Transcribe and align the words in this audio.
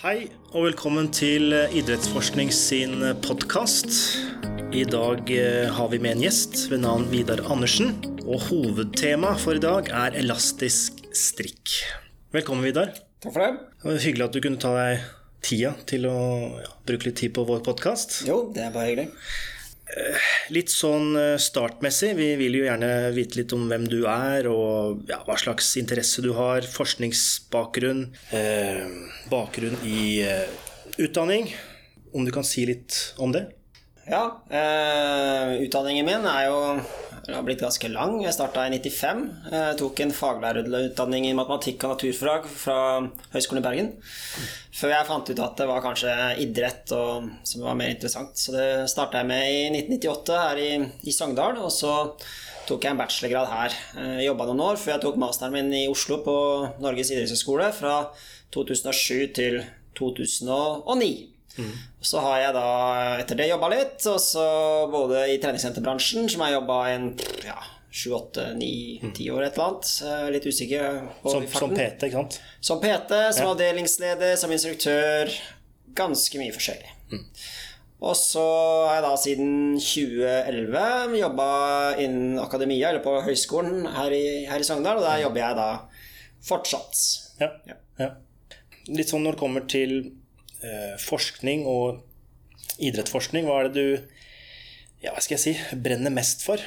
Hei 0.00 0.30
og 0.56 0.62
velkommen 0.64 1.10
til 1.12 1.52
Idrettsforskning 1.52 2.48
sin 2.56 3.02
podkast. 3.20 3.90
I 4.72 4.86
dag 4.88 5.28
eh, 5.28 5.66
har 5.76 5.90
vi 5.92 5.98
med 6.00 6.14
en 6.14 6.22
gjest 6.24 6.62
ved 6.70 6.80
navn 6.86 7.04
Vidar 7.12 7.42
Andersen. 7.52 7.92
Og 8.24 8.46
hovedtema 8.46 9.34
for 9.36 9.60
i 9.60 9.60
dag 9.60 9.90
er 9.92 10.16
elastisk 10.22 11.02
strikk. 11.12 11.74
Velkommen, 12.32 12.64
Vidar. 12.64 12.94
Takk 13.20 13.34
for 13.34 13.44
det. 13.44 13.52
Det 13.76 13.90
var 13.90 14.00
Hyggelig 14.06 14.28
at 14.30 14.38
du 14.38 14.40
kunne 14.46 14.62
ta 14.64 14.72
deg 14.78 15.04
tida 15.44 15.74
til 15.92 16.08
å 16.08 16.16
ja, 16.62 16.72
bruke 16.88 17.10
litt 17.10 17.20
tid 17.20 17.36
på 17.36 17.44
vår 17.52 17.60
podkast. 17.68 18.22
Jo, 18.24 18.46
det 18.56 18.70
er 18.70 18.72
bare 18.72 18.94
hyggelig. 18.94 19.10
Litt 20.54 20.70
sånn 20.72 21.14
eh, 21.18 21.36
startmessig, 21.40 22.12
vi 22.18 22.32
vil 22.40 22.58
jo 22.58 22.66
gjerne 22.66 23.10
vite 23.14 23.40
litt 23.40 23.54
om 23.56 23.66
hvem 23.70 23.86
du 23.90 24.00
er, 24.10 24.48
og 24.50 25.04
ja, 25.10 25.20
hva 25.26 25.36
slags 25.40 25.72
interesse 25.80 26.22
du 26.24 26.32
har, 26.36 26.66
forskningsbakgrunn, 26.66 28.04
eh, 28.36 28.84
bakgrunn 29.30 29.78
i 29.86 30.20
eh, 30.26 30.46
utdanning. 30.98 31.50
Om 32.14 32.26
du 32.26 32.34
kan 32.34 32.46
si 32.46 32.66
litt 32.66 33.14
om 33.22 33.34
det? 33.34 33.46
Ja, 34.10 34.42
eh, 34.50 35.60
utdanningen 35.62 36.06
min 36.06 36.26
er 36.26 36.48
jo 36.48 36.60
har 37.28 37.44
blitt 37.46 37.62
ganske 37.62 37.88
lang. 37.92 38.18
Jeg 38.24 38.34
starta 38.34 38.64
i 38.66 38.72
95. 38.72 39.22
Jeg 39.52 39.78
tok 39.80 40.00
en 40.02 40.12
faglærerutdanning 40.14 41.28
i 41.28 41.36
matematikk 41.36 41.84
og 41.84 41.94
naturfag 41.94 42.48
fra 42.48 42.76
Høgskolen 43.34 43.62
i 43.62 43.66
Bergen. 43.66 43.90
Før 44.80 44.94
jeg 44.94 45.08
fant 45.08 45.32
ut 45.32 45.42
at 45.44 45.58
det 45.60 45.66
var 45.68 45.82
kanskje 45.84 46.14
idrett 46.42 46.94
og, 46.96 47.30
som 47.46 47.66
var 47.66 47.78
mer 47.78 47.92
interessant. 47.92 48.38
Så 48.40 48.54
det 48.56 48.68
starta 48.92 49.20
jeg 49.20 49.30
med 49.30 49.44
i 49.50 49.64
1998 49.82 50.38
her 50.40 50.62
i, 50.62 50.70
i 51.04 51.14
Sogndal. 51.14 51.60
Og 51.60 51.72
så 51.74 51.94
tok 52.68 52.86
jeg 52.86 52.94
en 52.94 53.02
bachelorgrad 53.02 53.50
her. 53.50 53.80
Jeg 54.20 54.30
Jobba 54.30 54.46
noen 54.48 54.64
år 54.70 54.80
før 54.80 54.96
jeg 54.96 55.04
tok 55.04 55.20
masteren 55.20 55.56
min 55.56 55.74
i 55.74 55.88
Oslo 55.90 56.20
på 56.24 56.36
Norges 56.82 57.12
idrettshøgskole 57.14 57.72
fra 57.76 57.98
2007 58.54 59.34
til 59.36 59.60
2009. 59.98 61.12
Mm. 61.58 61.72
Så 62.00 62.22
har 62.24 62.38
jeg 62.40 62.54
da 62.56 62.68
etter 63.20 63.38
det 63.40 63.50
jobba 63.50 63.70
litt, 63.72 63.98
og 64.08 64.20
så 64.22 64.46
både 64.92 65.26
i 65.32 65.38
treningssenterbransjen, 65.42 66.28
som 66.30 66.44
jeg 66.46 66.56
jobba 66.56 66.78
en 66.92 67.08
ja, 67.44 67.56
sju, 67.90 68.12
åtte, 68.16 68.46
ni, 68.58 68.72
ti 69.16 69.30
år, 69.32 69.46
et 69.48 69.58
eller 69.58 69.66
annet. 69.66 69.94
Litt 70.36 70.46
usikker 70.46 71.00
på 71.22 71.34
som, 71.34 71.48
som 71.54 71.74
PT, 71.74 72.10
ikke 72.10 72.20
sant? 72.20 72.38
Som 72.60 72.82
PT, 72.82 73.16
som 73.34 73.48
ja. 73.48 73.50
avdelingsleder, 73.54 74.36
som 74.40 74.54
instruktør. 74.54 75.34
Ganske 75.98 76.38
mye 76.38 76.54
forskjellig. 76.54 76.94
Mm. 77.10 77.26
Og 78.00 78.14
så 78.16 78.42
har 78.86 78.94
jeg 78.96 79.04
da 79.04 79.10
siden 79.20 79.50
2011 79.76 81.18
jobba 81.20 81.48
innen 82.00 82.38
akademia, 82.40 82.92
eller 82.92 83.04
på 83.04 83.18
høyskolen 83.26 83.84
her 83.92 84.14
i, 84.16 84.24
her 84.48 84.62
i 84.62 84.66
Sogndal, 84.66 85.02
og 85.02 85.04
der 85.04 85.26
jobber 85.26 85.42
jeg 85.42 85.58
da 85.58 85.68
fortsatt. 86.46 87.02
Ja. 87.42 87.50
ja. 88.00 88.08
Litt 88.88 89.12
sånn 89.12 89.26
når 89.26 89.36
det 89.36 89.42
kommer 89.42 89.66
til 89.68 89.98
forskning 91.00 91.66
og 91.68 92.02
idrettsforskning, 92.80 93.46
hva 93.48 93.62
er 93.62 93.70
det 93.70 93.80
du 93.80 94.18
ja, 95.00 95.14
hva 95.14 95.22
skal 95.24 95.38
jeg 95.38 95.42
si, 95.42 95.76
brenner 95.80 96.12
mest 96.12 96.44
for? 96.44 96.60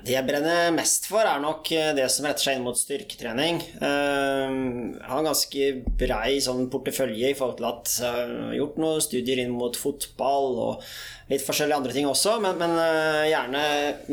Det 0.00 0.14
jeg 0.14 0.24
brenner 0.24 0.70
mest 0.72 1.06
for, 1.10 1.26
er 1.28 1.42
nok 1.42 1.68
eh, 1.76 1.90
det 1.96 2.06
som 2.12 2.26
retter 2.26 2.46
seg 2.46 2.56
inn 2.56 2.64
mot 2.64 2.78
styrketrening. 2.78 3.60
Eh, 3.84 4.54
jeg 4.96 5.10
har 5.10 5.20
en 5.20 5.28
ganske 5.28 5.68
brei 6.00 6.38
sånn 6.44 6.70
portefølje 6.72 7.32
i 7.32 7.36
forhold 7.36 7.60
til 7.60 7.68
at 7.68 7.92
jeg 7.98 8.08
har 8.08 8.56
gjort 8.56 8.80
noen 8.80 9.04
studier 9.04 9.42
inn 9.42 9.52
mot 9.52 9.76
fotball 9.76 10.58
og 10.64 10.90
litt 11.30 11.44
forskjellige 11.46 11.82
andre 11.82 11.94
ting 11.94 12.08
også, 12.10 12.38
men, 12.42 12.56
men 12.60 12.74
eh, 12.80 13.28
gjerne 13.34 13.62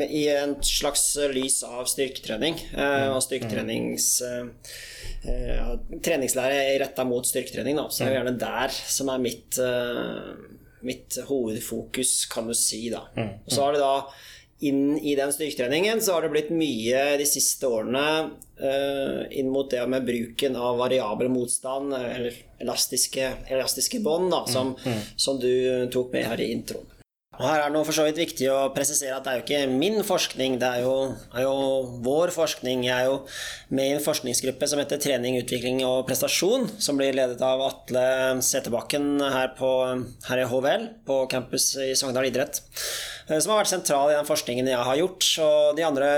i 0.06 0.22
en 0.36 0.54
slags 0.66 1.08
lys 1.32 1.62
av 1.66 1.88
styrketrening 1.90 2.60
og 2.76 3.20
styrketrenings 3.24 4.12
treningslære 5.18 6.78
retta 6.84 7.04
mot 7.08 7.26
styrketrening. 7.26 7.80
Da. 7.80 7.88
Så 7.90 8.04
det 8.04 8.12
er 8.12 8.18
gjerne 8.20 8.38
der 8.38 8.74
som 8.78 9.10
er 9.10 9.22
mitt, 9.22 9.58
mitt 10.86 11.18
hovedfokus, 11.26 12.12
kan 12.30 12.46
du 12.46 12.54
si. 12.54 12.84
Da. 12.92 13.08
Og 13.18 13.50
så 13.50 13.64
har 13.64 13.74
det 13.74 13.82
da 13.82 13.94
inn 14.58 14.98
i 14.98 15.14
den 15.14 15.32
styrketreningen 15.32 16.00
så 16.02 16.16
har 16.16 16.26
det 16.26 16.32
blitt 16.34 16.50
mye 16.50 17.02
de 17.20 17.26
siste 17.28 17.68
årene 17.70 18.04
uh, 18.58 19.20
inn 19.30 19.50
mot 19.54 19.70
det 19.70 19.84
med 19.86 20.06
bruken 20.06 20.58
av 20.58 20.80
variabel 20.82 21.30
motstand, 21.30 21.94
eller 21.94 22.34
elastiske, 22.58 23.32
elastiske 23.46 24.00
bånd, 24.02 24.34
som, 24.50 24.74
mm, 24.74 24.92
mm. 24.92 25.04
som, 25.16 25.38
du 25.38 25.86
tok 25.94 26.12
med 26.12 26.26
her 26.26 26.42
i 26.42 26.52
introen. 26.56 26.97
Og 27.38 27.44
Her 27.46 27.62
er 27.62 27.70
det 27.70 27.84
for 27.86 27.94
så 27.94 28.04
vidt 28.08 28.18
viktig 28.18 28.48
å 28.50 28.70
presisere 28.74 29.14
at 29.14 29.22
det 29.22 29.30
er 29.30 29.38
jo 29.38 29.44
ikke 29.44 29.76
min 29.78 30.00
forskning, 30.06 30.56
det 30.58 30.70
er 30.80 30.82
jo, 30.82 30.94
er 31.30 31.44
jo 31.44 31.52
vår 32.02 32.32
forskning. 32.34 32.82
Jeg 32.88 32.94
er 32.96 33.06
jo 33.06 33.20
med 33.70 33.92
i 33.92 33.94
en 33.94 34.02
forskningsgruppe 34.02 34.66
som 34.66 34.82
heter 34.82 34.98
Trening, 35.02 35.38
utvikling 35.38 35.84
og 35.86 36.02
prestasjon, 36.08 36.66
som 36.82 36.98
blir 36.98 37.14
ledet 37.14 37.38
av 37.44 37.62
Atle 37.68 38.08
Seterbakken 38.42 39.22
her, 39.22 39.52
på, 39.58 39.70
her 40.26 40.42
i 40.42 40.48
HVL, 40.50 40.88
på 41.06 41.20
campus 41.30 41.70
i 41.78 41.92
Sogndal 41.98 42.26
idrett. 42.26 42.58
Eh, 43.28 43.36
som 43.38 43.52
har 43.52 43.60
vært 43.60 43.70
sentral 43.70 44.12
i 44.12 44.16
den 44.16 44.28
forskningen 44.28 44.70
jeg 44.70 44.86
har 44.88 44.98
gjort. 45.00 45.26
Og 45.44 45.76
de 45.78 45.84
andre, 45.86 46.08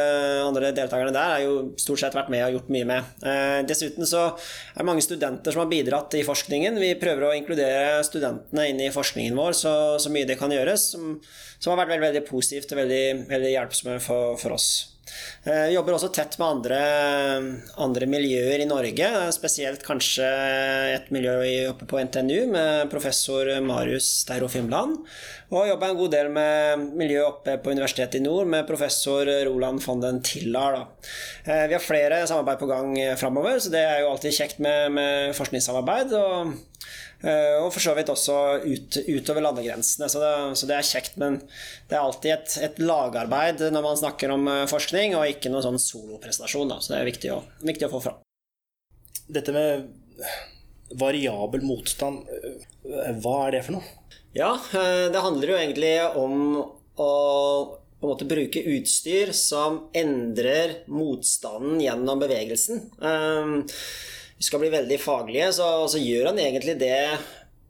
andre 0.47 0.73
deltakerne 0.77 1.15
der 1.15 1.35
har 1.35 1.45
jo 1.45 1.55
stort 1.81 2.03
sett 2.03 2.17
vært 2.17 2.31
med 2.33 2.45
og 2.47 2.59
gjort 2.59 2.73
mye 2.75 2.89
med. 2.89 3.13
Eh, 3.27 3.59
dessuten 3.69 4.09
så 4.09 4.27
er 4.31 4.81
det 4.81 4.89
mange 4.89 5.05
studenter 5.05 5.55
som 5.55 5.65
har 5.65 5.71
bidratt 5.73 6.15
i 6.19 6.25
forskningen. 6.27 6.79
Vi 6.81 6.95
prøver 7.01 7.29
å 7.29 7.35
inkludere 7.37 8.05
studentene 8.07 8.69
inn 8.71 8.83
i 8.85 8.93
forskningen 8.95 9.39
vår 9.39 9.59
så, 9.59 9.75
så 10.03 10.13
mye 10.13 10.29
det 10.29 10.39
kan 10.41 10.55
gjøres, 10.55 10.91
som, 10.95 11.10
som 11.59 11.73
har 11.73 11.83
vært 11.83 11.97
veldig, 11.97 12.07
veldig 12.09 12.25
positivt 12.29 12.73
og 12.75 12.83
veldig, 12.85 13.05
veldig 13.31 13.53
hjelpsomme 13.57 14.01
for, 14.05 14.39
for 14.41 14.57
oss. 14.59 14.71
Eh, 15.45 15.67
vi 15.71 15.75
jobber 15.75 15.97
også 15.97 16.11
tett 16.15 16.37
med 16.41 16.47
andre, 16.47 16.79
andre, 17.81 18.09
miljøer 18.11 18.63
i 18.63 18.69
Norge, 18.69 19.09
spesielt 19.35 19.85
kanskje 19.87 20.29
et 20.95 21.11
miljø 21.15 21.35
oppe 21.71 21.89
på 21.91 22.01
NTNU 22.07 22.51
med 22.53 22.91
professor 22.93 23.51
Marius 23.65 24.09
Steiro 24.25 24.51
Fimland. 24.53 25.01
Og 25.51 25.67
jobber 25.67 25.91
en 25.91 25.99
god 25.99 26.15
del 26.15 26.31
med 26.35 26.87
miljø 27.01 27.25
oppe 27.27 27.57
på 27.63 27.75
Universitetet 27.75 28.21
i 28.21 28.25
Nord 28.25 28.51
med 28.53 28.69
professor 28.69 29.27
Roland 29.49 29.83
von 29.83 30.03
den 30.05 30.23
Tillar. 30.27 30.85
Eh, 31.45 31.67
vi 31.67 31.77
har 31.77 31.85
flere 31.85 32.23
samarbeid 32.31 32.63
på 32.63 32.71
gang 32.71 32.95
framover, 33.21 33.59
så 33.59 33.73
det 33.73 33.85
er 33.87 34.05
jo 34.05 34.13
alltid 34.13 34.37
kjekt 34.37 34.63
med, 34.63 34.93
med 34.95 35.39
forskningssamarbeid. 35.39 36.15
og 36.21 36.55
Eh, 36.91 37.10
og 37.21 37.69
for 37.75 37.85
så 37.85 37.93
vidt 37.97 38.11
også 38.13 38.37
ut, 38.65 38.97
utover 39.05 39.45
landegrensene. 39.45 40.09
Så 40.09 40.23
det, 40.23 40.31
så 40.57 40.69
det, 40.71 40.77
er 40.79 40.89
kjekt, 40.89 41.19
men 41.21 41.41
det 41.91 41.97
er 41.97 42.01
alltid 42.01 42.33
et, 42.33 42.55
et, 42.65 42.81
lagarbeid 42.81 43.67
når 43.75 43.85
man 43.85 44.01
snakker 44.01 44.33
om 44.33 44.49
eh, 44.49 44.69
forskning, 44.71 45.17
og 45.19 45.29
ikke 45.29 45.53
noen 45.53 45.67
sånn 45.67 45.83
soloprestasjon. 45.83 46.73
Så 46.81 46.95
det 46.95 47.01
er 47.01 47.11
viktig 47.11 47.35
å, 47.35 47.43
viktig 47.67 47.89
å 47.89 47.93
få 47.93 48.03
fram. 48.09 48.23
Dette 49.31 49.55
med 49.55 49.91
variabel 51.01 51.65
motstand, 51.67 52.25
eh, 52.33 53.13
hva 53.21 53.37
er 53.47 53.59
det 53.59 53.67
for 53.69 53.79
noe? 53.79 53.97
Ja, 54.37 54.55
det 55.11 55.21
handler 55.21 55.53
jo 55.53 55.59
egentlig 55.59 55.95
om 56.17 56.35
å 57.01 57.13
på 58.01 58.07
en 58.07 58.13
måte 58.15 58.25
bruke 58.25 58.63
utstyr 58.79 59.35
som 59.37 59.75
endrer 59.93 60.79
motstanden 60.89 61.83
gjennom 61.85 62.23
bevegelsen 62.23 62.87
vi 64.41 64.47
skal 64.47 64.63
bli 64.63 64.73
veldig 64.73 64.97
faglige, 64.97 65.51
så, 65.53 65.69
så 65.93 66.01
gjør 66.01 66.31
han 66.31 66.39
egentlig 66.41 66.79
det 66.81 66.97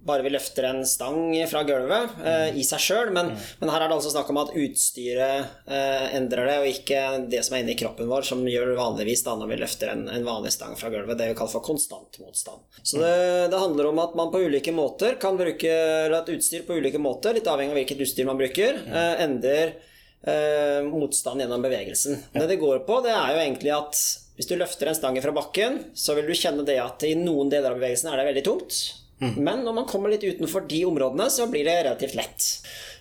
bare 0.06 0.22
vi 0.22 0.30
løfter 0.30 0.64
en 0.64 0.84
stang 0.86 1.34
fra 1.50 1.60
gulvet 1.66 2.20
eh, 2.24 2.54
i 2.56 2.62
seg 2.64 2.80
sjøl. 2.80 3.10
Men, 3.12 3.32
mm. 3.34 3.48
men, 3.60 3.72
her 3.72 3.82
er 3.82 3.90
det 3.90 3.96
altså 3.98 4.12
snakk 4.14 4.30
om 4.32 4.38
at 4.40 4.52
utstyret 4.56 5.66
eh, 5.66 6.06
endrer 6.16 6.48
det, 6.48 6.54
og 6.62 6.70
ikke 6.70 7.02
det 7.32 7.42
som 7.44 7.56
er 7.56 7.64
inni 7.64 7.76
kroppen 7.80 8.08
vår, 8.08 8.24
som 8.30 8.46
gjør 8.48 8.72
vanligvis 8.78 9.24
da 9.26 9.34
når 9.40 9.50
vi 9.50 9.60
løfter 9.64 9.92
en, 9.92 10.06
en 10.14 10.24
vanlig 10.30 10.54
stang 10.54 10.78
fra 10.78 10.92
gulvet. 10.94 11.18
Det 11.18 11.28
vi 11.32 11.36
kaller 11.42 11.52
for 11.52 11.66
konstant 11.66 12.20
motstand. 12.22 12.64
Så 12.80 13.02
det, 13.02 13.12
det, 13.52 13.60
handler 13.60 13.90
om 13.90 14.00
at 14.06 14.16
man 14.22 14.32
på 14.32 14.46
ulike 14.46 14.74
måter 14.76 15.18
kan 15.20 15.36
bruke 15.40 15.76
et 16.06 16.34
utstyr 16.38 16.64
på 16.70 16.80
ulike 16.80 17.02
måter, 17.02 17.36
litt 17.36 17.50
avhengig 17.50 17.74
av 17.74 17.82
hvilket 17.82 18.06
utstyr 18.06 18.30
man 18.30 18.40
bruker, 18.40 18.80
eh, 18.88 19.12
endrer 19.26 19.74
eh, 20.22 20.80
motstand 20.86 21.44
gjennom 21.44 21.66
bevegelsen. 21.66 22.24
Det 22.38 22.48
det 22.54 22.62
går 22.62 22.86
på, 22.88 23.02
det 23.04 23.12
er 23.12 23.34
jo 23.34 23.44
egentlig 23.44 23.76
at 23.76 24.04
hvis 24.40 24.48
du 24.48 24.54
løfter 24.56 24.88
en 24.88 24.96
stange 24.96 25.20
fra 25.20 25.34
bakken, 25.36 25.74
så 25.92 26.14
vil 26.16 26.30
du 26.30 26.32
kjenne 26.32 26.64
det 26.64 26.78
at 26.80 27.02
i 27.04 27.12
noen 27.12 27.50
deler 27.52 27.74
av 27.74 27.76
bevegelsen 27.76 28.08
er 28.08 28.16
det 28.16 28.30
veldig 28.30 28.44
tungt. 28.46 28.78
Mm. 29.20 29.34
Men 29.36 29.66
når 29.66 29.74
man 29.76 29.88
kommer 29.90 30.08
litt 30.08 30.24
utenfor 30.24 30.64
de 30.64 30.78
områdene, 30.88 31.26
så 31.28 31.44
blir 31.50 31.66
det 31.68 31.74
relativt 31.82 32.16
lett. 32.16 32.46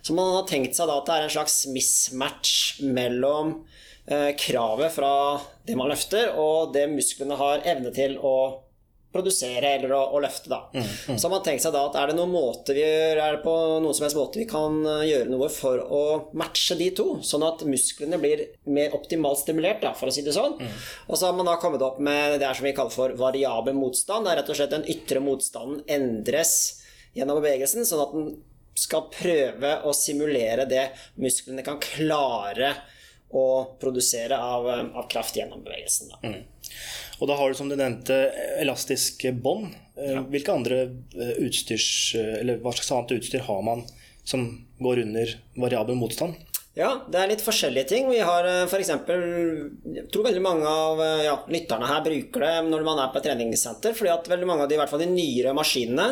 Så 0.04 0.16
man 0.18 0.34
har 0.36 0.50
tenkt 0.50 0.76
seg 0.76 0.90
da 0.92 0.98
at 1.00 1.08
det 1.08 1.16
er 1.16 1.28
en 1.30 1.32
slags 1.38 1.56
mismatch 1.72 2.82
mellom 2.84 3.54
eh, 4.12 4.34
kravet 4.36 4.92
fra 4.98 5.14
det 5.64 5.80
man 5.80 5.88
løfter, 5.94 6.34
og 6.36 6.74
det 6.76 6.90
musklene 6.92 7.40
har 7.40 7.64
evne 7.72 7.96
til 7.96 8.20
å 8.20 8.36
produsere 9.14 9.72
eller 9.78 9.94
å, 9.96 10.02
å 10.14 10.20
løfte. 10.22 10.52
Da. 10.52 10.60
Mm, 10.74 10.86
mm. 10.86 11.18
Så 11.18 11.26
har 11.26 11.34
man 11.34 11.46
tenkt 11.46 11.64
seg 11.64 11.74
da 11.74 11.82
at 11.88 11.96
er 11.98 12.12
det 12.12 12.18
noen 12.20 12.34
måte 12.34 12.76
vi 12.78 12.84
gjør, 12.84 13.22
er 13.24 13.38
det 13.38 13.42
på 13.46 13.54
noen 13.82 13.96
som 13.98 14.06
helst 14.06 14.18
måte 14.20 14.42
vi 14.42 14.48
kan 14.50 14.78
eh, 14.86 15.06
gjøre 15.10 15.30
noe 15.32 15.50
for 15.54 15.82
å 15.82 16.02
matche 16.38 16.78
de 16.80 16.92
to, 16.98 17.08
sånn 17.26 17.46
at 17.48 17.64
musklene 17.70 18.20
blir 18.22 18.46
mer 18.70 18.94
optimalt 18.98 19.42
stimulert, 19.42 19.82
da, 19.86 19.96
for 19.98 20.12
å 20.12 20.14
si 20.14 20.26
det 20.26 20.36
sånn. 20.38 20.60
Mm. 20.62 20.76
Og 21.08 21.18
så 21.18 21.30
har 21.30 21.40
man 21.40 21.50
da 21.50 21.58
kommet 21.62 21.86
opp 21.86 21.98
med 22.06 22.38
det 22.44 22.52
som 22.54 22.70
vi 22.70 22.76
kaller 22.78 22.94
for 22.94 23.16
variabel 23.18 23.78
motstand. 23.78 24.28
Det 24.28 24.36
er 24.36 24.42
rett 24.44 24.54
og 24.54 24.62
slett 24.62 24.76
den 24.76 24.88
ytre 24.94 25.24
motstanden 25.26 25.82
endres 25.90 26.54
gjennom 27.18 27.42
bevegelsen, 27.42 27.88
sånn 27.90 28.06
at 28.06 28.14
den 28.14 28.30
skal 28.80 29.10
prøve 29.12 29.74
å 29.90 29.92
simulere 29.98 30.70
det 30.70 30.86
musklene 31.20 31.66
kan 31.66 31.82
klare 31.84 32.76
å 33.36 33.76
produsere 33.82 34.38
av, 34.38 34.68
av 34.70 35.10
kraft 35.12 35.38
gjennom 35.38 35.62
bevegelsen. 35.66 36.14
Da. 36.14 36.32
Og 37.20 37.28
da 37.30 37.36
har 37.40 37.52
du, 37.52 37.58
som 37.58 37.70
du 37.72 37.76
nevnte, 37.80 38.18
elastiske 38.62 39.34
bånd. 39.36 39.76
Ja. 40.00 40.22
hvilke 40.32 40.54
andre 40.56 40.76
eh, 41.20 41.34
utstyrs, 41.44 42.16
eller 42.16 42.62
hva 42.64 42.72
slags 42.72 42.94
annet 42.96 43.18
utstyr 43.18 43.42
har 43.44 43.66
man 43.68 43.82
som 44.24 44.46
går 44.80 45.02
under 45.02 45.34
variabel 45.60 45.98
motstand? 46.00 46.38
Ja, 46.78 46.94
det 47.12 47.20
er 47.20 47.28
litt 47.34 47.44
forskjellige 47.44 47.90
ting. 47.90 48.08
Vi 48.08 48.22
har 48.24 48.46
f.eks. 48.70 48.94
Jeg 48.94 50.06
tror 50.14 50.28
veldig 50.30 50.44
mange 50.46 50.70
av 50.70 51.02
ja, 51.26 51.34
lytterne 51.52 51.90
her 51.90 52.06
bruker 52.06 52.46
det 52.46 52.54
når 52.70 52.86
man 52.88 53.02
er 53.04 53.12
på 53.12 53.20
et 53.20 53.28
treningssenter. 53.28 53.98
fordi 53.98 54.14
at 54.14 54.30
veldig 54.32 54.48
mange 54.48 54.64
av 54.64 54.72
de, 54.72 54.78
i 54.78 54.80
hvert 54.80 54.94
fall 54.94 55.04
de 55.04 55.10
nyere 55.12 55.52
maskinene 55.58 56.08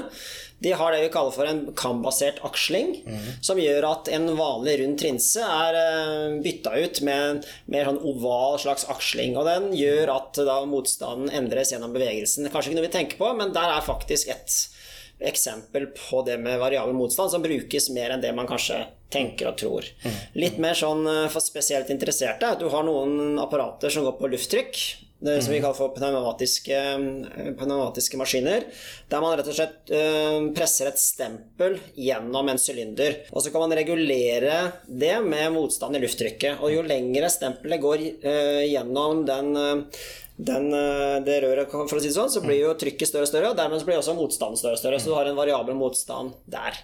de 0.60 0.72
har 0.74 0.92
det 0.92 1.04
vi 1.04 1.10
kaller 1.14 1.34
for 1.36 1.46
en 1.46 1.60
kambasert 1.78 2.40
aksling, 2.46 2.96
mm. 3.06 3.26
som 3.46 3.60
gjør 3.62 3.86
at 3.92 4.10
en 4.14 4.26
vanlig 4.40 4.80
rund 4.82 4.98
trinse 4.98 5.44
er 5.44 5.78
uh, 5.78 6.40
bytta 6.42 6.74
ut 6.82 7.02
med 7.06 7.26
en 7.28 7.42
mer 7.74 7.86
sånn 7.90 8.02
oval 8.10 8.58
slags 8.64 8.88
aksling. 8.90 9.38
Og 9.38 9.46
den 9.46 9.70
gjør 9.78 10.16
at 10.16 10.42
da 10.50 10.58
motstanden 10.70 11.30
endres 11.30 11.76
gjennom 11.76 11.94
bevegelsen. 11.94 12.50
Kanskje 12.50 12.74
ikke 12.74 12.80
noe 12.80 12.88
vi 12.88 12.96
tenker 12.98 13.22
på, 13.22 13.30
men 13.38 13.54
der 13.54 13.76
er 13.76 13.86
faktisk 13.86 14.34
et 14.34 14.58
eksempel 15.18 15.88
på 15.98 16.22
det 16.26 16.38
med 16.42 16.60
variabel 16.62 16.94
motstand 16.94 17.32
som 17.34 17.42
brukes 17.42 17.90
mer 17.94 18.14
enn 18.14 18.22
det 18.22 18.34
man 18.38 18.50
kanskje 18.50 18.84
tenker 19.14 19.50
og 19.50 19.58
tror. 19.62 19.86
Mm. 20.04 20.18
Litt 20.42 20.60
mer 20.62 20.78
sånn 20.78 21.06
eh, 21.10 21.26
for 21.34 21.42
spesielt 21.42 21.90
interesserte. 21.94 22.54
Du 22.60 22.68
har 22.74 22.86
noen 22.86 23.40
apparater 23.42 23.94
som 23.94 24.06
går 24.06 24.18
på 24.20 24.30
lufttrykk 24.34 24.82
det 25.20 25.42
som 25.42 25.54
vi 25.54 25.62
kaller 25.62 25.78
for 25.78 25.96
pneumatiske, 25.96 26.78
eh, 26.78 27.54
pneumatiske, 27.58 28.20
maskiner. 28.20 28.68
Der 29.10 29.24
man 29.24 29.34
rett 29.40 29.50
og 29.50 29.58
slett 29.58 29.90
uh, 29.90 30.52
presser 30.54 30.92
et 30.92 31.02
stempel 31.02 31.80
gjennom 31.98 32.52
en 32.52 32.62
sylinder. 32.62 33.24
Og 33.32 33.42
så 33.42 33.50
kan 33.54 33.66
man 33.66 33.74
regulere 33.78 34.60
det 34.86 35.16
med 35.26 35.56
motstand 35.56 35.98
i 35.98 36.04
lufttrykket. 36.04 36.62
Og 36.62 36.76
jo 36.76 36.86
lengre 36.86 37.32
stempelet 37.34 37.82
går 37.82 38.06
uh, 38.28 38.62
gjennom 38.68 39.24
den, 39.26 39.50
den, 40.38 40.70
det 41.26 41.40
røret, 41.48 41.74
for 41.74 41.98
å 41.98 42.04
si 42.04 42.12
det 42.12 42.18
sånn, 42.20 42.30
så 42.30 42.46
blir 42.46 42.62
jo 42.62 42.78
trykket 42.78 43.10
større 43.10 43.26
og 43.26 43.32
større, 43.32 43.52
og 43.56 43.58
dermed 43.58 43.88
blir 43.88 43.98
også 43.98 44.14
motstanden 44.20 44.62
større 44.62 44.78
og 44.78 44.84
større. 44.84 45.02
Så 45.02 45.10
du 45.10 45.18
har 45.18 45.32
en 45.32 45.40
variabel 45.40 45.78
motstand 45.80 46.38
der. 46.46 46.78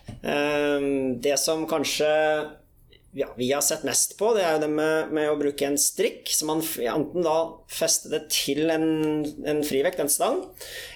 Det 1.21 1.37
som 1.37 1.67
kanskje 1.69 2.09
ja, 3.15 3.27
vi 3.37 3.51
har 3.51 3.61
sett 3.61 3.83
mest 3.83 4.17
på, 4.17 4.31
det 4.33 4.41
er 4.41 4.55
jo 4.55 4.61
det 4.63 4.69
med, 4.73 5.11
med 5.13 5.29
å 5.29 5.35
bruke 5.37 5.67
en 5.67 5.77
strikk. 5.77 6.31
Så 6.33 6.47
man 6.49 6.63
enten 6.63 7.25
da 7.25 7.35
fester 7.69 8.09
det 8.15 8.21
til 8.33 8.71
en, 8.73 8.87
en 9.45 9.61
frivekt, 9.65 10.01
en 10.01 10.09
stang, 10.09 10.39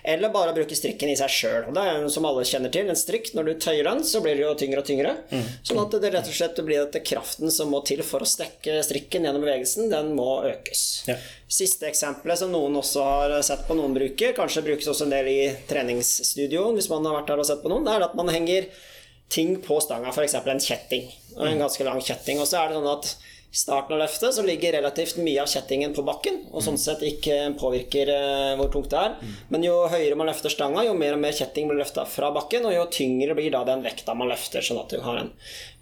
eller 0.01 0.33
bare 0.33 0.55
bruke 0.57 0.77
strikken 0.77 1.11
i 1.13 1.17
seg 1.19 1.29
sjøl. 1.33 1.69
Det 1.75 1.83
er 1.83 2.01
jo 2.01 2.09
som 2.13 2.25
alle 2.25 2.45
kjenner 2.47 2.73
til, 2.73 2.89
en 2.89 2.97
strikk. 2.97 3.29
Når 3.37 3.49
du 3.49 3.53
tøyer 3.67 3.85
den, 3.85 4.01
så 4.07 4.23
blir 4.25 4.37
det 4.37 4.47
jo 4.47 4.55
tyngre 4.57 4.81
og 4.81 4.89
tyngre. 4.89 5.13
Mm. 5.29 5.45
Sånn 5.69 5.83
at 5.83 5.99
det 6.01 6.13
rett 6.17 6.31
og 6.33 6.39
slett 6.39 6.63
blir 6.65 6.81
dette 6.87 7.03
kraften 7.05 7.53
som 7.53 7.69
må 7.73 7.83
til 7.85 8.01
for 8.07 8.25
å 8.25 8.29
strekke 8.29 8.79
strikken 8.87 9.29
gjennom 9.29 9.45
bevegelsen, 9.45 9.91
den 9.93 10.13
må 10.17 10.41
økes. 10.49 10.87
Ja. 11.11 11.19
Siste 11.47 11.87
eksempelet 11.91 12.41
som 12.41 12.51
noen 12.51 12.81
også 12.81 13.05
har 13.05 13.37
sett 13.45 13.67
på 13.69 13.77
noen 13.77 13.93
bruker, 13.95 14.33
kanskje 14.37 14.65
brukes 14.65 14.89
også 14.89 15.05
en 15.05 15.13
del 15.13 15.29
i 15.31 15.39
treningsstudioen 15.69 16.75
hvis 16.75 16.89
man 16.91 17.05
har 17.07 17.21
vært 17.21 17.29
der 17.31 17.45
og 17.45 17.47
sett 17.47 17.61
på 17.61 17.71
noen, 17.71 17.85
det 17.85 17.93
er 17.93 18.09
at 18.09 18.17
man 18.17 18.33
henger 18.33 18.67
ting 19.27 19.62
på 19.62 19.79
stanga, 19.83 20.09
f.eks. 20.09 20.35
en 20.35 20.59
kjetting. 20.59 21.09
En 21.38 21.59
ganske 21.59 21.83
lang 21.83 22.00
kjetting. 22.01 22.39
Og 22.41 22.47
så 22.47 22.62
er 22.62 22.71
det 22.71 22.79
sånn 22.79 22.91
at 22.91 23.09
i 23.47 23.57
starten 23.57 23.95
av 23.95 24.01
løftet 24.01 24.35
så 24.35 24.44
ligger 24.44 24.75
relativt 24.75 25.19
mye 25.24 25.39
av 25.41 25.47
kjettingen 25.47 25.94
på 25.95 26.03
bakken, 26.06 26.41
og 26.51 26.63
sånn 26.65 26.79
sett 26.79 27.03
ikke 27.07 27.38
påvirker 27.59 28.12
eh, 28.12 28.56
hvor 28.59 28.71
tungt 28.74 28.91
det 28.91 29.00
er. 29.00 29.15
Men 29.53 29.63
jo 29.63 29.75
høyere 29.91 30.18
man 30.19 30.27
løfter 30.27 30.51
stanga, 30.51 30.83
jo 30.83 30.95
mer 31.00 31.15
og 31.15 31.21
mer 31.24 31.35
kjetting 31.35 31.69
blir 31.69 31.79
løfta 31.79 32.03
fra 32.12 32.33
bakken, 32.35 32.68
og 32.68 32.75
jo 32.75 32.83
tyngre 32.91 33.38
blir 33.38 33.53
da 33.56 33.63
den 33.68 33.85
vekta 33.85 34.18
man 34.19 34.31
løfter, 34.31 34.65
sånn 34.65 34.81
at 34.83 34.91
du 34.91 35.00
har 35.06 35.21
en 35.21 35.31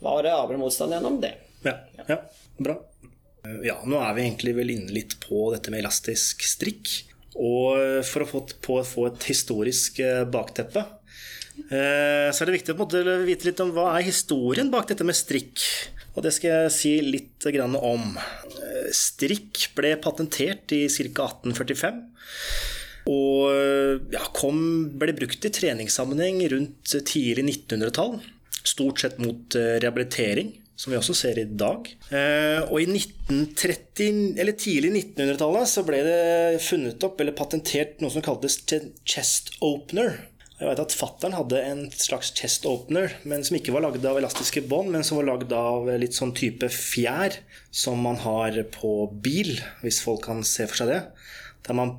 variabel 0.06 0.62
motstand 0.62 0.94
gjennom 0.94 1.18
det. 1.24 1.34
Ja, 1.66 1.80
ja, 2.06 2.20
bra. 2.62 2.78
Ja, 3.66 3.80
nå 3.86 3.98
er 4.02 4.14
vi 4.18 4.26
egentlig 4.26 4.56
vel 4.58 4.72
inne 4.74 4.94
litt 4.94 5.18
på 5.22 5.48
dette 5.54 5.74
med 5.74 5.84
elastisk 5.84 6.46
strikk. 6.46 6.94
Og 7.36 8.06
for 8.08 8.24
å 8.24 8.30
få, 8.30 8.46
på, 8.64 8.78
få 8.88 9.10
et 9.10 9.26
historisk 9.28 10.00
eh, 10.06 10.24
bakteppe 10.30 10.86
Eh, 10.86 11.05
så 11.66 12.44
er 12.44 12.50
det 12.50 12.58
viktig 12.60 12.76
å 12.76 12.88
vite 13.26 13.48
litt 13.48 13.62
om 13.64 13.72
hva 13.74 13.94
er 13.96 14.06
historien 14.08 14.70
bak 14.74 14.90
dette 14.92 15.08
med 15.08 15.18
strikk. 15.18 15.64
Og 16.16 16.24
det 16.24 16.32
skal 16.36 16.52
jeg 16.52 16.74
si 16.74 16.94
litt 17.04 17.46
om. 17.76 18.16
Eh, 18.16 18.88
strikk 18.96 19.70
ble 19.76 19.96
patentert 20.02 20.72
i 20.76 20.86
ca. 20.88 21.28
1845. 21.28 22.04
Og 23.12 24.06
ja, 24.16 24.24
kom, 24.34 24.60
ble 24.98 25.14
brukt 25.14 25.46
i 25.46 25.52
treningssammenheng 25.54 26.40
rundt 26.56 26.96
tidlig 27.06 27.44
1900-tall. 27.46 28.16
Stort 28.66 29.04
sett 29.04 29.20
mot 29.22 29.58
eh, 29.60 29.76
rehabilitering, 29.84 30.54
som 30.80 30.94
vi 30.94 30.98
også 30.98 31.14
ser 31.14 31.38
i 31.40 31.46
dag. 31.46 31.86
Og 32.72 32.80
i 32.82 32.88
1930, 32.88 34.40
eller 34.42 34.58
tidlig 34.58 34.92
1900-tallet 34.96 35.70
så 35.72 35.84
ble 35.88 36.02
det 36.08 36.64
funnet 36.66 37.06
opp 37.06 37.22
eller 37.22 37.38
patentert 37.38 38.02
noe 38.02 38.12
som 38.12 38.26
kaltes 38.26 38.58
chest 39.06 39.54
opener. 39.64 40.18
Jeg 40.56 40.70
vet 40.70 40.80
at 40.80 40.94
fattern 40.96 41.34
hadde 41.36 41.60
en 41.68 41.82
slags 41.92 42.30
chest 42.38 42.64
opener, 42.70 43.12
men 43.28 43.44
som 43.44 43.58
ikke 43.58 43.74
var 43.76 43.84
lagd 43.84 44.06
av 44.08 44.16
elastiske 44.22 44.64
bånd, 44.70 44.94
men 44.94 45.04
som 45.04 45.20
var 45.20 45.28
lagd 45.34 45.52
av 45.52 45.90
litt 46.00 46.16
sånn 46.16 46.32
type 46.38 46.70
fjær 46.72 47.36
som 47.76 48.00
man 48.06 48.22
har 48.24 48.62
på 48.72 48.94
bil, 49.12 49.58
hvis 49.84 50.00
folk 50.06 50.24
kan 50.30 50.46
se 50.48 50.70
for 50.70 50.80
seg 50.80 50.94
det. 50.94 51.02
Der 51.68 51.76
man, 51.76 51.98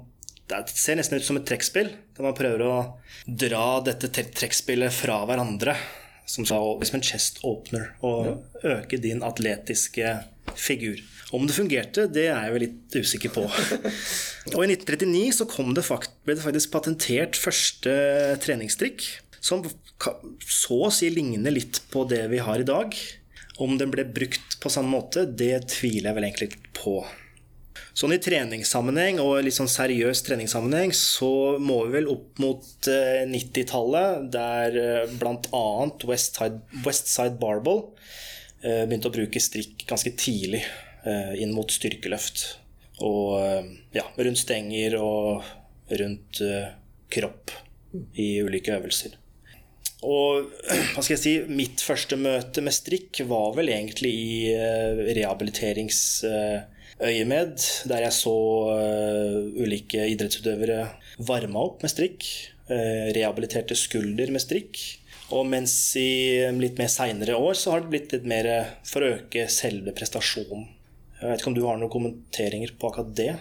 det 0.49 0.63
ser 0.73 0.97
nesten 0.97 1.21
ut 1.21 1.29
som 1.29 1.37
et 1.37 1.45
trekkspill, 1.49 1.93
der 2.17 2.25
man 2.25 2.39
prøver 2.39 2.65
å 2.65 2.75
dra 3.29 3.83
dette 3.85 4.09
trekkspillet 4.15 4.95
fra 5.05 5.21
hverandre. 5.29 5.77
Som 6.27 6.49
sa 6.49 6.57
liksom 6.59 6.97
en 6.99 7.07
chest 7.07 7.45
opener, 7.47 7.93
og 8.03 8.65
øke 8.67 8.99
din 8.99 9.21
atletiske 9.23 10.17
figur. 10.59 11.05
Om 11.35 11.47
det 11.49 11.57
fungerte, 11.57 12.07
det 12.07 12.29
er 12.29 12.47
jeg 12.47 12.55
vel 12.55 12.63
litt 12.63 12.97
usikker 13.03 13.33
på. 13.35 13.45
Og 14.55 14.61
i 14.63 14.69
1939 14.71 15.33
så 15.35 15.47
det 15.75 15.87
ble 16.23 16.37
det 16.37 16.45
faktisk 16.45 16.75
patentert 16.75 17.39
første 17.41 17.95
treningstrikk, 18.45 19.03
som 19.43 19.65
så 20.47 20.81
å 20.87 20.93
si 20.95 21.11
ligner 21.11 21.55
litt 21.55 21.83
på 21.91 22.05
det 22.07 22.27
vi 22.31 22.43
har 22.43 22.63
i 22.63 22.69
dag. 22.69 22.95
Om 23.59 23.79
den 23.81 23.91
ble 23.91 24.05
brukt 24.07 24.59
på 24.63 24.71
samme 24.71 24.93
måte, 24.93 25.25
det 25.27 25.67
tviler 25.73 26.11
jeg 26.13 26.19
vel 26.19 26.29
egentlig 26.29 26.73
på. 26.77 27.01
Sånn 27.97 28.13
i 28.13 28.21
treningssammenheng 28.21 29.19
og 29.23 29.39
litt 29.45 29.57
sånn 29.57 29.71
seriøs 29.73 30.21
treningssammenheng 30.27 30.93
så 30.97 31.57
må 31.57 31.81
vi 31.87 31.95
vel 31.97 32.11
opp 32.13 32.41
mot 32.43 32.67
90-tallet, 32.87 34.19
eh, 34.19 34.27
der 34.35 34.77
eh, 34.83 35.15
bl.a. 35.17 35.67
Westside, 36.05 36.61
West 36.85 37.09
Barbell 37.41 37.87
eh, 38.61 38.85
begynte 38.85 39.09
å 39.09 39.17
bruke 39.17 39.41
strikk 39.41 39.87
ganske 39.89 40.13
tidlig. 40.21 40.61
Eh, 41.07 41.37
inn 41.43 41.53
mot 41.55 41.71
styrkeløft. 41.71 42.59
Og 43.07 43.39
eh, 43.39 43.65
ja, 43.95 44.03
rundt 44.19 44.39
stenger 44.41 44.97
og 44.99 45.45
rundt 46.01 46.41
eh, 46.43 46.69
kropp 47.15 47.51
i 48.19 48.43
ulike 48.43 48.75
øvelser. 48.75 49.11
Og 50.07 50.47
hva 50.97 51.01
skal 51.01 51.15
jeg 51.15 51.23
si, 51.23 51.43
mitt 51.47 51.81
første 51.85 52.17
møte 52.19 52.61
med 52.65 52.73
strikk 52.75 53.21
var 53.31 53.55
vel 53.57 53.69
egentlig 53.71 54.13
i 54.19 54.55
rehabiliteringsøyemed, 55.17 57.57
der 57.93 58.01
jeg 58.09 58.15
så 58.19 58.37
ulike 59.63 60.07
idrettsutøvere 60.11 60.81
varma 61.23 61.59
opp 61.71 61.79
med 61.87 61.91
strikk. 61.95 62.21
Rehabiliterte 62.67 63.75
skulder 63.79 64.29
med 64.35 64.43
strikk. 64.43 64.99
Og 65.35 65.43
mens 65.49 65.97
i 65.99 66.47
litt 66.59 66.79
mer 66.79 66.89
seinere 66.91 67.35
år 67.39 67.55
så 67.59 67.71
har 67.73 67.81
det 67.83 67.91
blitt 67.95 68.13
litt 68.15 68.27
mer 68.31 68.47
for 68.87 69.03
å 69.03 69.13
øke 69.17 69.49
selve 69.51 69.93
prestasjonen 69.95 70.76
jeg 71.21 71.29
vet 71.31 71.43
ikke 71.43 71.53
om 71.53 71.59
du 71.59 71.67
har 71.67 71.79
noen 71.81 71.93
kommenteringer 71.93 72.75
på 72.77 72.91
akkurat 72.91 73.15
det? 73.17 73.35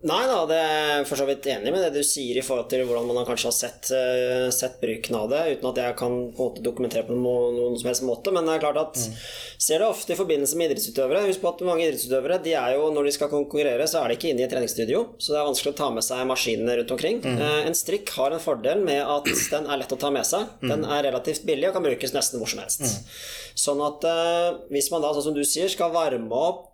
Nei 0.00 0.22
da, 0.24 0.36
det 0.48 0.56
er 0.56 0.78
jeg 0.80 1.08
for 1.10 1.20
så 1.20 1.26
vidt 1.28 1.44
enig 1.52 1.72
med 1.74 1.82
det 1.84 1.90
du 1.92 2.06
sier 2.06 2.38
i 2.40 2.44
forhold 2.44 2.70
til 2.72 2.86
hvordan 2.88 3.10
man 3.12 3.26
kanskje 3.28 3.50
har 3.50 3.52
sett, 3.52 3.90
uh, 3.92 4.46
sett 4.54 4.78
bruken 4.80 5.18
av 5.18 5.26
det, 5.28 5.40
uten 5.58 5.68
at 5.68 5.80
jeg 5.82 5.96
kan 5.98 6.14
på 6.38 6.46
dokumentere 6.64 7.04
på 7.04 7.18
noen, 7.18 7.58
noen 7.58 7.76
som 7.76 7.90
helst 7.90 8.06
måte. 8.08 8.32
Men 8.32 8.48
det 8.48 8.54
er 8.54 8.62
klart 8.62 8.80
at 8.80 8.96
mm. 8.96 9.18
ser 9.60 9.84
det 9.84 9.90
ofte 9.90 10.14
i 10.14 10.16
forbindelse 10.16 10.56
med 10.56 10.70
idrettsutøvere. 10.70 11.26
Husk 11.28 11.44
på 11.44 11.52
at 11.52 11.60
mange 11.68 11.84
idrettsutøvere 11.84 12.40
de 12.46 12.56
er 12.62 12.78
jo, 12.78 12.86
når 12.96 13.10
de 13.10 13.12
skal 13.18 13.32
konkurrere, 13.32 13.90
så 13.92 14.00
er 14.00 14.08
de 14.08 14.16
ikke 14.16 14.30
inne 14.32 14.40
i 14.40 14.46
et 14.46 14.54
treningsstudio. 14.54 15.02
Så 15.20 15.34
det 15.34 15.42
er 15.42 15.50
vanskelig 15.50 15.74
å 15.74 15.78
ta 15.82 15.90
med 15.98 16.08
seg 16.08 16.24
maskinene 16.32 16.78
rundt 16.80 16.96
omkring. 16.96 17.20
Mm. 17.20 17.36
Uh, 17.44 17.60
en 17.68 17.76
strikk 17.76 18.14
har 18.16 18.32
en 18.32 18.44
fordel 18.46 18.80
med 18.88 19.02
at 19.04 19.28
den 19.52 19.68
er 19.68 19.82
lett 19.84 19.94
å 19.98 20.00
ta 20.00 20.14
med 20.16 20.24
seg. 20.24 20.48
Mm. 20.64 20.72
Den 20.72 20.88
er 20.96 21.04
relativt 21.10 21.44
billig 21.44 21.68
og 21.68 21.76
kan 21.76 21.84
brukes 21.90 22.16
nesten 22.16 22.40
hvor 22.40 22.48
som 22.48 22.64
helst. 22.64 22.88
Mm. 22.88 23.22
Sånn 23.68 23.84
at 23.84 24.08
uh, 24.08 24.64
hvis 24.72 24.88
man 24.94 25.04
da, 25.04 25.12
sånn 25.12 25.28
som 25.28 25.36
du 25.36 25.44
sier, 25.44 25.68
skal 25.68 25.92
varme 25.92 26.40
opp 26.40 26.69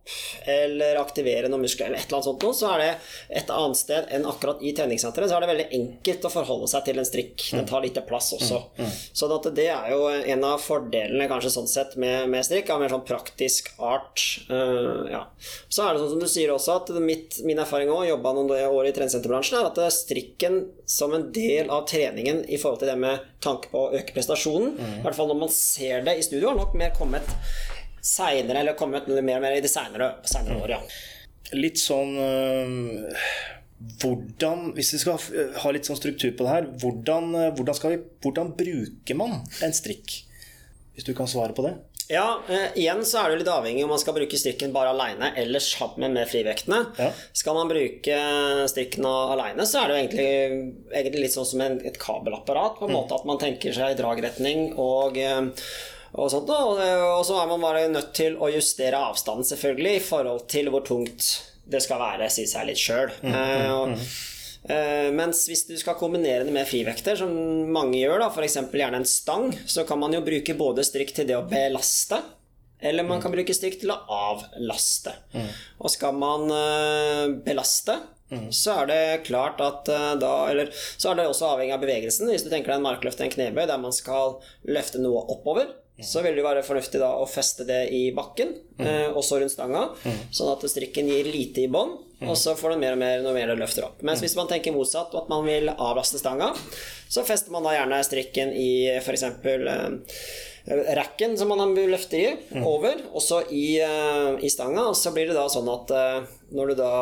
eller 0.47 1.01
aktivere 1.01 1.51
noen 1.51 1.65
muskler 1.67 1.91
eller 1.91 2.01
et 2.01 2.07
eller 2.07 2.19
annet 2.19 2.29
sånt 2.29 2.47
noe, 2.47 2.57
så 2.57 2.71
er 2.75 2.83
det 2.83 2.91
et 3.41 3.53
annet 3.53 3.81
sted 3.81 4.11
enn 4.15 4.27
akkurat 4.29 4.63
i 4.63 4.73
treningssenteret, 4.77 5.31
så 5.31 5.39
er 5.39 5.45
det 5.45 5.51
veldig 5.53 5.69
enkelt 5.81 6.29
å 6.29 6.33
forholde 6.33 6.71
seg 6.71 6.87
til 6.87 7.01
en 7.01 7.09
strikk. 7.09 7.35
Den 7.51 7.65
mm. 7.65 7.71
tar 7.71 7.85
litt 7.85 8.01
plass 8.07 8.33
også. 8.37 8.61
Mm. 8.77 8.87
Mm. 8.87 8.97
Så 9.21 9.31
det 9.57 9.69
er 9.73 9.93
jo 9.93 10.01
en 10.11 10.47
av 10.47 10.63
fordelene 10.63 11.29
kanskje 11.31 11.53
sånn 11.55 11.71
sett 11.71 11.97
med, 12.01 12.29
med 12.33 12.47
strikk, 12.47 12.71
av 12.73 12.83
mer 12.83 12.93
sånn 12.93 13.07
praktisk 13.07 13.73
art. 13.83 14.23
Uh, 14.51 15.07
ja. 15.11 15.23
Så 15.69 15.85
er 15.85 15.95
det 15.95 16.03
sånn 16.03 16.15
som 16.15 16.23
du 16.23 16.29
sier 16.31 16.53
også, 16.55 16.81
at 16.83 16.93
mitt, 17.03 17.41
min 17.47 17.61
erfaring 17.63 17.91
òg, 17.93 18.07
jobba 18.11 18.35
noen 18.37 18.53
år 18.69 18.91
i 18.91 18.95
treningssenterbransjen, 18.97 19.61
er 19.61 19.71
at 19.71 19.97
strikken 19.97 20.63
som 20.89 21.15
en 21.17 21.31
del 21.35 21.71
av 21.73 21.87
treningen 21.91 22.45
i 22.47 22.61
forhold 22.61 22.83
til 22.83 22.93
det 22.93 22.99
med 23.01 23.25
tanke 23.43 23.71
på 23.73 23.87
å 23.87 23.95
øke 23.97 24.15
prestasjonen, 24.17 24.77
mm. 24.77 24.93
i 25.01 25.07
hvert 25.07 25.19
fall 25.19 25.31
når 25.31 25.43
man 25.47 25.53
ser 25.53 26.07
det 26.07 26.19
i 26.19 26.27
studio, 26.27 26.51
har 26.51 26.61
nok 26.61 26.77
mer 26.79 26.95
kommet 26.97 27.35
seinere, 28.07 28.63
eller 28.63 28.79
kommet 28.79 29.09
mer 29.11 29.41
og 29.41 29.45
mer 29.45 29.57
i 29.57 29.63
de 29.65 29.71
seinere 29.71 30.15
år, 30.57 30.77
ja. 30.77 30.81
Litt 31.55 31.79
sånn 31.79 32.17
øh, 32.19 33.19
hvordan, 34.03 34.73
Hvis 34.75 34.95
vi 34.97 34.99
skal 34.99 35.21
ha 35.63 35.71
litt 35.75 35.87
sånn 35.87 35.99
struktur 35.99 36.33
på 36.35 36.47
det 36.47 36.55
her, 36.55 36.71
hvordan, 36.83 37.35
hvordan, 37.59 37.83
vi, 37.93 38.01
hvordan 38.25 38.55
bruker 38.59 39.19
man 39.19 39.43
en 39.63 39.77
strikk? 39.77 40.23
Hvis 40.97 41.07
du 41.07 41.13
kan 41.15 41.29
svare 41.31 41.55
på 41.55 41.67
det? 41.67 41.77
Ja, 42.09 42.41
eh, 42.49 42.69
igjen 42.79 43.03
så 43.05 43.19
er 43.19 43.33
det 43.33 43.41
litt 43.41 43.51
avhengig 43.51 43.83
om 43.83 43.91
man 43.91 43.99
skal 43.99 44.15
bruke 44.15 44.39
strikken 44.39 44.71
bare 44.75 44.93
aleine 44.95 45.33
eller 45.41 45.63
sammen 45.63 46.15
med 46.15 46.31
frivektene. 46.31 46.85
Ja. 47.01 47.09
Skal 47.35 47.59
man 47.59 47.71
bruke 47.71 48.19
strikken 48.71 49.09
aleine, 49.11 49.67
så 49.67 49.83
er 49.83 49.91
det 49.91 49.97
jo 49.97 50.05
egentlig, 50.05 50.71
egentlig 50.93 51.25
litt 51.25 51.35
sånn 51.35 51.49
som 51.51 51.65
en, 51.67 51.81
et 51.83 51.99
kabelapparat. 51.99 52.79
På 52.79 52.87
en 52.87 52.95
mm. 52.95 52.97
måte 53.01 53.19
At 53.19 53.27
man 53.27 53.43
tenker 53.43 53.75
seg 53.75 53.99
dragretning 53.99 54.71
og, 54.79 55.19
eh, 55.19 55.51
og 56.15 56.31
sånt. 56.33 56.53
Og, 56.53 56.79
og 56.79 57.27
så 57.27 57.41
er 57.43 57.51
man 57.51 57.65
bare 57.65 57.89
nødt 57.91 58.15
til 58.17 58.39
å 58.39 58.53
justere 58.53 59.03
avstanden, 59.11 59.49
selvfølgelig, 59.49 59.99
i 59.99 60.07
forhold 60.07 60.47
til 60.53 60.71
hvor 60.73 60.87
tungt 60.87 61.29
det 61.67 61.83
skal 61.83 62.01
være, 62.01 62.31
sier 62.31 62.49
seg 62.51 62.69
litt 62.69 62.81
sjøl. 62.81 63.13
Mm, 63.25 63.35
mm, 63.35 63.93
mm. 63.93 64.09
Uh, 64.67 65.13
mens 65.15 65.45
hvis 65.47 65.63
du 65.69 65.77
skal 65.79 65.95
kombinere 65.99 66.47
det 66.47 66.55
med 66.55 66.67
frivekter, 66.67 67.19
som 67.19 67.31
mange 67.71 68.01
gjør, 68.01 68.19
da, 68.25 68.31
f.eks. 68.33 68.59
gjerne 68.75 69.03
en 69.03 69.07
stang, 69.07 69.53
så 69.67 69.85
kan 69.87 70.01
man 70.03 70.15
jo 70.17 70.25
bruke 70.27 70.57
både 70.59 70.87
strikk 70.87 71.15
til 71.15 71.29
det 71.29 71.37
å 71.39 71.45
belaste, 71.47 72.19
eller 72.83 73.07
man 73.07 73.23
kan 73.23 73.33
bruke 73.33 73.55
strikk 73.57 73.79
til 73.81 73.95
å 73.95 74.01
avlaste. 74.11 75.15
Og 75.79 75.91
skal 75.95 76.19
man 76.19 76.51
uh, 76.51 77.31
belaste, 77.47 77.95
mm. 78.33 78.51
så 78.55 78.81
er 78.83 78.91
det 78.91 79.01
klart 79.29 79.63
at 79.65 79.89
uh, 79.89 80.13
da 80.19 80.35
Eller 80.51 80.75
så 80.75 81.13
er 81.13 81.21
det 81.21 81.31
også 81.31 81.55
avhengig 81.55 81.77
av 81.77 81.87
bevegelsen. 81.87 82.31
Hvis 82.31 82.45
du 82.45 82.51
tenker 82.51 82.75
deg 82.75 82.81
en 82.81 82.89
markløft 82.89 83.23
en 83.23 83.33
knebøy 83.33 83.65
der 83.71 83.81
man 83.81 83.95
skal 83.95 84.41
løfte 84.67 85.01
noe 85.03 85.25
oppover, 85.33 85.73
så 86.05 86.21
vil 86.25 86.37
det 86.37 86.45
være 86.45 86.65
fornuftig 86.65 87.01
da 87.01 87.15
å 87.17 87.29
feste 87.29 87.65
det 87.69 87.87
i 87.97 88.11
bakken, 88.17 88.53
mm. 88.77 88.85
eh, 88.85 89.07
også 89.17 89.41
rundt 89.41 89.55
stanga, 89.55 89.87
mm. 89.97 90.19
sånn 90.35 90.51
at 90.53 90.67
strikken 90.69 91.09
gir 91.09 91.29
lite 91.31 91.65
i 91.65 91.71
bånn, 91.73 91.95
mm. 92.21 92.27
og 92.29 92.37
så 92.37 92.53
får 92.59 92.75
den 92.75 92.83
mer 92.85 92.97
og 92.99 93.01
mer 93.01 93.25
når 93.25 93.39
mer 93.39 93.53
det 93.53 93.61
løfter 93.63 93.87
opp. 93.89 94.03
Mens 94.05 94.21
mm. 94.21 94.27
hvis 94.27 94.37
man 94.37 94.51
tenker 94.51 94.77
motsatt, 94.77 95.17
at 95.17 95.31
man 95.33 95.47
vil 95.49 95.73
avlaste 95.73 96.21
stanga, 96.21 96.51
så 97.09 97.25
fester 97.25 97.55
man 97.55 97.65
da 97.65 97.73
gjerne 97.79 98.03
strikken 98.05 98.53
i 98.53 98.69
f.eks. 98.99 99.25
Eh, 100.67 100.95
racken 100.99 101.39
som 101.39 101.49
man 101.49 101.75
løfter 101.79 102.19
i, 102.19 102.37
mm. 102.51 102.65
over, 102.67 102.99
også 103.15 103.45
i, 103.55 103.79
uh, 103.87 104.35
i, 104.43 104.51
stanga. 104.51 104.89
Og 104.91 104.97
så 104.99 105.13
blir 105.15 105.31
det 105.31 105.37
da 105.39 105.45
sånn 105.49 105.69
at 105.71 105.93
uh, 105.95 106.27
når 106.51 106.73
du 106.73 106.81
da 106.81 106.93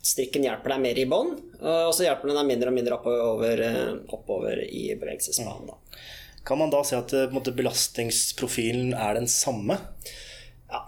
strikken 0.00 0.46
hjelper 0.46 0.72
deg 0.72 0.84
mer 0.86 1.00
i 1.02 1.04
bånd, 1.08 1.36
uh, 1.60 1.84
og 1.84 1.92
så 1.92 2.06
hjelper 2.06 2.32
den 2.32 2.40
deg 2.40 2.48
mindre 2.48 2.72
og 2.72 2.78
mindre 2.78 2.96
oppover, 2.96 3.64
oppover 4.08 4.64
i 4.64 4.86
bevegelsesbanen. 4.96 5.74
da. 5.74 6.00
Kan 6.44 6.60
man 6.60 6.72
da 6.72 6.84
si 6.84 6.96
at 6.96 7.14
eh, 7.16 7.32
måte, 7.32 7.54
belastningsprofilen 7.56 8.92
er 8.92 9.16
den 9.16 9.28
samme? 9.30 9.78
Ja, 10.68 10.82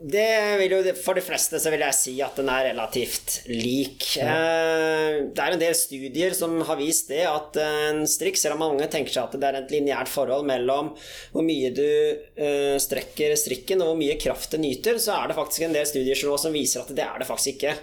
det 0.00 0.28
vil 0.62 0.72
jo, 0.72 0.78
For 0.96 1.18
de 1.18 1.24
fleste 1.24 1.60
så 1.60 1.72
vil 1.74 1.84
jeg 1.84 1.96
si 1.98 2.14
at 2.24 2.38
den 2.40 2.48
er 2.52 2.70
relativt 2.70 3.42
lik. 3.50 4.06
Ja. 4.16 4.30
Eh, 4.32 5.18
det 5.28 5.44
er 5.44 5.56
en 5.56 5.60
del 5.60 5.76
studier 5.76 6.36
som 6.36 6.56
har 6.64 6.80
vist 6.80 7.12
det 7.12 7.26
at 7.28 7.60
en 7.60 8.04
strikk, 8.08 8.40
selv 8.40 8.56
om 8.56 8.64
mange 8.64 8.88
tenker 8.92 9.12
seg 9.12 9.28
at 9.28 9.36
det 9.36 9.50
er 9.50 9.60
et 9.60 9.76
lineært 9.76 10.12
forhold 10.12 10.48
mellom 10.48 10.94
hvor 11.34 11.44
mye 11.44 11.72
du 11.76 11.84
eh, 11.84 12.76
strekker 12.80 13.36
strikken 13.40 13.84
og 13.84 13.92
hvor 13.92 14.00
mye 14.00 14.16
kraft 14.20 14.56
den 14.56 14.64
nyter, 14.64 14.96
så 15.02 15.20
er 15.20 15.28
det 15.28 15.38
faktisk 15.38 15.68
en 15.68 15.76
del 15.76 15.88
studier 15.88 16.24
som 16.40 16.56
viser 16.56 16.84
at 16.84 16.96
det 16.96 17.04
er 17.04 17.20
det 17.20 17.28
faktisk 17.28 17.58
ikke 17.58 17.76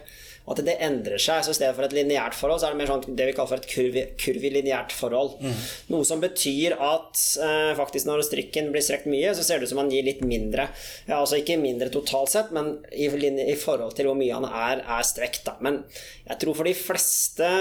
at 0.49 0.61
det 0.65 0.77
endrer 0.83 1.21
seg. 1.21 1.43
Så 1.45 1.53
i 1.53 1.57
stedet 1.59 1.75
for 1.77 1.85
et 1.85 1.95
lineært 1.95 2.35
forhold, 2.37 2.61
så 2.61 2.69
er 2.69 2.75
det 2.75 2.81
mer 2.81 2.89
sånn 2.89 3.17
det 3.17 3.27
vi 3.29 3.35
kaller 3.37 3.51
for 3.53 3.61
et 3.61 3.69
kurvi, 3.69 4.05
kurvilineært 4.21 4.95
forhold. 4.95 5.37
Mm. 5.43 5.59
Noe 5.93 6.07
som 6.07 6.23
betyr 6.23 6.75
at 6.81 7.21
eh, 7.45 7.71
faktisk 7.77 8.09
når 8.09 8.25
strikken 8.27 8.71
blir 8.73 8.85
strekt 8.85 9.09
mye, 9.11 9.33
så 9.37 9.45
ser 9.45 9.59
det 9.59 9.69
ut 9.69 9.73
som 9.73 9.81
man 9.83 9.91
gir 9.93 10.05
litt 10.07 10.23
mindre. 10.25 10.67
Ja, 11.07 11.19
altså 11.19 11.39
ikke 11.39 11.59
mindre 11.61 11.91
totalt 11.93 12.33
sett, 12.33 12.51
men 12.55 12.73
i, 12.91 13.07
i 13.07 13.57
forhold 13.59 13.95
til 13.97 14.09
hvor 14.09 14.17
mye 14.17 14.33
han 14.35 14.47
er, 14.47 14.81
er 14.81 15.07
strekt. 15.07 15.43
Da. 15.47 15.57
Men 15.63 15.81
jeg 16.27 16.41
tror 16.41 16.57
for 16.57 16.69
de 16.69 16.75
fleste 16.77 17.51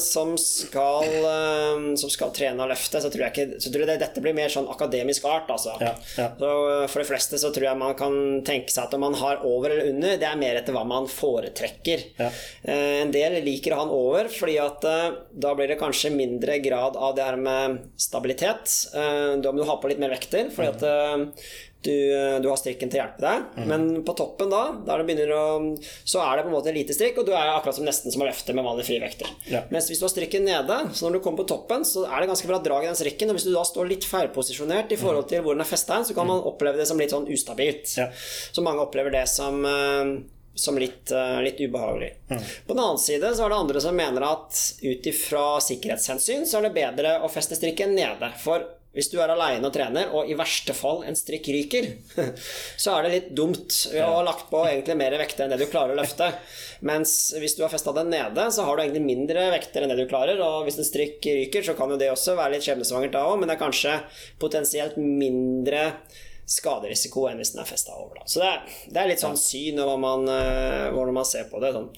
som 0.00 0.34
skal, 0.40 1.08
eh, 1.08 1.90
som 2.00 2.12
skal 2.12 2.32
trene 2.36 2.62
og 2.64 2.72
løfte, 2.72 3.02
så 3.02 3.10
tror 3.12 3.26
jeg, 3.26 3.34
ikke, 3.34 3.62
så 3.62 3.72
tror 3.72 3.84
jeg 3.84 3.92
det, 3.92 4.00
dette 4.04 4.24
blir 4.24 4.36
mer 4.36 4.52
sånn 4.52 4.70
akademisk 4.70 5.26
art. 5.28 5.50
Altså. 5.52 5.74
Ja, 5.82 5.94
ja. 6.18 6.30
Så 6.38 6.52
eh, 6.70 6.86
for 6.92 7.02
de 7.02 7.08
fleste 7.10 7.40
så 7.42 7.52
tror 7.54 7.70
jeg 7.70 7.82
man 7.82 7.98
kan 7.98 8.16
tenke 8.46 8.72
seg 8.72 8.86
at 8.86 8.96
om 8.96 9.04
man 9.06 9.18
har 9.18 9.42
over 9.48 9.72
eller 9.72 9.90
under, 9.90 10.16
det 10.20 10.28
er 10.28 10.38
mer 10.38 10.60
etter 10.60 10.76
hva 10.76 10.84
man 10.86 11.10
foretrekker. 11.10 12.11
Ja. 12.18 12.28
Eh, 12.62 13.00
en 13.02 13.12
del 13.14 13.38
liker 13.44 13.76
han 13.78 13.92
over, 13.92 14.30
fordi 14.32 14.58
at 14.62 14.86
eh, 14.88 15.18
da 15.32 15.56
blir 15.58 15.72
det 15.72 15.80
kanskje 15.80 16.12
mindre 16.14 16.58
grad 16.64 16.96
av 16.96 17.16
det 17.16 17.26
her 17.26 17.40
med 17.40 17.82
stabilitet. 18.00 18.78
Eh, 18.94 19.36
da 19.42 19.52
må 19.52 19.62
du 19.62 19.68
ha 19.68 19.78
på 19.80 19.92
litt 19.92 20.02
mer 20.02 20.14
vekter, 20.14 20.50
fordi 20.54 20.72
at 20.72 21.36
du, 21.82 21.96
du, 22.42 22.46
har 22.46 22.58
strikken 22.60 22.90
til 22.90 23.00
å 23.00 23.02
hjelpe 23.02 23.22
deg. 23.24 23.46
Mm. 23.56 23.64
Men 23.66 23.86
på 24.06 24.14
toppen 24.14 24.52
da, 24.52 24.60
der 24.86 25.02
det 25.02 25.24
å, 25.34 25.46
så 26.06 26.20
er 26.22 26.38
det 26.38 26.44
på 26.44 26.52
en 26.52 26.54
måte 26.54 26.74
lite 26.74 26.94
strikk, 26.94 27.18
og 27.18 27.26
du 27.26 27.32
er 27.34 27.50
akkurat 27.56 27.74
som 27.74 27.86
nesten 27.86 28.14
som 28.14 28.22
å 28.22 28.28
løfte 28.28 28.54
med 28.54 28.66
vanlige 28.66 28.92
frivekter. 28.92 29.32
Ja. 29.50 29.64
Mens 29.74 29.88
hvis 29.90 29.98
du 29.98 30.06
har 30.06 30.12
strikken 30.12 30.46
nede, 30.46 30.76
så 30.94 31.08
når 31.08 31.18
du 31.18 31.24
kommer 31.24 31.42
på 31.42 31.48
toppen, 31.50 31.82
så 31.88 32.04
er 32.06 32.22
det 32.22 32.30
ganske 32.30 32.50
bra 32.50 32.60
drag 32.62 32.86
i 32.86 32.90
den 32.92 33.00
strikken. 33.00 33.32
Og 33.32 33.38
hvis 33.38 33.48
du 33.48 33.54
da 33.54 33.64
står 33.66 33.90
litt 33.90 34.06
feilposisjonert 34.06 34.94
i 34.94 35.00
forhold 35.00 35.26
til 35.32 35.42
hvor 35.42 35.58
den 35.58 35.66
er 35.66 35.72
festa, 35.72 35.98
så 36.06 36.14
kan 36.14 36.30
man 36.30 36.46
oppleve 36.52 36.78
det 36.78 36.86
som 36.90 37.02
litt 37.02 37.14
sånn 37.14 37.26
ustabilt. 37.34 37.96
Ja. 37.98 38.12
Så 38.14 38.62
mange 38.62 38.86
opplever 38.86 39.14
det 39.14 39.26
som 39.32 39.58
som 40.54 40.76
litt, 40.78 41.08
uh, 41.14 41.40
litt 41.44 41.60
ubehagelig. 41.60 42.12
Mm. 42.28 42.44
På 42.66 42.74
den 42.74 42.84
annen 42.84 43.00
side 43.00 43.32
så 43.34 43.46
er 43.46 43.54
det 43.54 43.62
andre 43.62 43.82
som 43.84 43.96
mener 43.96 44.26
at 44.26 44.60
ut 44.82 45.08
ifra 45.08 45.46
sikkerhetshensyn 45.64 46.46
så 46.48 46.60
er 46.60 46.68
det 46.68 46.76
bedre 46.76 47.18
å 47.24 47.30
feste 47.32 47.56
strikken 47.58 47.94
nede. 47.96 48.32
For 48.42 48.66
hvis 48.92 49.08
du 49.08 49.16
er 49.24 49.30
aleine 49.32 49.64
og 49.64 49.72
trener, 49.72 50.10
og 50.12 50.28
i 50.28 50.34
verste 50.36 50.74
fall 50.76 51.00
en 51.08 51.16
strikk 51.16 51.48
ryker, 51.54 51.86
så 52.82 52.92
er 52.92 53.06
det 53.06 53.12
litt 53.14 53.30
dumt 53.36 53.76
å 53.96 54.08
ha 54.18 54.24
lagt 54.26 54.50
på 54.50 54.60
egentlig 54.68 54.98
mer 55.00 55.16
vekter 55.22 55.46
enn 55.46 55.54
det 55.54 55.62
du 55.62 55.70
klarer 55.70 55.96
å 55.96 56.00
løfte. 56.02 56.28
Mens 56.84 57.32
hvis 57.40 57.56
du 57.56 57.62
har 57.64 57.72
festa 57.72 57.94
den 57.96 58.12
nede, 58.12 58.44
så 58.52 58.66
har 58.66 58.76
du 58.76 58.84
egentlig 58.84 59.06
mindre 59.06 59.46
vekter 59.54 59.84
enn 59.84 59.94
det 59.94 59.96
du 60.02 60.10
klarer. 60.10 60.42
Og 60.44 60.66
hvis 60.68 60.76
en 60.76 60.88
strikk 60.88 61.24
ryker, 61.24 61.64
så 61.64 61.76
kan 61.78 61.94
jo 61.94 61.96
det 62.00 62.10
også 62.12 62.36
være 62.36 62.58
litt 62.58 62.68
skjebnesvangert 62.68 63.16
da 63.16 63.24
òg, 63.30 63.38
men 63.40 63.48
det 63.48 63.56
er 63.56 63.64
kanskje 63.64 63.96
potensielt 64.42 65.00
mindre 65.00 65.86
skaderisiko 66.52 67.28
enn 67.30 67.40
hvis 67.40 67.54
den 67.54 67.62
er 67.62 67.68
festa 67.68 67.94
over. 67.96 68.20
Da. 68.20 68.26
Så 68.28 68.42
det 68.42 68.50
er, 68.50 68.74
det 68.88 69.00
er, 69.00 69.08
litt 69.12 69.22
sånn 69.22 69.38
syn 69.40 69.80
over 69.82 70.00
man, 70.00 70.28
uh, 70.28 70.90
hvordan 70.92 71.16
man 71.16 71.28
ser 71.28 71.48
på 71.50 71.62
det. 71.62 71.72
Sånn. 71.76 71.88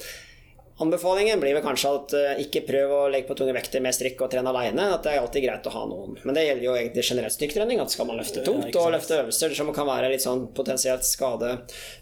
Anbefalingen 0.85 1.39
blir 1.39 1.55
vel 1.55 1.63
kanskje 1.63 1.91
at 1.95 2.15
uh, 2.19 2.43
ikke 2.43 2.65
prøv 2.67 2.95
å 2.97 3.01
legge 3.13 3.29
på 3.29 3.37
tunge 3.39 3.55
vekter 3.57 3.83
med 3.83 3.95
strikk 3.95 4.23
og 4.27 4.31
trene 4.33 4.51
aleine. 4.51 4.89
At 4.97 5.07
det 5.07 5.15
er 5.15 5.23
alltid 5.23 5.47
greit 5.47 5.69
å 5.71 5.75
ha 5.75 5.85
noen. 5.91 6.19
Men 6.23 6.39
det 6.39 6.47
gjelder 6.47 6.69
jo 6.69 6.77
egentlig 6.79 7.07
generelt 7.11 7.37
styrketrening. 7.37 7.83
At 7.83 7.95
skal 7.95 8.11
man 8.11 8.21
løfte 8.21 8.47
tungt 8.47 8.79
og 8.81 8.95
løfte 8.95 9.21
øvelser 9.23 9.59
som 9.59 9.75
kan 9.75 9.91
være 9.91 10.13
litt 10.15 10.25
sånn 10.27 10.49
potensielt 10.55 11.07
skade, 11.09 11.57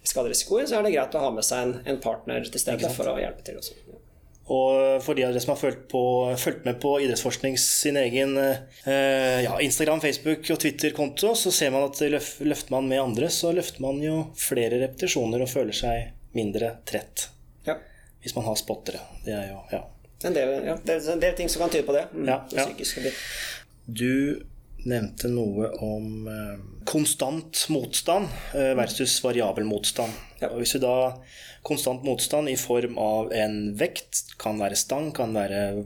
skaderisiko, 0.04 0.62
så 0.66 0.80
er 0.80 0.88
det 0.88 0.96
greit 0.96 1.18
å 1.18 1.26
ha 1.26 1.34
med 1.34 1.48
seg 1.48 1.66
en, 1.68 1.76
en 1.94 2.00
partner 2.04 2.48
til 2.48 2.64
stede 2.64 2.92
for 2.96 3.12
å 3.12 3.20
hjelpe 3.20 3.48
til. 3.48 3.60
Også. 3.64 4.01
Og 4.50 5.02
for 5.04 5.14
de 5.14 5.22
av 5.22 5.30
dere 5.30 5.40
som 5.40 5.52
har 5.52 5.60
fulgt, 5.60 5.84
på, 5.92 6.02
fulgt 6.38 6.64
med 6.66 6.80
på 6.82 6.96
Idrettsforskning 7.04 7.54
sin 7.60 7.96
egen 8.00 8.34
eh, 8.38 9.42
ja, 9.44 9.54
Instagram, 9.62 10.02
Facebook 10.02 10.50
og 10.50 10.58
Twitter-konto, 10.64 11.34
så 11.38 11.52
ser 11.54 11.70
man 11.70 11.86
at 11.86 12.02
løfter 12.02 12.74
man 12.74 12.90
med 12.90 13.02
andre, 13.02 13.30
så 13.30 13.52
løfter 13.54 13.84
man 13.84 14.02
jo 14.02 14.16
flere 14.38 14.82
repetisjoner 14.82 15.44
og 15.44 15.50
føler 15.52 15.78
seg 15.78 16.10
mindre 16.36 16.74
trett. 16.88 17.28
Ja. 17.68 17.78
Hvis 18.24 18.34
man 18.34 18.48
har 18.48 18.58
spottere. 18.58 19.04
Det 19.24 19.36
er 19.36 19.50
jo 19.52 19.62
Ja. 19.72 19.86
En 20.22 20.34
del, 20.36 20.50
ja. 20.62 20.76
det, 20.86 20.94
er, 20.94 21.06
en 21.16 21.22
del 21.22 21.32
ting 21.34 21.48
som 21.50 21.64
kan 21.64 21.70
tyde 21.72 21.82
på 21.82 21.94
det. 21.96 22.04
Mm, 22.14 22.28
ja, 22.30 22.36
det 22.50 22.62
psykiske. 22.62 23.10
Du 23.86 24.38
nevnte 24.88 25.30
noe 25.30 25.70
om 25.84 26.28
eh, 26.30 26.58
konstant 26.88 27.66
motstand 27.72 28.28
eh, 28.56 28.72
versus 28.78 29.18
variabel 29.24 29.66
motstand. 29.68 30.14
Ja. 30.40 30.50
Og 30.50 30.62
hvis 30.62 30.76
vi 30.76 30.82
da 30.82 30.96
konstant 31.62 32.02
motstand 32.02 32.50
i 32.50 32.56
form 32.58 32.98
av 32.98 33.32
en 33.32 33.58
vekt. 33.78 34.24
Kan 34.42 34.58
være 34.62 34.78
stang, 34.78 35.12
kan 35.14 35.34
være 35.36 35.84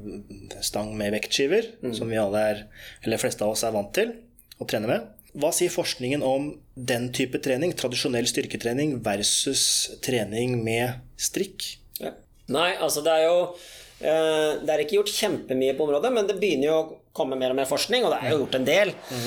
stang 0.64 0.94
med 0.96 1.12
vektskiver, 1.14 1.68
mm. 1.82 1.92
som 1.96 2.10
vi 2.10 2.20
alle 2.20 2.44
er, 2.52 2.64
eller 3.04 3.20
fleste 3.20 3.44
av 3.44 3.54
oss 3.54 3.64
er 3.66 3.76
vant 3.76 3.92
til 3.96 4.14
å 4.56 4.68
trene 4.68 4.90
med. 4.90 5.12
Hva 5.36 5.50
sier 5.52 5.72
forskningen 5.72 6.22
om 6.24 6.54
den 6.74 7.10
type 7.16 7.42
trening, 7.44 7.74
tradisjonell 7.76 8.28
styrketrening 8.30 8.96
versus 9.04 9.66
trening 10.04 10.62
med 10.64 10.96
strikk? 11.20 11.74
Ja. 12.00 12.14
Nei, 12.52 12.70
altså 12.80 13.02
det 13.04 13.10
er 13.10 13.24
jo 13.26 13.36
eh, 13.42 14.50
Det 14.62 14.70
er 14.70 14.82
ikke 14.84 15.00
gjort 15.00 15.12
kjempemye 15.12 15.74
på 15.76 15.84
området, 15.84 16.12
men 16.14 16.28
det 16.28 16.38
begynner 16.40 16.70
jo 16.70 16.78
komme 17.16 17.38
mer 17.40 17.54
og 17.54 17.58
mer 17.58 17.70
forskning, 17.70 18.04
og 18.04 18.12
det 18.12 18.20
er 18.20 18.34
jo 18.34 18.42
gjort 18.44 18.58
en 18.60 18.68
del. 18.68 18.92
Mm. 19.08 19.26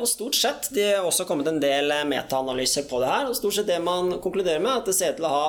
Og 0.00 0.08
stort 0.10 0.38
sett 0.38 0.70
det 0.76 0.88
er 0.94 1.04
også 1.04 1.28
kommet 1.28 1.48
en 1.50 1.60
del 1.62 1.92
metaanalyser 2.08 2.88
på 2.90 3.02
det 3.04 3.12
her, 3.12 3.28
og 3.28 3.38
stort 3.38 3.58
sett 3.58 3.70
det 3.70 3.78
man 3.84 4.16
konkluderer 4.24 4.62
med, 4.62 4.72
er 4.72 4.82
at 4.82 4.90
det 4.90 4.96
ser 4.96 5.14
ut 5.14 5.20
til 5.20 5.28
å 5.28 5.36
ha 5.36 5.46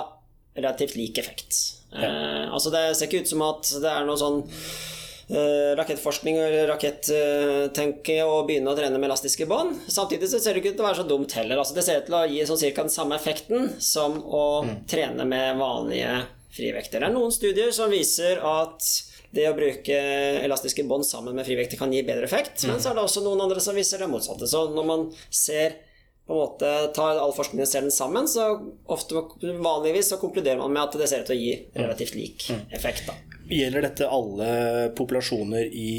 relativt 0.57 0.95
lik 0.95 1.17
effekt. 1.17 1.55
Ja. 1.91 2.05
Eh, 2.05 2.53
altså 2.53 2.69
Det 2.69 2.83
ser 2.95 3.09
ikke 3.09 3.23
ut 3.23 3.31
som 3.31 3.43
at 3.45 3.73
det 3.81 3.91
er 3.91 4.07
noe 4.07 4.19
sånn 4.19 4.39
eh, 4.43 5.73
rakettforskning 5.79 6.39
eller 6.41 6.71
rakettenke 6.71 8.17
å 8.25 8.41
begynne 8.47 8.73
å 8.73 8.77
trene 8.77 8.99
med 8.99 9.09
elastiske 9.09 9.47
bånd. 9.49 9.77
Samtidig 9.87 10.31
så 10.31 10.41
ser 10.41 10.55
det 10.55 10.63
ikke 10.63 10.75
ut 10.75 10.79
til 10.81 10.85
å 10.85 10.89
være 10.89 11.01
så 11.01 11.09
dumt 11.09 11.37
heller. 11.37 11.61
Altså 11.61 11.77
Det 11.77 11.85
ser 11.87 12.01
ut 12.01 12.09
til 12.09 12.19
å 12.19 12.25
gi 12.31 12.47
sånn 12.49 12.63
cirka 12.63 12.87
den 12.87 12.93
samme 12.93 13.19
effekten 13.19 13.75
som 13.83 14.19
å 14.23 14.47
mm. 14.67 14.73
trene 14.89 15.27
med 15.29 15.61
vanlige 15.61 16.15
frivekter. 16.57 17.03
Det 17.03 17.11
er 17.11 17.15
noen 17.15 17.33
studier 17.33 17.73
som 17.75 17.93
viser 17.93 18.41
at 18.41 18.91
det 19.35 19.47
å 19.49 19.55
bruke 19.57 19.97
elastiske 20.43 20.85
bånd 20.87 21.05
sammen 21.05 21.35
med 21.35 21.47
frivekter 21.47 21.79
kan 21.79 21.93
gi 21.93 22.03
bedre 22.07 22.27
effekt, 22.27 22.63
mm. 22.63 22.71
men 22.71 22.81
så 22.83 22.91
er 22.91 22.97
det 22.97 23.03
også 23.03 23.23
noen 23.25 23.43
andre 23.47 23.63
som 23.63 23.75
viser 23.77 24.01
det 24.01 24.09
motsatte. 24.11 24.47
Så 24.49 24.67
når 24.73 24.87
man 24.87 25.05
ser 25.29 25.79
på 26.27 26.35
en 26.35 26.41
måte 26.41 26.71
tar 26.95 27.19
all 27.21 27.31
forskningen 27.35 27.63
og 27.63 27.71
ser 27.71 27.85
den 27.85 27.93
sammen, 27.95 28.27
så 28.27 28.49
ofte 28.91 29.23
vanligvis 29.63 30.11
så 30.11 30.19
konkluderer 30.19 30.59
man 30.59 30.73
med 30.75 30.83
at 30.83 30.97
det 30.99 31.07
ser 31.07 31.23
ut 31.23 31.29
til 31.31 31.37
å 31.37 31.41
gi 31.41 31.53
relativt 31.77 32.17
lik 32.19 32.47
mm. 32.51 32.63
effekt. 32.75 33.07
da. 33.07 33.15
Gjelder 33.47 33.85
dette 33.87 34.09
alle 34.11 34.49
populasjoner 34.97 35.69
i 35.71 35.91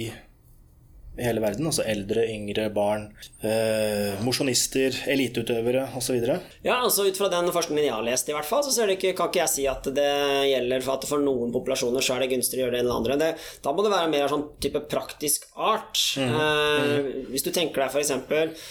hele 1.23 1.43
verden? 1.43 1.67
Altså 1.69 1.85
eldre, 1.89 2.25
yngre, 2.31 2.69
barn, 2.75 3.09
eh, 3.43 4.19
mosjonister, 4.25 4.95
eliteutøvere 5.11 5.87
osv.? 5.99 6.19
Ja, 6.65 6.79
altså 6.79 7.07
ut 7.09 7.19
fra 7.19 7.31
den 7.33 7.51
forskningen 7.55 7.87
jeg 7.87 7.95
har 7.95 8.07
lest, 8.07 8.31
i 8.31 8.37
hvert 8.37 8.49
fall, 8.49 8.65
så 8.65 8.87
det 8.89 8.99
ikke, 8.99 9.15
kan 9.19 9.31
ikke 9.31 9.43
jeg 9.43 9.53
si 9.55 9.67
at 9.71 9.89
det 9.95 10.09
gjelder 10.51 10.85
for 10.85 10.99
at 10.99 11.09
for 11.11 11.25
noen 11.25 11.53
populasjoner 11.55 12.05
så 12.05 12.17
er 12.17 12.25
det 12.25 12.31
gunstig 12.35 12.61
å 12.61 12.65
gjøre 12.65 12.77
det 12.77 12.83
enn 12.85 12.95
andre. 12.95 13.19
Det, 13.21 13.31
da 13.65 13.75
må 13.75 13.85
det 13.85 13.93
være 13.95 14.13
mer 14.13 14.33
sånn 14.33 14.47
type 14.63 14.85
praktisk 14.91 15.49
art. 15.55 16.01
Mm. 16.19 16.35
Eh, 16.39 17.13
hvis 17.33 17.47
du 17.47 17.53
tenker 17.55 17.85
deg 17.85 17.95
f.eks. 17.95 18.67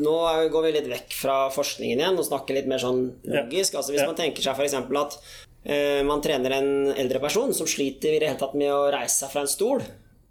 Nå 0.00 0.16
går 0.52 0.66
vi 0.66 0.74
litt 0.78 0.90
vekk 0.90 1.16
fra 1.16 1.38
forskningen 1.54 2.02
igjen 2.02 2.20
og 2.20 2.28
snakker 2.28 2.56
litt 2.56 2.68
mer 2.70 2.82
sånn 2.82 3.06
logisk. 3.24 3.74
Ja. 3.74 3.80
Altså 3.80 3.94
Hvis 3.94 4.04
ja. 4.04 4.10
man 4.10 4.18
tenker 4.18 4.44
seg 4.44 4.58
f.eks. 4.58 4.76
at 4.76 5.18
eh, 5.64 6.02
man 6.06 6.22
trener 6.24 6.56
en 6.58 6.70
eldre 6.94 7.22
person 7.22 7.52
som 7.56 7.68
sliter 7.70 8.14
i 8.14 8.20
det 8.22 8.30
hele 8.30 8.40
tatt 8.40 8.56
med 8.58 8.72
å 8.72 8.86
reise 8.92 9.22
seg 9.22 9.34
fra 9.34 9.44
en 9.44 9.50
stol 9.50 9.84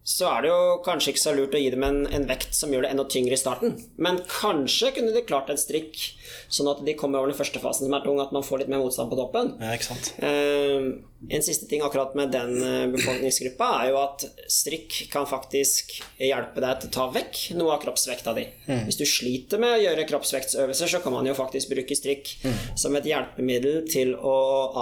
så 0.07 0.29
er 0.31 0.45
det 0.45 0.49
jo 0.49 0.61
kanskje 0.85 1.13
ikke 1.13 1.21
så 1.21 1.33
lurt 1.37 1.53
å 1.53 1.59
gi 1.61 1.69
dem 1.73 1.83
en, 1.85 1.99
en, 2.07 2.25
vekt 2.29 2.55
som 2.57 2.71
gjør 2.73 2.85
det 2.85 2.93
enda 2.93 3.05
tyngre 3.11 3.35
i 3.35 3.39
starten. 3.39 3.75
Men 4.01 4.21
kanskje 4.31 4.93
kunne 4.95 5.13
de 5.13 5.25
klart 5.27 5.51
en 5.51 5.59
strikk, 5.59 5.99
sånn 6.49 6.69
at 6.71 6.81
de 6.87 6.95
kommer 6.97 7.21
over 7.21 7.33
den 7.33 7.37
første 7.37 7.61
fasen 7.61 7.85
som 7.85 7.97
er 7.97 8.05
tung, 8.05 8.21
at 8.23 8.33
man 8.35 8.45
får 8.45 8.63
litt 8.63 8.71
mer 8.73 8.81
motstand 8.81 9.11
på 9.11 9.19
toppen. 9.19 9.53
Ja, 9.61 9.75
ikke 9.75 9.91
sant? 9.91 10.13
Uh, 10.23 11.08
en 11.27 11.43
siste 11.43 11.65
ting 11.67 11.81
akkurat 11.83 12.13
med 12.15 12.31
den 12.31 12.53
eh, 12.63 12.87
befolkningsgruppa 12.93 13.67
er 13.81 13.89
jo 13.91 13.97
at 13.99 14.23
strikk 14.47 15.01
kan 15.11 15.27
faktisk 15.27 15.97
hjelpe 16.15 16.63
deg 16.63 16.79
til 16.79 16.89
å 16.89 16.93
ta 16.95 17.07
vekk 17.11 17.39
noe 17.59 17.73
av 17.75 17.81
kroppsvekta 17.83 18.33
di. 18.37 18.45
Mm. 18.69 18.85
Hvis 18.87 18.99
du 19.01 19.03
sliter 19.09 19.59
med 19.59 19.75
å 19.75 19.81
gjøre 19.81 20.05
kroppsvektsøvelser, 20.07 20.93
så 20.93 21.01
kan 21.03 21.13
man 21.17 21.27
jo 21.27 21.35
faktisk 21.35 21.73
bruke 21.73 21.97
strikk 21.97 22.31
mm. 22.45 22.59
som 22.79 22.95
et 22.95 23.09
hjelpemiddel 23.09 23.81
til 23.91 24.13
å 24.15 24.35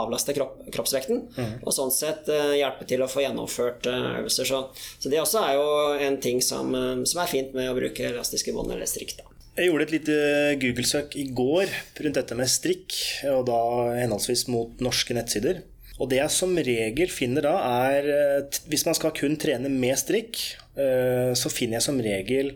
avlaste 0.03 0.36
kropp, 0.38 0.60
kroppsvekten, 0.74 1.24
mm. 1.34 1.56
og 1.63 1.74
sånn 1.74 1.94
sett 1.94 2.29
uh, 2.29 2.53
hjelpe 2.53 2.86
til 2.89 3.01
å 3.01 3.10
få 3.10 3.24
gjennomført 3.24 3.89
uh, 3.89 4.20
øvelser. 4.22 4.50
Så, 4.51 4.62
så, 5.00 5.10
det 5.10 5.22
også 5.24 5.41
er 5.41 5.58
jo 5.58 5.72
en 6.06 6.20
ting 6.22 6.44
som, 6.46 6.70
som 7.08 7.24
er 7.24 7.32
fint 7.32 7.58
med 7.58 7.72
å 7.72 7.77
bruke 7.77 8.12
elastiske 8.12 8.53
bånd 8.53 8.75
eller 8.75 8.89
strikk. 8.89 9.15
da. 9.17 9.25
Jeg 9.58 9.72
gjorde 9.72 9.88
et 9.88 9.96
lite 9.96 10.17
Google-søk 10.62 11.17
i 11.17 11.25
går 11.34 11.74
rundt 12.06 12.20
dette 12.20 12.38
med 12.38 12.51
strikk, 12.51 12.94
og 13.32 13.48
da 13.50 13.62
henholdsvis 13.98 14.46
mot 14.53 14.86
norske 14.86 15.17
nettsider. 15.17 15.63
Og 15.98 16.10
det 16.12 16.20
jeg 16.20 16.34
som 16.34 16.54
regel 16.54 17.10
finner 17.10 17.48
da, 17.48 17.56
er 17.89 18.10
eh, 18.13 18.60
Hvis 18.70 18.86
man 18.88 18.98
skal 18.98 19.16
kun 19.18 19.38
trene 19.42 19.70
med 19.74 19.98
strikk, 20.00 20.39
eh, 20.77 21.34
så 21.38 21.51
finner 21.54 21.80
jeg 21.80 21.88
som 21.88 22.01
regel 22.04 22.54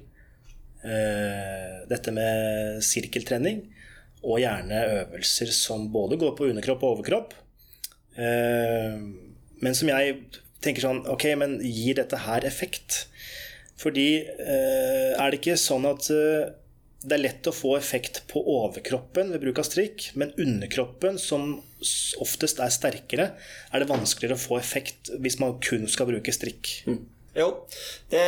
eh, 0.86 1.78
dette 1.90 2.14
med 2.14 2.82
sirkeltrening. 2.86 3.64
Og 4.22 4.42
gjerne 4.44 4.86
øvelser 5.02 5.50
som 5.56 5.88
både 5.94 6.20
går 6.22 6.36
på 6.38 6.52
underkropp 6.52 6.84
og 6.86 6.98
overkropp. 6.98 7.38
Men 8.12 9.78
som 9.78 9.90
jeg 9.90 10.18
tenker 10.62 10.84
sånn 10.84 11.00
Ok, 11.10 11.24
men 11.40 11.56
gir 11.64 11.96
dette 11.98 12.20
her 12.28 12.46
effekt? 12.46 13.08
Fordi 13.82 14.28
er 14.28 15.32
det 15.32 15.40
ikke 15.40 15.56
sånn 15.58 15.88
at 15.90 16.06
det 16.06 17.16
er 17.16 17.24
lett 17.24 17.50
å 17.50 17.56
få 17.56 17.74
effekt 17.80 18.22
på 18.30 18.44
overkroppen 18.60 19.32
ved 19.34 19.42
bruk 19.42 19.64
av 19.64 19.66
strikk, 19.72 20.12
men 20.14 20.36
underkroppen, 20.38 21.18
som 21.18 21.56
oftest 22.22 22.62
er 22.62 22.74
sterkere, 22.74 23.32
er 23.72 23.82
det 23.82 23.90
vanskeligere 23.90 24.38
å 24.38 24.42
få 24.42 24.60
effekt 24.60 25.12
hvis 25.22 25.40
man 25.42 25.58
kun 25.64 25.88
skal 25.92 26.10
bruke 26.12 26.34
strikk. 26.36 26.74
Mm. 26.88 27.02
Jo, 27.32 27.48
det, 28.12 28.22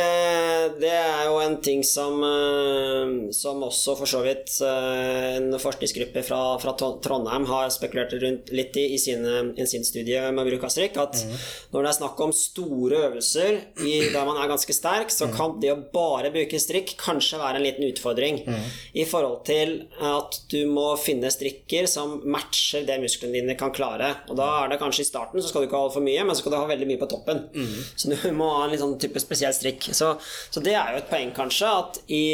det, 0.80 0.88
er 0.88 1.26
jo 1.28 1.34
en 1.42 1.58
ting 1.60 1.82
som, 1.84 2.22
eh, 2.24 3.10
som 3.36 3.60
også 3.66 3.98
for 3.98 4.08
så 4.08 4.22
vidt 4.24 4.48
eh, 4.64 5.34
en 5.36 5.58
forskningsgruppe 5.60 6.22
fra, 6.24 6.38
fra 6.62 6.72
Trondheim 7.04 7.44
har 7.50 7.68
spekulert 7.74 8.14
rundt 8.22 8.48
litt 8.56 8.78
i 8.80 8.86
i, 8.94 8.98
sine, 8.98 9.52
i 9.60 9.66
sin 9.68 9.84
studie 9.84 10.22
med 10.32 10.48
bruk 10.48 10.64
av 10.64 10.72
strikk. 10.72 10.96
At 11.02 11.20
mm. 11.20 11.34
når 11.74 11.84
det 11.84 11.90
er 11.90 11.98
snakk 11.98 12.22
om 12.24 12.32
store 12.36 13.02
øvelser 13.10 13.58
i, 13.84 13.92
der 14.14 14.24
man 14.24 14.40
er 14.40 14.48
ganske 14.48 14.76
sterk, 14.76 15.12
så 15.12 15.28
mm. 15.28 15.36
kan 15.36 15.58
det 15.60 15.74
å 15.74 15.78
bare 15.92 16.32
bruke 16.32 16.62
strikk 16.62 16.94
kanskje 17.00 17.42
være 17.42 17.60
en 17.60 17.66
liten 17.66 17.84
utfordring 17.90 18.40
mm. 18.46 18.64
i 19.02 19.06
forhold 19.08 19.42
til 19.50 19.76
at 20.00 20.40
du 20.48 20.62
må 20.70 20.86
finne 21.00 21.28
strikker 21.32 21.90
som 21.90 22.22
matcher 22.24 22.88
det 22.88 22.96
musklene 23.04 23.36
dine 23.42 23.58
kan 23.60 23.74
klare. 23.74 24.14
Og 24.30 24.40
da 24.40 24.48
er 24.62 24.72
det 24.72 24.80
kanskje 24.80 25.04
i 25.04 25.10
starten 25.12 25.44
så 25.44 25.52
skal 25.52 25.64
du 25.64 25.68
ikke 25.68 25.80
ha 25.80 25.90
altfor 25.90 26.08
mye, 26.08 26.24
men 26.24 26.32
så 26.32 26.40
skal 26.40 26.56
du 26.56 26.60
ha 26.62 26.72
veldig 26.72 26.88
mye 26.88 27.04
på 27.04 27.12
toppen. 27.12 27.44
Mm. 27.52 27.78
Så 28.00 28.14
du 28.14 28.28
må 28.32 28.48
ha 28.56 28.64
en 28.64 28.72
litt 28.72 28.80
sånn 28.80 28.93
sånn 28.94 29.02
type 29.02 29.22
spesiell 29.22 29.54
strikk. 29.56 29.90
Så, 29.92 30.14
så, 30.22 30.62
det 30.64 30.76
er 30.78 30.94
jo 30.94 31.02
et 31.02 31.10
poeng, 31.10 31.34
kanskje, 31.36 31.72
at 31.84 32.00
i 32.08 32.24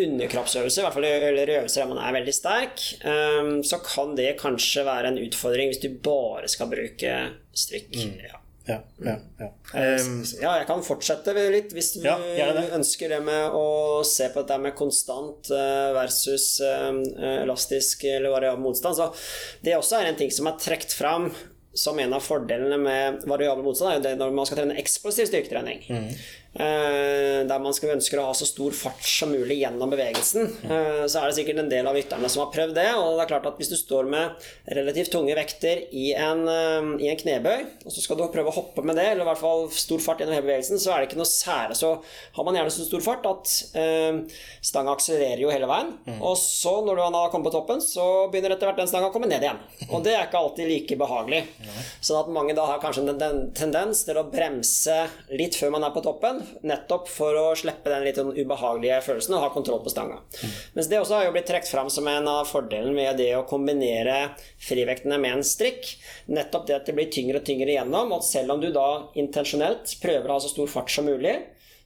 underkroppsøvelser, 0.00 0.82
i 0.82 0.86
hvert 0.86 0.96
fall 0.96 1.06
eller 1.08 1.54
øvelser 1.56 1.82
der 1.82 1.88
man 1.90 2.02
er 2.02 2.14
veldig 2.20 2.34
sterk, 2.34 2.82
um, 3.02 3.56
så 3.66 3.80
kan 3.82 4.14
det 4.18 4.36
kanskje 4.38 4.86
være 4.86 5.10
en 5.10 5.18
utfordring 5.18 5.72
hvis 5.72 5.82
du 5.82 5.90
bare 6.04 6.50
skal 6.50 6.70
bruke 6.70 7.16
strikk. 7.50 7.90
Mm. 7.96 8.20
Ja. 8.28 8.36
Ja, 8.68 8.76
ja, 9.02 9.16
ja. 9.40 9.46
Um, 9.72 10.20
ja, 10.38 10.50
jeg 10.60 10.66
kan 10.68 10.82
fortsette 10.84 11.32
litt 11.34 11.72
hvis 11.74 11.94
du 11.96 12.04
det. 12.04 12.66
ønsker 12.76 13.10
det 13.10 13.18
med 13.24 13.56
å 13.56 14.02
se 14.06 14.28
på 14.30 14.44
dette 14.44 14.58
med 14.62 14.76
konstant 14.78 15.48
eh, 15.54 15.88
versus 15.96 16.60
um, 16.62 17.00
elastisk 17.40 18.04
eller 18.06 18.30
variabel 18.30 18.62
motstand. 18.62 19.00
Så 19.00 19.08
det 19.64 19.74
også 19.78 19.98
er 19.98 20.12
en 20.12 20.20
ting 20.20 20.30
som 20.34 20.46
er 20.50 20.60
trukket 20.60 20.94
fram 20.94 21.30
som 21.74 21.98
en 22.02 22.12
av 22.16 22.24
fordelene 22.24 22.76
med 22.82 23.24
variabel 23.30 23.64
motstand, 23.64 23.92
er 23.92 23.98
jo 24.00 24.04
det 24.08 24.14
når 24.18 24.32
man 24.34 24.48
skal 24.48 24.62
trene 24.62 24.78
eksplosiv 24.80 25.28
styrketrening. 25.30 25.84
Mm. 25.86 26.08
Eh, 26.50 27.46
der 27.46 27.60
man 27.62 27.74
skal 27.76 27.92
ønske 27.94 28.18
å 28.18 28.24
ha 28.26 28.32
så 28.34 28.46
stor 28.48 28.74
fart 28.74 29.04
som 29.06 29.30
mulig 29.30 29.60
gjennom 29.60 29.92
bevegelsen, 29.92 30.48
eh, 30.66 31.04
så 31.06 31.20
er 31.20 31.28
det 31.28 31.36
sikkert 31.36 31.60
en 31.62 31.70
del 31.70 31.86
av 31.86 31.94
lytterne 31.94 32.26
som 32.26 32.42
har 32.42 32.50
prøvd 32.50 32.74
det. 32.74 32.88
Og 32.98 33.14
det 33.14 33.22
er 33.22 33.30
klart 33.30 33.46
at 33.46 33.60
hvis 33.60 33.70
du 33.70 33.76
står 33.78 34.08
med 34.10 34.48
relativt 34.66 35.12
tunge 35.14 35.36
vekter 35.38 35.84
i 35.94 36.08
en, 36.18 36.42
eh, 36.50 37.06
i 37.06 37.10
en 37.12 37.20
knebøy, 37.20 37.62
og 37.86 37.94
så 37.94 38.02
skal 38.02 38.18
du 38.18 38.26
prøve 38.34 38.50
å 38.50 38.56
hoppe 38.56 38.82
med 38.82 38.98
det, 38.98 39.06
eller 39.12 39.22
i 39.22 39.28
hvert 39.30 39.42
fall 39.42 39.68
stor 39.70 40.02
fart 40.02 40.24
gjennom 40.24 40.34
hele 40.34 40.48
bevegelsen, 40.48 40.82
så 40.82 40.90
er 40.90 41.04
det 41.04 41.10
ikke 41.10 41.20
noe 41.22 41.30
sære. 41.30 41.78
Så 41.78 41.92
har 42.34 42.48
man 42.48 42.58
gjerne 42.58 42.74
så 42.74 42.88
stor 42.88 43.06
fart 43.06 43.30
at 43.30 43.54
stanga 44.66 44.96
akselererer 44.96 45.44
jo 45.44 45.52
hele 45.54 45.70
veien. 45.70 45.94
Mm. 46.06 46.18
Og 46.18 46.34
så, 46.40 46.72
når 46.82 46.98
du 46.98 47.02
har 47.04 47.30
kommet 47.30 47.46
på 47.46 47.54
toppen, 47.54 47.78
så 47.84 48.26
begynner 48.32 48.56
etter 48.56 48.66
hvert 48.66 48.80
den 48.82 48.90
stanga 48.90 49.10
å 49.10 49.14
komme 49.14 49.30
ned 49.30 49.44
igjen. 49.46 49.60
Og 49.90 50.02
det 50.02 50.16
er 50.16 50.26
ikke 50.26 50.40
alltid 50.42 50.70
like 50.70 50.98
behagelig. 50.98 51.44
Sånn 52.02 52.20
at 52.24 52.32
mange 52.34 52.56
da 52.58 52.66
har 52.66 52.82
kanskje 52.82 53.06
en 53.06 53.46
tendens 53.54 54.02
til 54.08 54.18
å 54.18 54.26
bremse 54.30 54.98
litt 55.30 55.54
før 55.54 55.76
man 55.76 55.86
er 55.86 55.94
på 55.94 56.02
toppen 56.04 56.39
nettopp 56.66 57.08
for 57.10 57.36
å 57.38 57.46
slippe 57.58 57.92
den 57.92 58.04
litt 58.06 58.18
sånn 58.20 58.32
ubehagelige 58.36 59.00
følelsen 59.06 59.36
og 59.36 59.44
ha 59.44 59.52
kontroll 59.54 59.82
på 59.84 59.92
stanga. 59.92 60.20
Mm. 60.40 60.56
Mens 60.78 60.90
det 60.90 61.00
også 61.00 61.18
har 61.18 61.28
jo 61.28 61.34
blitt 61.36 61.48
trukket 61.50 61.72
fram 61.72 61.90
som 61.92 62.08
en 62.10 62.28
av 62.30 62.48
fordelene 62.50 62.94
med 62.96 63.20
det 63.20 63.30
å 63.38 63.46
kombinere 63.48 64.18
frivektene 64.62 65.20
med 65.22 65.38
en 65.38 65.46
strikk. 65.46 65.94
Nettopp 66.32 66.68
det 66.68 66.78
at 66.80 66.90
det 66.90 66.96
blir 66.98 67.10
tyngre 67.12 67.40
og 67.40 67.48
tyngre 67.48 67.74
igjennom, 67.74 68.12
og 68.16 68.26
selv 68.26 68.56
om 68.56 68.62
du 68.62 68.70
da 68.74 68.88
intensjonelt 69.20 69.96
prøver 70.02 70.28
å 70.28 70.38
ha 70.38 70.44
så 70.44 70.52
stor 70.52 70.70
fart 70.70 70.92
som 70.92 71.08
mulig, 71.08 71.36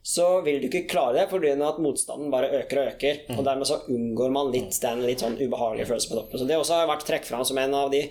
så 0.05 0.25
vil 0.45 0.59
du 0.61 0.67
ikke 0.67 0.85
klare 0.85 1.17
det 1.17 1.29
fordi 1.31 1.55
at 1.55 1.79
motstanden 1.81 2.29
bare 2.29 2.51
øker 2.59 2.77
og 2.77 2.89
øker. 2.91 3.23
Og 3.33 3.41
dermed 3.47 3.65
så 3.65 3.79
unngår 3.89 4.33
man 4.35 4.51
litt 4.53 4.77
den 4.83 5.01
litt 5.01 5.23
sånn 5.23 5.39
ubehagelige 5.39 5.89
følelsen 5.89 6.11
på 6.11 6.19
toppen. 6.19 6.41
Så 6.41 6.45
det 6.45 6.59
også 6.59 6.77
har 6.77 6.91
vært 6.91 7.07
trukket 7.09 7.31
fram 7.31 7.45
som 7.47 7.57
en 7.57 7.73
av 7.73 7.89
de 7.93 8.03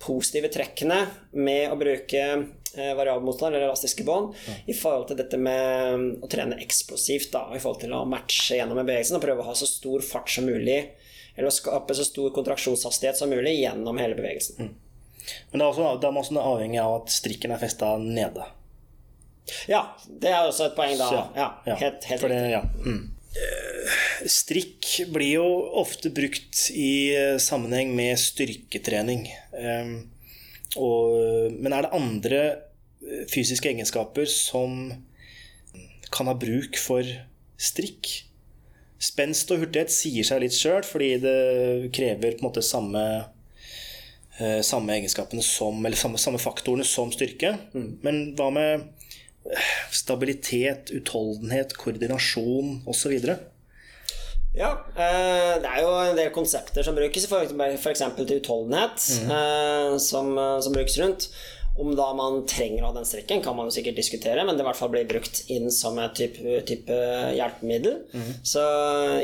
positive 0.00 0.48
trekkene 0.52 1.00
med 1.36 1.72
å 1.72 1.78
bruke 1.80 2.22
variabelmotstand 2.76 3.54
eller 3.54 3.66
elastiske 3.66 4.04
bånd 4.06 4.34
ja. 4.46 4.54
i 4.70 4.76
forhold 4.76 5.08
til 5.10 5.18
dette 5.18 5.38
med 5.40 5.96
mm, 5.96 6.06
å 6.24 6.30
trene 6.30 6.60
eksplosivt. 6.62 7.32
Da, 7.34 7.46
I 7.56 7.62
forhold 7.62 7.82
til 7.84 7.96
å 7.96 8.04
matche 8.08 8.60
gjennom 8.60 8.80
bevegelsen 8.82 9.18
og 9.18 9.24
prøve 9.24 9.44
å 9.44 9.48
ha 9.50 9.56
så 9.58 9.68
stor 9.68 10.04
fart 10.06 10.30
som 10.32 10.46
mulig. 10.48 10.80
Eller 11.34 11.50
å 11.50 11.54
skape 11.54 11.96
så 11.96 12.06
stor 12.06 12.32
kontraksjonshastighet 12.36 13.18
som 13.18 13.32
mulig 13.32 13.56
gjennom 13.60 13.98
hele 14.02 14.18
bevegelsen. 14.18 14.70
Mm. 14.70 14.90
Men 15.50 15.60
det 15.60 15.64
er, 15.64 15.68
også, 15.68 15.92
det 16.00 16.08
er 16.08 16.18
også 16.22 16.42
avhengig 16.42 16.80
av 16.82 16.96
at 17.00 17.12
strikken 17.14 17.54
er 17.54 17.62
festa 17.62 17.94
nede. 18.00 18.46
Ja, 19.70 19.84
det 20.06 20.30
er 20.30 20.46
også 20.46 20.68
et 20.68 20.76
poeng, 20.76 20.96
da. 20.98 21.08
Så, 21.10 21.22
ja, 21.38 21.48
helt, 21.80 22.06
helt 22.10 22.28
det, 22.30 22.40
ja. 22.52 22.62
Mm. 22.84 23.08
Strikk 24.30 24.86
blir 25.14 25.36
jo 25.38 25.46
ofte 25.80 26.10
brukt 26.12 26.66
i 26.74 27.14
eh, 27.16 27.36
sammenheng 27.42 27.94
med 27.96 28.18
styrketrening. 28.20 29.28
Ehm, 29.56 29.94
og, 30.78 31.50
men 31.56 31.74
er 31.74 31.86
det 31.86 31.94
andre 31.96 32.40
eh, 33.02 33.24
fysiske 33.30 33.70
egenskaper 33.72 34.28
som 34.30 34.92
kan 36.10 36.30
ha 36.30 36.36
bruk 36.38 36.78
for 36.78 37.06
strikk? 37.60 38.12
Spenst 39.00 39.50
og 39.50 39.62
hurtighet 39.62 39.92
sier 39.94 40.26
seg 40.28 40.42
litt 40.44 40.54
sjøl, 40.54 40.84
fordi 40.86 41.14
det 41.22 41.36
krever 41.96 42.36
på 42.36 42.44
en 42.44 42.48
måte 42.50 42.62
samme, 42.64 43.04
eh, 44.38 44.60
samme 44.66 44.98
egenskapene 44.98 45.42
som, 45.44 45.80
eller 45.80 45.98
samme, 45.98 46.20
samme 46.20 46.42
faktorene 46.42 46.86
som 46.86 47.12
styrke. 47.14 47.56
Mm. 47.72 47.90
Men 48.04 48.22
hva 48.38 48.50
med 48.54 48.88
stabilitet, 49.94 50.92
utholdenhet, 50.94 51.74
koordinasjon 51.80 52.82
osv.? 52.90 53.16
Ja, 54.56 54.72
eh, 54.98 55.54
det 55.62 55.70
er 55.70 55.84
jo 55.84 55.94
en 56.02 56.18
del 56.18 56.32
konsepter 56.34 56.82
som 56.86 56.96
brukes, 56.98 57.28
f.eks. 57.30 58.04
til 58.18 58.36
utholdenhet, 58.40 59.08
mm. 59.30 59.96
som, 60.02 60.34
som, 60.34 60.74
brukes 60.74 60.98
rundt. 61.02 61.30
Om 61.80 61.94
da 61.96 62.08
man 62.18 62.42
trenger 62.50 62.82
å 62.82 62.90
ha 62.90 62.96
den 62.96 63.06
strekken, 63.08 63.40
kan 63.44 63.54
man 63.56 63.68
jo 63.70 63.72
sikkert 63.72 63.96
diskutere, 64.00 64.42
men 64.44 64.58
det 64.58 64.64
i 64.64 64.66
hvert 64.66 64.76
fall 64.76 64.90
blir 64.92 65.06
brukt 65.08 65.44
inn 65.54 65.70
som 65.72 65.96
et 66.02 66.16
type, 66.18 66.58
type 66.68 66.98
hjelpemiddel. 67.38 68.00
Mm. 68.10 68.32
Så 68.44 68.64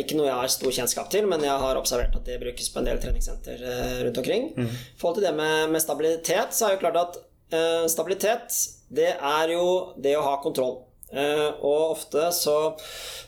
ikke 0.01 0.17
noe 0.17 0.31
jeg 0.31 0.39
har 0.39 0.55
stor 0.55 0.77
kjennskap 0.79 1.11
til, 1.13 1.27
men 1.29 1.45
jeg 1.45 1.65
har 1.67 1.81
observert 1.81 2.17
at 2.17 2.31
det 2.31 2.39
brukes 2.41 2.71
på 2.73 2.81
en 2.81 2.89
del 2.89 3.03
treningssenter 3.03 3.67
rundt 4.07 4.23
omkring. 4.23 4.53
Mm. 4.57 4.71
I 4.71 5.01
forhold 5.03 5.19
til 5.19 5.27
det 5.27 5.35
med, 5.37 5.75
med 5.75 5.85
stabilitet, 5.85 6.57
så 6.57 6.69
er 6.69 6.77
jo 6.77 6.85
klart 6.87 7.03
at 7.03 7.21
eh, 7.51 7.85
stabilitet, 7.93 8.57
det 8.89 9.13
er 9.17 9.53
jo 9.53 9.67
det 10.01 10.15
å 10.17 10.25
ha 10.25 10.39
kontroll. 10.43 10.86
Eh, 11.13 11.49
og 11.63 11.93
ofte 11.93 12.33
så 12.35 12.57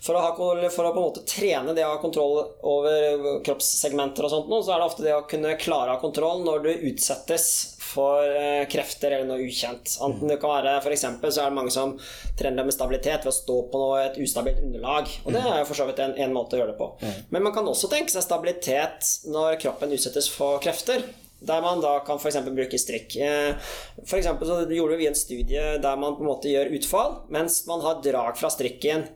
for 0.03 0.19
å, 0.19 0.23
ha, 0.25 0.33
for 0.35 0.59
å, 0.89 0.91
på 0.91 0.99
en 0.99 1.05
måte 1.05 1.23
trene 1.29 1.75
det 1.77 1.85
å 1.87 1.93
ha 1.93 2.01
kontroll 2.03 2.41
over 2.67 3.39
kroppssegmenter 3.47 4.27
og 4.27 4.33
sånt, 4.33 4.51
så 4.67 4.75
er 4.75 4.81
det 4.81 4.89
ofte 4.89 5.05
det 5.07 5.15
å 5.15 5.27
kunne 5.31 5.55
klare 5.61 5.93
å 5.93 5.95
ha 5.95 6.03
kontroll 6.03 6.43
når 6.47 6.65
du 6.65 6.73
utsettes 6.91 7.47
for 7.89 8.27
eh, 8.27 8.65
krefter 8.71 9.15
eller 9.15 9.31
noe 9.31 9.47
ukjent. 9.47 9.95
Enten 10.05 10.29
det 10.31 10.41
kan 10.43 10.57
være 10.59 10.75
for 10.85 10.95
eksempel, 10.95 11.33
så 11.33 11.45
er 11.45 11.53
det 11.53 11.59
mange 11.61 11.73
som 11.75 11.95
trener 12.39 12.67
med 12.67 12.75
stabilitet 12.75 13.23
ved 13.23 13.33
å 13.33 13.39
stå 13.39 13.61
på 13.71 13.85
noe, 13.85 14.03
et 14.09 14.19
ustabilt 14.27 14.61
underlag. 14.65 15.15
Og 15.25 15.33
det 15.35 15.45
er 15.45 15.63
jo 15.63 15.71
for 15.71 15.79
så 15.79 15.89
vidt 15.89 16.03
en, 16.03 16.19
en 16.19 16.35
måte 16.35 16.59
å 16.59 16.63
gjøre 16.63 16.75
det 16.75 16.81
på. 16.83 16.91
Men 17.31 17.47
man 17.47 17.55
kan 17.55 17.71
også 17.71 17.91
tenke 17.93 18.13
seg 18.13 18.27
stabilitet 18.27 19.15
når 19.31 19.57
kroppen 19.63 19.95
utsettes 19.95 20.29
for 20.35 20.61
krefter. 20.63 21.07
Der 21.39 21.63
man 21.63 21.81
da 21.81 22.01
kan 22.07 22.19
f.eks. 22.19 22.41
bruke 22.51 22.81
strikk. 22.81 23.15
Eh, 23.23 23.55
for 24.03 24.19
eksempel 24.19 24.49
så 24.49 24.59
gjorde 24.75 24.99
vi 24.99 25.07
en 25.07 25.19
studie 25.19 25.79
der 25.79 26.01
man 26.01 26.17
på 26.19 26.25
en 26.25 26.33
måte 26.33 26.51
gjør 26.51 26.73
utfall 26.75 27.15
mens 27.35 27.61
man 27.69 27.85
har 27.85 28.03
drag 28.03 28.39
fra 28.41 28.51
strikken 28.51 29.07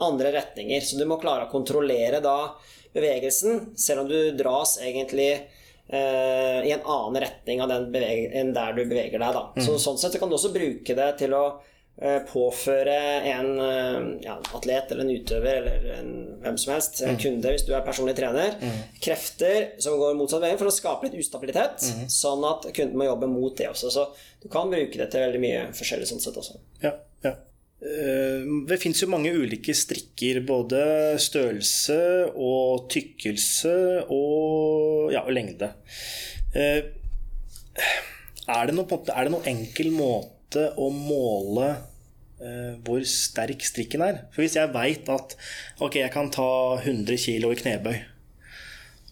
andre 0.00 0.32
retninger. 0.32 0.80
Så 0.80 0.98
du 0.98 1.04
må 1.08 1.20
klare 1.20 1.46
å 1.46 1.52
kontrollere 1.52 2.22
da 2.24 2.54
bevegelsen, 2.94 3.74
selv 3.76 4.04
om 4.04 4.08
du 4.08 4.32
dras 4.38 4.78
egentlig 4.80 5.30
eh, 5.34 6.60
i 6.64 6.72
en 6.72 6.86
annen 6.86 7.20
retning 7.24 7.60
enn 7.60 8.54
der 8.54 8.76
du 8.76 8.84
beveger 8.84 9.18
deg. 9.18 9.34
Da. 9.36 9.44
Mm. 9.56 9.64
Så, 9.66 9.76
sånn 9.82 10.00
sett 10.00 10.16
så 10.16 10.22
kan 10.22 10.30
du 10.30 10.38
også 10.38 10.54
bruke 10.54 10.96
det 10.96 11.10
til 11.20 11.36
å 11.36 11.44
påføre 11.98 12.96
en 13.26 13.48
eh, 13.58 13.96
ja, 14.22 14.36
atlet 14.54 14.92
eller 14.94 15.02
en 15.02 15.16
utøver 15.18 15.56
eller 15.58 15.88
en, 15.96 16.12
hvem 16.44 16.58
som 16.60 16.72
helst, 16.76 17.00
en 17.02 17.16
mm. 17.16 17.20
kunde 17.24 17.54
hvis 17.54 17.66
du 17.66 17.72
er 17.74 17.82
personlig 17.86 18.14
trener, 18.18 18.54
mm. 18.60 18.78
krefter 19.02 19.72
som 19.82 19.98
går 19.98 20.14
motsatt 20.18 20.44
vei 20.44 20.52
for 20.60 20.70
å 20.70 20.74
skape 20.74 21.08
litt 21.08 21.18
ustabilitet, 21.18 21.82
mm. 21.82 22.06
sånn 22.12 22.46
at 22.46 22.70
kunden 22.70 23.00
må 23.00 23.08
jobbe 23.08 23.30
mot 23.32 23.58
det 23.58 23.66
også. 23.72 23.90
Så 23.90 24.06
du 24.42 24.46
kan 24.52 24.70
bruke 24.70 24.94
det 25.00 25.10
til 25.10 25.26
veldig 25.26 25.42
mye 25.42 25.66
forskjellig 25.74 26.06
sånn 26.12 26.22
sett 26.22 26.38
også. 26.38 26.60
Ja, 26.84 26.94
ja. 27.26 27.34
Eh, 27.78 28.46
det 28.70 28.80
fins 28.82 29.02
jo 29.02 29.10
mange 29.10 29.34
ulike 29.34 29.74
strikker, 29.74 30.40
både 30.46 30.80
størrelse 31.22 31.98
og 32.34 32.86
tykkelse 32.94 33.76
og, 34.06 35.10
ja, 35.14 35.26
og 35.26 35.34
lengde. 35.34 35.72
Eh, 36.54 36.80
er 38.48 38.70
det, 38.70 38.74
noe, 38.74 39.02
er 39.10 39.26
det 39.26 39.34
noen 39.34 39.50
enkel 39.50 39.92
måte 39.94 40.70
å 40.78 40.88
måle 40.94 41.68
eh, 41.74 41.87
hvor 42.86 43.02
sterk 43.08 43.64
strikken 43.66 44.04
er? 44.06 44.20
For 44.30 44.44
hvis 44.44 44.54
jeg 44.54 44.70
veit 44.70 45.08
at 45.10 45.32
ok, 45.82 45.96
jeg 45.98 46.12
kan 46.14 46.28
ta 46.30 46.46
100 46.78 47.18
kg 47.18 47.48
i 47.50 47.58
knebøy, 47.62 47.96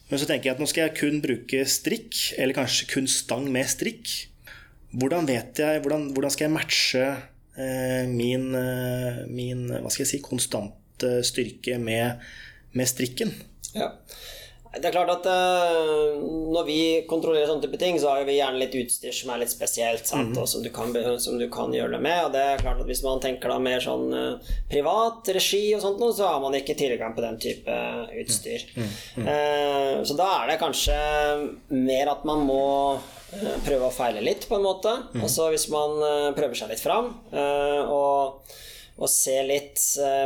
men 0.07 0.21
så 0.23 0.29
tenker 0.29 0.53
jeg 0.53 0.55
at 0.55 0.63
nå 0.63 0.69
skal 0.71 0.85
jeg 0.85 0.99
kun 1.01 1.19
bruke 1.25 1.65
strikk, 1.67 2.15
eller 2.39 2.55
kanskje 2.55 2.87
kun 2.93 3.11
stang 3.11 3.49
med 3.51 3.67
strikk, 3.67 4.13
hvordan 4.95 5.27
vet 5.27 5.59
jeg, 5.59 5.83
hvordan, 5.83 6.13
hvordan 6.15 6.35
skal 6.37 6.47
jeg 6.47 6.55
matche 6.55 7.09
Eh, 7.57 8.09
min, 8.09 8.55
eh, 8.55 9.23
min, 9.33 9.69
hva 9.71 9.89
skal 9.89 10.05
jeg 10.05 10.11
si, 10.11 10.19
konstante 10.25 11.23
styrke 11.25 11.79
med, 11.81 12.21
med 12.77 12.89
strikken. 12.91 13.33
Ja. 13.73 13.95
Det 14.77 14.89
er 14.89 14.95
klart 14.95 15.13
at 15.13 15.27
uh, 15.29 16.17
Når 16.53 16.67
vi 16.69 16.79
kontrollerer 17.09 17.49
sånne 17.51 17.65
type 17.65 17.81
ting, 17.81 17.99
så 18.01 18.13
har 18.13 18.27
vi 18.29 18.37
gjerne 18.39 18.61
litt 18.61 18.77
utstyr 18.79 19.15
som 19.17 19.33
er 19.33 19.43
litt 19.43 19.53
spesielt, 19.53 20.11
mm. 20.13 20.33
og 20.37 20.49
som 20.51 20.65
du, 20.65 20.71
kan, 20.75 20.95
som 21.23 21.41
du, 21.41 21.49
kan, 21.53 21.75
gjøre 21.75 21.97
det 21.97 22.03
med. 22.05 22.21
Og 22.27 22.37
det 22.37 22.45
er 22.45 22.63
klart 22.63 22.83
at 22.83 22.91
Hvis 22.91 23.05
man 23.07 23.23
tenker 23.25 23.53
da 23.53 23.59
mer 23.63 23.83
sånn 23.85 24.07
uh, 24.13 24.55
privat 24.71 25.33
regi, 25.37 25.65
og 25.77 25.85
sånt 25.85 26.05
så 26.17 26.31
har 26.31 26.41
man 26.45 26.55
ikke 26.59 26.79
tilgang 26.79 27.17
på 27.17 27.25
den 27.25 27.41
type 27.43 27.77
utstyr. 28.23 28.65
Mm. 28.77 28.89
-hmm. 28.89 29.27
Uh, 29.27 30.05
så 30.05 30.15
da 30.15 30.31
er 30.43 30.53
det 30.53 30.63
kanskje 30.63 30.97
mer 31.69 32.13
at 32.13 32.25
man 32.25 32.47
må 32.47 32.65
Eh, 33.35 33.57
prøve 33.67 33.89
å 33.89 33.95
feile 33.95 34.23
litt, 34.23 34.47
på 34.49 34.59
en 34.59 34.65
måte. 34.65 34.93
Mm. 35.15 35.25
Altså 35.27 35.51
hvis 35.53 35.67
man 35.73 35.99
eh, 36.07 36.31
prøver 36.37 36.59
seg 36.59 36.71
litt 36.71 36.83
fram 36.83 37.11
eh, 37.35 37.83
og, 37.91 38.55
og 38.97 39.11
se 39.13 39.35
litt 39.45 39.81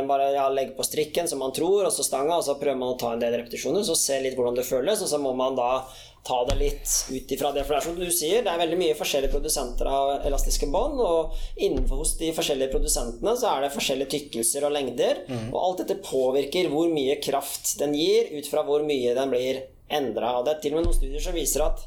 Bare 0.07 0.29
ja, 0.31 0.45
legge 0.51 0.77
på 0.77 0.85
strikken 0.87 1.27
som 1.27 1.41
man 1.43 1.51
tror, 1.55 1.83
og 1.87 1.91
så 1.91 2.05
stanga, 2.07 2.37
og 2.37 2.45
så 2.45 2.55
prøver 2.59 2.79
man 2.79 2.93
å 2.93 2.99
ta 2.99 3.11
en 3.15 3.21
del 3.23 3.35
repetisjoner, 3.41 3.83
så 3.83 3.97
se 3.99 4.19
litt 4.23 4.37
hvordan 4.37 4.55
det 4.57 4.67
føles, 4.67 5.03
og 5.03 5.11
så 5.11 5.19
må 5.19 5.33
man 5.35 5.57
da 5.59 5.83
ta 6.23 6.37
det 6.45 6.55
litt 6.59 6.87
ut 7.09 7.31
ifra 7.33 7.51
det. 7.51 7.63
For 7.65 7.73
det 7.73 7.79
er 7.79 7.85
som 7.87 7.97
du 7.97 8.13
sier, 8.13 8.43
det 8.45 8.51
er 8.51 8.61
veldig 8.61 8.77
mye 8.79 8.97
forskjellige 8.97 9.33
produsenter 9.33 9.89
av 9.89 10.27
elastiske 10.29 10.69
bånd, 10.71 11.01
og 11.01 11.35
innenfor 11.57 12.03
hos 12.03 12.13
de 12.19 12.29
forskjellige 12.37 12.73
produsentene 12.73 13.33
så 13.39 13.55
er 13.55 13.65
det 13.65 13.73
forskjellige 13.75 14.13
tykkelser 14.15 14.67
og 14.67 14.75
lengder, 14.75 15.23
mm. 15.27 15.47
og 15.49 15.59
alt 15.63 15.83
dette 15.83 16.01
påvirker 16.05 16.69
hvor 16.71 16.91
mye 16.93 17.17
kraft 17.23 17.73
den 17.81 17.97
gir, 17.97 18.29
ut 18.37 18.49
fra 18.51 18.63
hvor 18.67 18.85
mye 18.85 19.15
den 19.17 19.33
blir 19.33 19.63
endra. 19.91 20.37
Det 20.45 20.55
er 20.55 20.61
til 20.63 20.75
og 20.75 20.79
med 20.79 20.89
noen 20.89 20.99
studier 20.99 21.23
som 21.23 21.35
viser 21.35 21.65
at 21.65 21.81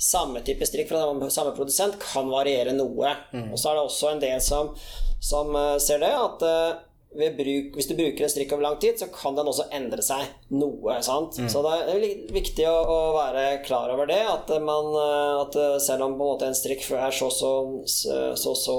samme 0.00 0.40
type 0.44 0.64
strikk 0.64 0.88
fra 0.88 1.04
samme 1.30 1.52
produsent 1.54 1.98
kan 2.00 2.28
variere 2.32 2.72
noe. 2.74 3.14
Mm. 3.30 3.52
Og 3.52 3.60
så 3.60 3.70
er 3.70 3.78
det 3.78 3.86
også 3.86 4.12
en 4.14 4.22
del 4.22 4.42
som, 4.44 4.72
som 5.20 5.56
eh, 5.56 5.76
ser 5.78 6.00
det, 6.00 6.12
at 6.16 6.42
uh, 6.42 6.78
bruk, 7.10 7.74
hvis 7.74 7.88
du 7.90 7.96
bruker 7.98 8.24
en 8.24 8.30
strikk 8.30 8.52
over 8.54 8.62
lang 8.62 8.76
tid, 8.80 8.96
så 8.98 9.08
kan 9.12 9.34
den 9.34 9.48
også 9.50 9.66
endre 9.74 10.02
seg 10.04 10.22
noe. 10.54 10.94
Mm. 10.96 11.48
Så 11.50 11.62
det 11.66 11.72
er 11.90 12.04
viktig 12.32 12.64
å, 12.70 12.76
å, 12.86 12.98
være 13.18 13.44
klar 13.66 13.90
over 13.92 14.08
det. 14.08 14.20
At, 14.30 14.52
man, 14.62 14.92
eh, 14.94 15.40
at 15.42 15.58
selv 15.82 16.06
om 16.06 16.14
en, 16.14 16.46
en 16.46 16.56
strikk 16.56 16.86
er 16.94 17.12
så 17.12 17.28
så, 17.34 17.52
så 17.84 18.54
så, 18.56 18.78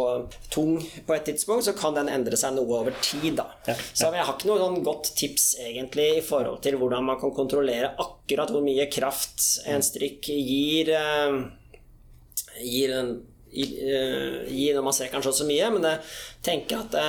tung 0.49 0.79
på 0.79 1.17
et 1.17 1.27
tidspunkt, 1.27 1.67
så 1.67 1.75
kan 1.77 1.97
den 1.97 2.09
endre 2.11 2.39
seg 2.39 2.55
noe 2.55 2.81
over 2.81 2.95
tid. 3.03 3.43
Ja. 3.67 3.77
Så 3.91 4.09
jeg 4.09 4.23
har 4.23 4.33
ikke 4.33 4.49
noe 4.49 4.63
sånn 4.63 4.81
godt 4.87 5.11
tips 5.19 5.51
egentlig 5.67 6.07
i 6.17 6.25
forhold 6.25 6.63
til 6.65 6.79
hvordan 6.81 7.11
man 7.11 7.19
kan 7.21 7.35
kontrollere 7.35 7.93
akkurat 7.99 8.49
hvor 8.49 8.63
mye 8.65 8.87
kraft 8.89 9.43
en 9.69 9.83
strikk 9.85 10.31
gir. 10.31 10.95
Eh, 10.95 11.41
gir, 12.63 12.95
en, 12.95 13.13
eh, 13.53 14.37
gir 14.47 14.77
når 14.77 14.85
man 14.85 14.95
ser 14.95 15.11
kanskje 15.13 15.31
så, 15.31 15.43
så 15.43 15.49
mye, 15.49 15.71
men 15.75 15.89
jeg 15.89 16.05
tenker 16.45 16.85
at 16.85 17.01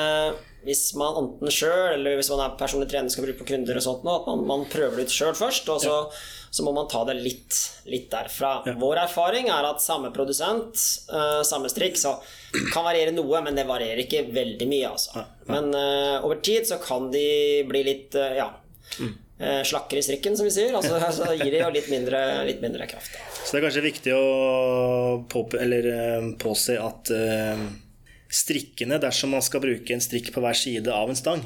hvis 0.62 0.92
man 0.98 1.16
enten 1.18 1.50
sjøl 1.50 1.96
eller 1.96 2.18
hvis 2.18 2.30
man 2.32 2.44
er 2.44 2.54
personlig 2.58 2.88
trener 2.90 3.10
skal 3.12 3.26
bruke 3.26 3.42
på 3.42 3.48
kunder, 3.50 3.78
og 3.78 3.84
sånt, 3.84 4.06
at 4.06 4.28
man, 4.28 4.44
man 4.46 4.64
prøver 4.70 5.00
det 5.00 5.08
ut 5.08 5.14
sjøl 5.14 5.34
først. 5.36 5.68
Og 5.72 5.82
så, 5.82 5.96
ja. 6.06 6.20
så, 6.50 6.66
må 6.66 6.74
man 6.76 6.88
ta 6.90 7.02
det 7.08 7.16
litt, 7.18 7.58
litt 7.90 8.08
derfra. 8.12 8.54
Ja. 8.68 8.76
Vår 8.78 9.02
erfaring 9.04 9.50
er 9.52 9.66
at 9.68 9.82
samme 9.82 10.12
produsent, 10.14 10.78
eh, 11.10 11.40
samme 11.48 11.70
strikk, 11.72 11.98
så 11.98 12.14
kan 12.72 12.86
variere 12.86 13.14
noe, 13.14 13.42
men 13.44 13.58
det 13.58 13.66
varierer 13.68 14.04
ikke 14.04 14.28
veldig 14.34 14.70
mye. 14.70 14.92
Altså. 14.92 15.26
Men 15.50 15.72
eh, 15.78 16.16
over 16.22 16.42
tid 16.44 16.68
så 16.70 16.78
kan 16.82 17.10
de 17.14 17.26
bli 17.68 17.84
litt 17.88 18.18
uh, 18.18 18.30
ja, 18.38 18.52
mm. 19.00 19.12
Slakkere 19.66 19.98
i 19.98 20.04
strikken, 20.06 20.36
som 20.38 20.46
vi 20.46 20.52
sier. 20.54 20.74
Altså, 20.78 20.98
så 21.18 21.32
gir 21.34 21.50
de 21.50 21.62
jo 21.62 21.70
litt 21.74 21.88
mindre, 21.90 22.20
litt 22.46 22.60
mindre 22.62 22.86
kraft. 22.90 23.16
Så 23.42 23.56
det 23.56 23.60
er 23.60 23.66
kanskje 23.66 23.86
viktig 23.88 24.12
å 24.14 24.26
på, 25.30 25.46
eller, 25.58 25.88
påse 26.38 26.76
at 26.78 27.10
strikkene 28.32 28.98
dersom 29.00 29.34
man 29.36 29.44
skal 29.44 29.62
bruke 29.62 29.94
en 29.94 30.02
strikk 30.02 30.32
på 30.32 30.42
hver 30.42 30.56
side 30.56 30.92
av 30.92 31.10
en 31.12 31.18
stang. 31.18 31.44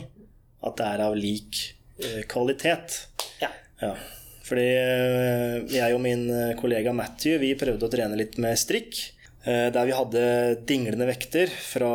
At 0.65 0.79
det 0.79 0.87
er 0.87 1.03
av 1.07 1.17
lik 1.19 1.59
uh, 2.03 2.23
kvalitet. 2.31 3.01
Ja. 3.43 3.51
ja. 3.83 3.93
Fordi 4.47 4.69
uh, 4.71 5.67
jeg 5.73 5.97
og 5.97 6.03
min 6.05 6.29
eh, 6.31 6.55
kollega 6.59 6.95
Matthew 6.95 7.41
vi 7.43 7.57
prøvde 7.59 7.89
å 7.89 7.93
trene 7.93 8.19
litt 8.19 8.39
med 8.43 8.59
strikk. 8.61 9.03
Der 9.47 9.85
vi 9.87 9.95
hadde 9.95 10.21
dinglende 10.67 11.07
vekter 11.07 11.47
fra, 11.47 11.89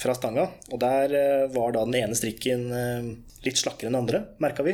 fra 0.00 0.14
stanga. 0.16 0.46
Og 0.72 0.80
der 0.80 1.12
var 1.52 1.74
da 1.76 1.82
den 1.84 1.98
ene 1.98 2.16
strikken 2.16 2.64
litt 3.44 3.60
slakkere 3.60 3.90
enn 3.90 3.92
den 3.92 4.00
andre, 4.00 4.22
merka 4.40 4.64
vi 4.64 4.72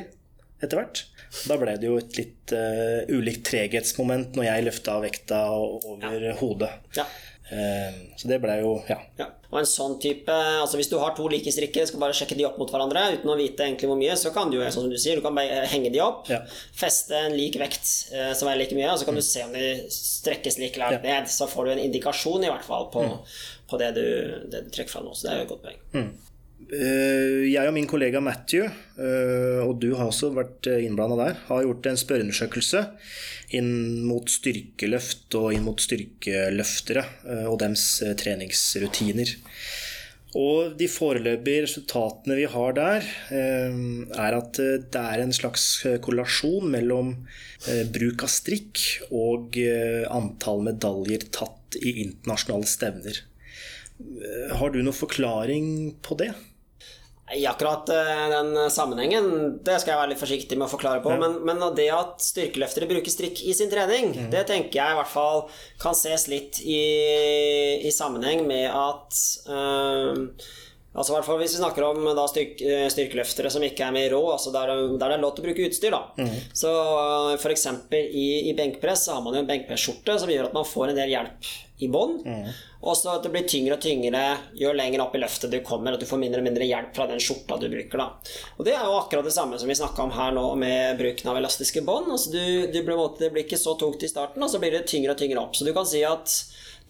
etter 0.61 0.81
hvert. 0.81 1.05
Da 1.47 1.57
ble 1.61 1.77
det 1.79 1.87
jo 1.87 1.99
et 2.01 2.17
litt 2.19 2.55
uh, 2.57 3.07
ulikt 3.13 3.45
treghetsmoment 3.47 4.39
når 4.39 4.49
jeg 4.49 4.67
løfta 4.67 4.97
vekta 5.03 5.43
over 5.57 6.25
ja. 6.27 6.37
hodet. 6.41 6.73
Ja. 6.99 7.07
Eh, 7.51 7.95
så 8.17 8.29
det 8.31 8.37
ble 8.39 8.61
jo 8.61 8.77
ja. 8.87 8.97
ja. 9.19 9.27
Og 9.51 9.57
en 9.59 9.67
sånn 9.67 9.97
type 9.99 10.31
altså 10.31 10.79
Hvis 10.79 10.87
du 10.87 10.95
har 11.03 11.17
to 11.17 11.25
like 11.27 11.51
strikker, 11.51 11.83
skal 11.89 11.99
bare 11.99 12.15
sjekke 12.15 12.37
de 12.39 12.45
opp 12.47 12.61
mot 12.63 12.71
hverandre 12.71 13.03
uten 13.17 13.33
å 13.33 13.35
vite 13.39 13.67
egentlig 13.67 13.91
hvor 13.91 13.99
mye, 13.99 14.15
så 14.19 14.31
kan 14.35 14.53
du 14.53 14.61
jo 14.61 14.63
sånn 14.69 14.87
som 14.87 14.93
du 14.93 14.99
sier, 15.01 15.19
du 15.19 15.25
kan 15.25 15.35
bare 15.35 15.65
henge 15.73 15.91
de 15.91 15.99
opp, 16.05 16.31
feste 16.79 17.17
en 17.19 17.35
lik 17.35 17.59
vekt 17.59 17.91
eh, 18.15 18.31
som 18.39 18.51
er 18.51 18.61
like 18.61 18.77
mye, 18.79 18.93
og 18.93 19.01
så 19.01 19.09
kan 19.09 19.19
mm. 19.19 19.21
du 19.23 19.27
se 19.27 19.43
om 19.49 19.57
de 19.57 19.67
strekkes 19.97 20.61
like 20.63 20.79
langt 20.79 21.03
ned. 21.03 21.27
Så 21.33 21.51
får 21.51 21.67
du 21.67 21.73
en 21.75 21.85
indikasjon 21.89 22.47
i 22.47 22.53
hvert 22.53 22.67
fall 22.67 22.87
på, 22.95 23.03
mm. 23.09 23.39
på 23.73 23.83
det, 23.83 23.93
du, 23.99 24.07
det, 24.47 24.67
du, 24.69 24.71
trekker 24.71 24.95
fra 24.95 25.03
nå. 25.03 25.17
Så 25.19 25.27
det 25.27 25.35
er 25.35 25.43
jo 25.43 25.49
et 25.49 25.55
godt 25.57 25.67
poeng. 25.67 25.83
Mm. 25.97 26.11
Eh, 26.71 27.51
jeg 27.51 27.67
og 27.67 27.75
min 27.75 27.89
kollega 27.91 28.21
Matthew, 28.23 28.63
eh, 28.95 29.59
og 29.65 29.81
du 29.83 29.89
har 29.99 30.07
også 30.07 30.31
vært 30.37 30.69
innblanda 30.71 31.17
der, 31.19 31.39
har 31.49 31.65
gjort 31.67 31.89
en 31.91 31.99
spørreundersøkelse 31.99 32.85
inn 33.59 33.73
mot 34.07 34.31
styrkeløft 34.31 35.35
og 35.41 35.57
inn 35.57 35.65
mot 35.67 35.83
styrkeløftere 35.83 37.03
eh, 37.27 37.47
og 37.51 37.59
dems 37.65 37.87
treningsrutiner. 38.23 39.35
Og 40.39 40.77
de 40.79 40.87
foreløpige 40.87 41.65
resultatene 41.65 42.37
vi 42.39 42.45
har 42.47 42.75
der, 42.77 43.07
er 43.35 44.37
at 44.37 44.61
det 44.61 45.01
er 45.01 45.23
en 45.25 45.35
slags 45.35 45.65
korrelasjon 46.07 46.69
mellom 46.71 47.11
bruk 47.91 48.23
av 48.23 48.31
strikk 48.31 48.85
og 49.11 49.59
antall 50.07 50.63
medaljer 50.69 51.27
tatt 51.35 51.81
i 51.83 51.97
internasjonale 52.05 52.71
stevner. 52.71 53.19
Har 54.55 54.71
du 54.71 54.79
noen 54.79 54.95
forklaring 54.95 55.67
på 55.99 56.21
det? 56.23 56.31
I 57.37 57.45
akkurat 57.47 57.89
eh, 57.95 58.25
den 58.33 58.71
sammenhengen, 58.71 59.27
det 59.65 59.77
skal 59.81 59.93
jeg 59.93 60.01
være 60.01 60.13
litt 60.13 60.23
forsiktig 60.23 60.59
med 60.59 60.67
å 60.67 60.73
forklare 60.73 61.03
på. 61.05 61.13
Ja. 61.15 61.21
Men, 61.23 61.37
men, 61.47 61.63
det 61.77 61.87
at 61.95 62.25
styrkeløftere 62.25 62.89
bruker 62.91 63.13
strikk 63.13 63.43
i 63.47 63.55
sin 63.57 63.71
trening, 63.71 64.11
mm. 64.17 64.31
det 64.33 64.47
tenker 64.51 64.81
jeg 64.81 64.97
i 64.97 64.99
hvert 64.99 65.13
fall 65.13 65.45
kan 65.83 65.95
ses 65.99 66.27
litt 66.33 66.59
i, 66.65 66.81
i 67.87 67.93
sammenheng 67.95 68.43
med 68.49 68.67
at 68.71 69.21
øh, 69.47 70.27
Altså 70.91 71.15
hvert 71.15 71.27
fall 71.27 71.39
Hvis 71.39 71.53
vi 71.55 71.61
snakker 71.61 71.85
om 71.87 72.03
da, 72.19 72.25
styrk, 72.27 72.63
styrkeløftere 72.91 73.53
som 73.53 73.63
ikke 73.63 73.87
er 73.87 73.95
med 73.95 74.09
i 74.09 74.13
rå, 74.13 74.21
altså 74.33 74.51
der, 74.55 74.73
der, 74.75 74.97
det 74.99 75.17
er 75.17 75.23
lov 75.23 75.37
til 75.37 75.45
å 75.45 75.49
bruke 75.49 75.69
utstyr. 75.69 75.95
da 75.95 76.03
mm. 76.19 76.39
Så 76.63 76.73
f.eks. 77.37 77.67
I, 77.95 78.29
i 78.51 78.55
benkpress 78.59 79.07
så 79.07 79.17
har 79.17 79.23
man 79.25 79.39
jo 79.39 79.45
en 79.45 79.51
benkpresskjorte 79.51 80.19
som 80.19 80.33
gjør 80.33 80.51
at 80.51 80.57
man 80.57 80.67
får 80.67 80.91
en 80.91 80.99
del 80.99 81.15
hjelp 81.15 81.53
i 81.81 81.89
bånn. 81.89 82.19
Mm. 82.27 82.51
Og 82.81 82.97
så 82.97 83.13
at 83.13 83.25
det 83.25 83.33
blir 83.33 83.47
tyngre 83.49 83.77
og 83.77 83.83
tyngre 83.85 84.23
jo 84.57 84.73
lenger 84.77 85.03
opp 85.05 85.15
i 85.17 85.21
løftet 85.21 85.53
du 85.53 85.59
kommer, 85.65 85.95
at 85.95 86.01
du 86.01 86.09
får 86.09 86.21
mindre 86.21 86.41
og 86.41 86.47
mindre 86.47 86.69
hjelp 86.69 86.95
fra 86.97 87.07
den 87.11 87.21
skjorta 87.21 87.59
du 87.61 87.69
bruker. 87.73 88.01
da. 88.01 88.09
Og 88.57 88.65
Det 88.67 88.75
er 88.75 88.85
jo 88.85 88.99
akkurat 88.99 89.27
det 89.29 89.35
samme 89.37 89.59
som 89.61 89.69
vi 89.69 89.77
snakka 89.77 90.07
om 90.07 90.15
her 90.17 90.33
nå 90.37 90.47
med 90.61 91.01
bruken 91.01 91.33
av 91.33 91.41
elastiske 91.41 91.85
bånd. 91.87 92.09
Altså 92.13 92.33
det 92.35 92.85
blir 92.85 93.45
ikke 93.45 93.61
så 93.61 93.77
tungt 93.81 94.03
i 94.03 94.11
starten, 94.11 94.43
og 94.43 94.53
så 94.53 94.61
blir 94.63 94.75
det 94.77 94.87
tyngre 94.89 95.15
og 95.15 95.21
tyngre 95.21 95.45
opp. 95.45 95.57
Så 95.57 95.69
du 95.69 95.75
kan 95.77 95.89
si 95.89 96.03
at 96.09 96.41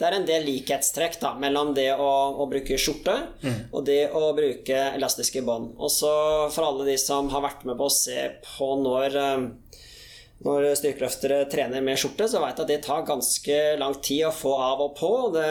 det 0.01 0.09
er 0.09 0.17
en 0.17 0.27
del 0.29 0.47
likhetstrekk 0.49 1.19
da, 1.21 1.35
mellom 1.41 1.75
det 1.77 1.91
å, 1.93 2.11
å 2.41 2.47
bruke 2.49 2.79
skjorte 2.81 3.17
mm. 3.45 3.59
og 3.69 3.85
det 3.85 4.01
å 4.17 4.31
bruke 4.37 4.79
elastiske 4.95 5.43
bånd. 5.45 5.75
Og 5.77 5.93
så 5.93 6.13
for 6.55 6.71
alle 6.71 6.89
de 6.89 6.97
som 7.01 7.29
har 7.33 7.45
vært 7.45 7.67
med 7.69 7.77
på 7.77 7.91
å 7.91 7.93
se 7.93 8.31
på 8.47 8.71
når 8.81 9.19
eh, 9.21 9.45
når 10.41 10.71
styrkeløftere 10.79 11.43
trener 11.53 11.83
med 11.85 11.99
skjorte, 12.01 12.25
så 12.33 12.41
vet 12.41 12.57
jeg 12.57 12.65
at 12.65 12.71
det 12.71 12.79
tar 12.87 13.03
ganske 13.05 13.57
lang 13.77 13.97
tid 14.01 14.23
å 14.25 14.33
få 14.33 14.55
av 14.57 14.81
og 14.81 14.95
på. 14.97 15.11
Det, 15.35 15.49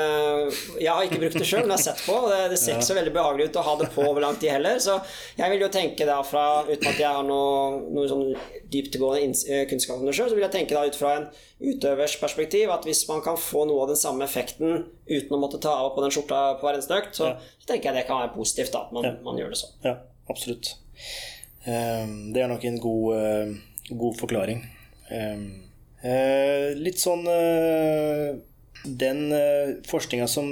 jeg 0.82 0.90
har 0.90 1.06
ikke 1.06 1.20
brukt 1.22 1.38
det 1.38 1.46
sjøl, 1.46 1.68
men 1.68 1.76
jeg 1.76 1.78
har 1.78 1.84
sett 1.84 2.02
på. 2.08 2.16
Det, 2.32 2.40
det 2.50 2.58
ser 2.58 2.80
ikke 2.80 2.88
så 2.88 2.96
veldig 2.98 3.14
behagelig 3.14 3.50
ut 3.52 3.60
å 3.62 3.66
ha 3.68 3.76
det 3.84 3.90
på 3.94 4.06
over 4.08 4.26
lang 4.26 4.40
tid 4.42 4.56
heller. 4.56 4.80
Så 4.82 4.96
jeg 5.38 5.54
vil 5.54 5.62
jo 5.62 5.70
tenke 5.76 6.08
da 6.10 6.18
fra, 6.26 6.46
uten 6.66 6.90
at 6.90 7.04
jeg 7.04 7.06
har 7.06 7.28
noe, 7.28 7.84
noe 7.94 8.10
sånn 8.10 8.26
dyptgående 8.74 9.44
eh, 9.54 9.68
kunnskap 9.70 10.02
om 10.02 10.10
det 10.10 10.16
sjøl, 10.18 10.32
så 10.32 10.40
vil 10.40 10.48
jeg 10.48 10.56
tenke 10.58 10.74
da 10.74 10.88
ut 10.90 10.98
fra 10.98 11.14
en 11.20 11.30
utøvers 11.60 12.18
perspektiv 12.22 12.74
at 12.74 12.90
hvis 12.90 13.04
man 13.12 13.22
kan 13.22 13.38
få 13.38 13.68
noe 13.70 13.86
av 13.86 13.94
den 13.94 14.00
samme 14.00 14.26
effekten 14.26 14.88
uten 15.06 15.38
å 15.38 15.42
måtte 15.42 15.62
ta 15.62 15.76
av 15.84 15.92
på 15.94 16.02
den 16.02 16.14
skjorta 16.16 16.42
på 16.58 16.66
hver 16.66 16.80
eneste 16.80 16.98
økt, 16.98 17.14
så, 17.20 17.30
ja. 17.36 17.54
så, 17.62 17.70
tenker 17.70 17.92
jeg 17.92 18.00
det 18.00 18.08
kan 18.10 18.24
være 18.24 18.34
positivt 18.34 18.74
da, 18.74 18.88
at 18.88 18.98
man, 18.98 19.06
ja. 19.06 19.14
man 19.26 19.38
gjør 19.38 19.54
det 19.54 19.62
sånn. 19.62 19.78
Ja, 19.86 19.96
absolutt. 20.34 20.74
Ehm, 21.70 22.20
det 22.34 22.42
er 22.42 22.50
nok 22.50 22.66
en 22.66 22.82
god, 22.82 23.08
eh, 23.22 23.90
god 23.94 24.22
forklaring. 24.26 24.66
Eh, 25.10 26.70
litt 26.80 27.02
sånn 27.02 27.26
eh, 27.28 28.38
Den 28.86 29.26
eh, 29.36 29.72
forskninga 29.90 30.30
som 30.32 30.48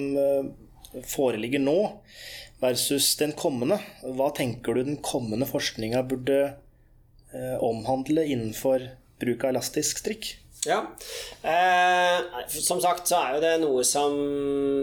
foreligger 1.07 1.61
nå, 1.61 1.77
versus 2.59 3.11
den 3.19 3.35
kommende. 3.37 3.77
Hva 4.01 4.31
tenker 4.35 4.75
du 4.75 4.83
den 4.87 4.99
kommende 5.05 5.45
forskninga 5.47 6.01
burde 6.09 6.39
omhandle 7.61 8.23
innenfor 8.25 8.87
bruk 9.21 9.43
av 9.43 9.51
elastisk 9.51 9.99
strikk? 10.01 10.29
Ja. 10.67 10.81
Eh, 11.47 12.47
som 12.51 12.81
sagt 12.83 13.09
så 13.09 13.19
er 13.21 13.35
jo 13.35 13.43
det 13.43 13.53
noe 13.61 13.85
som 13.87 14.13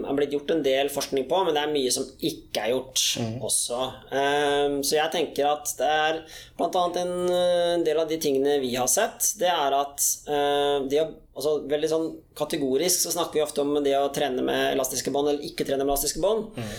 er 0.04 0.16
blitt 0.16 0.34
gjort 0.34 0.54
en 0.54 0.62
del 0.64 0.90
forskning 0.92 1.26
på, 1.30 1.42
men 1.44 1.56
det 1.56 1.62
er 1.62 1.74
mye 1.74 1.92
som 1.94 2.06
ikke 2.18 2.64
er 2.64 2.72
gjort 2.72 3.02
mm. 3.20 3.34
også. 3.44 3.80
Eh, 4.20 4.78
så 4.86 4.98
jeg 4.98 5.12
tenker 5.14 5.50
at 5.50 5.74
det 5.78 5.90
er 5.90 6.20
bl.a. 6.58 6.84
En, 7.04 7.14
en 7.28 7.84
del 7.86 8.00
av 8.00 8.08
de 8.10 8.18
tingene 8.22 8.58
vi 8.62 8.74
har 8.78 8.88
sett, 8.90 9.34
det 9.40 9.50
er 9.52 9.76
at 9.76 10.08
eh, 10.28 10.78
de 10.88 11.02
har 11.02 11.12
altså, 11.34 11.56
Veldig 11.70 11.90
sånn 11.90 12.10
kategorisk 12.38 13.04
så 13.04 13.12
snakker 13.14 13.40
vi 13.40 13.44
ofte 13.44 13.64
om 13.64 13.76
det 13.84 13.94
å 13.98 14.12
trene 14.14 14.44
med 14.44 14.72
elastiske 14.72 15.12
bånd 15.14 15.32
eller 15.32 15.46
ikke 15.46 15.66
trene 15.66 15.82
med 15.82 15.92
elastiske 15.92 16.22
bånd. 16.22 16.54
Mm. 16.54 16.74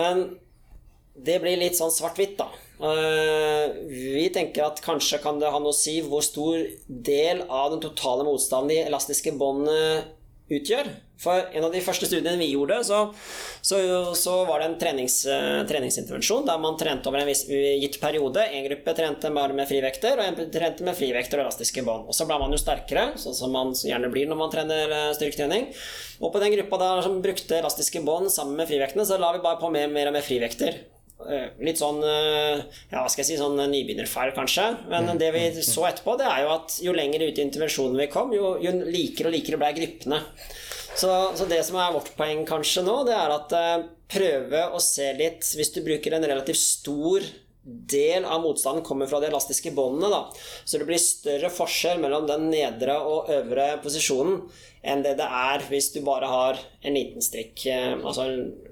Men 0.00 0.24
det 1.20 1.40
blir 1.42 1.60
litt 1.60 1.76
sånn 1.78 1.92
svart-hvitt, 1.92 2.38
da. 2.40 2.48
Eh, 2.80 3.66
vi 3.88 4.30
tenker 4.32 4.70
at 4.70 4.80
kanskje 4.84 5.20
kan 5.20 5.40
det 5.40 5.50
ha 5.52 5.60
noe 5.60 5.74
å 5.74 5.76
si 5.76 5.98
hvor 6.00 6.24
stor 6.24 6.62
del 6.88 7.44
av 7.48 7.74
den 7.74 7.84
totale 7.84 8.24
motstanden 8.24 8.72
de 8.72 8.80
elastiske 8.86 9.34
båndene 9.36 10.06
utgjør. 10.50 10.88
For 11.20 11.50
en 11.52 11.66
av 11.66 11.74
de 11.74 11.82
første 11.84 12.08
studiene 12.08 12.40
vi 12.40 12.48
gjorde, 12.54 12.78
så, 12.88 13.00
så, 13.60 13.78
så 14.16 14.38
var 14.48 14.62
det 14.62 14.70
en 14.70 14.76
trenings, 14.80 15.18
uh, 15.28 15.60
treningsintervensjon 15.68 16.46
der 16.48 16.62
man 16.62 16.78
trente 16.80 17.10
over 17.10 17.20
en 17.20 17.28
viss, 17.28 17.44
gitt 17.50 17.98
periode. 18.00 18.46
En 18.48 18.64
gruppe 18.64 18.94
trente 18.96 19.30
bare 19.36 19.56
med 19.58 19.68
frivekter, 19.68 20.16
og 20.16 20.30
en 20.30 20.54
trente 20.54 20.86
med 20.86 20.96
frivekter 20.96 21.42
og 21.42 21.44
elastiske 21.44 21.84
bånd. 21.86 22.08
Og 22.08 22.16
så 22.16 22.24
ble 22.28 22.38
man 22.40 22.56
jo 22.56 22.60
sterkere, 22.62 23.10
sånn 23.20 23.36
som 23.36 23.52
man 23.54 23.74
gjerne 23.76 24.10
blir 24.12 24.30
når 24.30 24.40
man 24.40 24.54
trener 24.54 24.94
uh, 24.96 25.10
styrketrening. 25.18 25.68
Og 26.24 26.32
på 26.32 26.40
den 26.40 26.56
gruppa 26.56 26.80
der 26.80 27.04
som 27.04 27.20
brukte 27.20 27.60
elastiske 27.60 28.02
bånd 28.08 28.32
sammen 28.32 28.56
med 28.56 28.72
frivektene, 28.72 29.04
så 29.04 29.20
la 29.20 29.34
vi 29.36 29.44
bare 29.44 29.60
på 29.60 29.70
mer, 29.76 29.92
mer 29.92 30.08
og 30.08 30.16
mer 30.16 30.24
frivekter. 30.24 30.80
Eh, 31.28 31.50
litt 31.66 31.80
sånn 31.80 32.00
eh, 32.06 32.62
ja, 32.90 33.02
hva 33.02 33.08
skal 33.10 33.22
jeg 33.22 33.28
si, 33.32 33.38
sånn 33.40 33.58
nybegynnerfeil, 33.60 34.32
kanskje. 34.36 34.66
Men 34.88 35.10
mm. 35.10 35.20
det 35.20 35.30
vi 35.36 35.44
så 35.66 35.84
etterpå, 35.90 36.16
det 36.20 36.28
er 36.30 36.44
jo 36.46 36.54
at 36.54 36.78
jo 36.84 36.96
lenger 36.96 37.26
ut 37.26 37.40
i 37.40 37.44
intervensjonen 37.44 38.00
vi 38.00 38.08
kom, 38.12 38.32
jo, 38.36 38.54
jo 38.62 38.72
likere 38.86 39.30
og 39.30 39.36
likere 39.36 39.60
ble 39.60 39.72
gruppene. 39.76 40.22
Så, 40.90 41.10
så, 41.38 41.46
det 41.50 41.60
som 41.66 41.78
er 41.78 41.92
vårt 41.94 42.10
poeng 42.18 42.42
kanskje 42.48 42.82
nå, 42.86 42.96
det 43.06 43.14
er 43.14 43.32
at 43.34 43.52
uh, 43.54 43.84
prøve 44.10 44.64
å 44.74 44.80
se 44.82 45.06
litt 45.14 45.46
Hvis 45.54 45.70
du 45.76 45.84
bruker 45.86 46.16
en 46.16 46.26
relativt 46.26 46.58
stor 46.58 47.24
del 47.90 48.24
av 48.24 48.42
motstanden 48.44 48.84
kommer 48.86 49.10
fra 49.10 49.20
de 49.20 49.28
elastiske 49.30 49.72
båndene, 49.76 50.10
da. 50.12 50.42
Så 50.64 50.78
det 50.78 50.88
blir 50.88 51.00
større 51.02 51.50
forskjell 51.52 52.00
mellom 52.02 52.26
den 52.28 52.48
nedre 52.52 52.98
og 53.02 53.30
øvre 53.32 53.72
posisjonen 53.84 54.42
enn 54.80 55.02
det 55.04 55.16
det 55.18 55.26
er 55.26 55.66
hvis 55.68 55.90
du 55.92 56.00
bare 56.06 56.28
har 56.30 56.60
en 56.80 56.96
liten 56.96 57.24
strikk. 57.24 57.66
Eh, 57.68 57.92
altså 57.98 58.26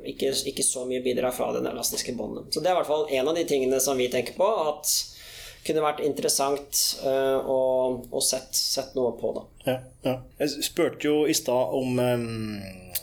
ikke, 0.09 0.33
ikke 0.53 0.65
så 0.65 0.87
mye 0.89 1.05
bidrag 1.05 1.37
fra 1.37 1.51
den 1.57 1.69
elastiske 1.69 2.15
båndet. 2.17 2.49
Så 2.55 2.65
det 2.65 2.71
er 2.71 2.77
i 2.77 2.81
hvert 2.81 2.91
fall 2.91 3.09
en 3.21 3.29
av 3.29 3.37
de 3.37 3.45
tingene 3.49 3.81
som 3.85 4.01
vi 4.01 4.09
tenker 4.13 4.39
på 4.39 4.49
at 4.71 4.93
kunne 5.69 5.85
vært 5.85 6.03
interessant 6.07 6.79
uh, 7.05 7.39
å, 7.45 7.61
å 8.09 8.21
sett, 8.25 8.55
sett, 8.57 8.95
noe 8.97 9.13
på. 9.19 9.33
Da. 9.37 9.43
Ja, 9.67 9.79
ja. 10.07 10.15
Jeg 10.41 10.65
spurte 10.65 11.11
jo 11.11 11.17
i 11.29 11.37
stad 11.37 11.75
om 11.77 11.99
um, 11.99 12.63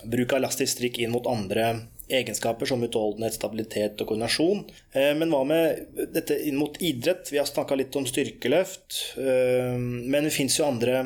bruk 0.10 0.34
av 0.34 0.42
elastisk 0.42 0.78
strikk 0.78 0.98
inn 1.04 1.14
mot 1.14 1.28
andre 1.30 1.76
egenskaper 2.10 2.70
som 2.70 2.84
utholdenhet, 2.86 3.38
stabilitet 3.38 4.02
og 4.02 4.12
koordinasjon. 4.12 4.66
Uh, 4.96 5.14
men 5.20 5.32
hva 5.34 5.44
med 5.48 6.02
dette 6.16 6.38
inn 6.48 6.60
mot 6.60 6.78
idrett? 6.82 7.32
Vi 7.34 7.42
har 7.42 7.50
snakka 7.50 7.78
litt 7.80 7.96
om 7.98 8.08
styrkeløft, 8.10 9.02
uh, 9.20 9.78
men 9.80 10.28
det 10.28 10.36
fins 10.36 10.60
jo 10.60 10.68
andre 10.68 11.06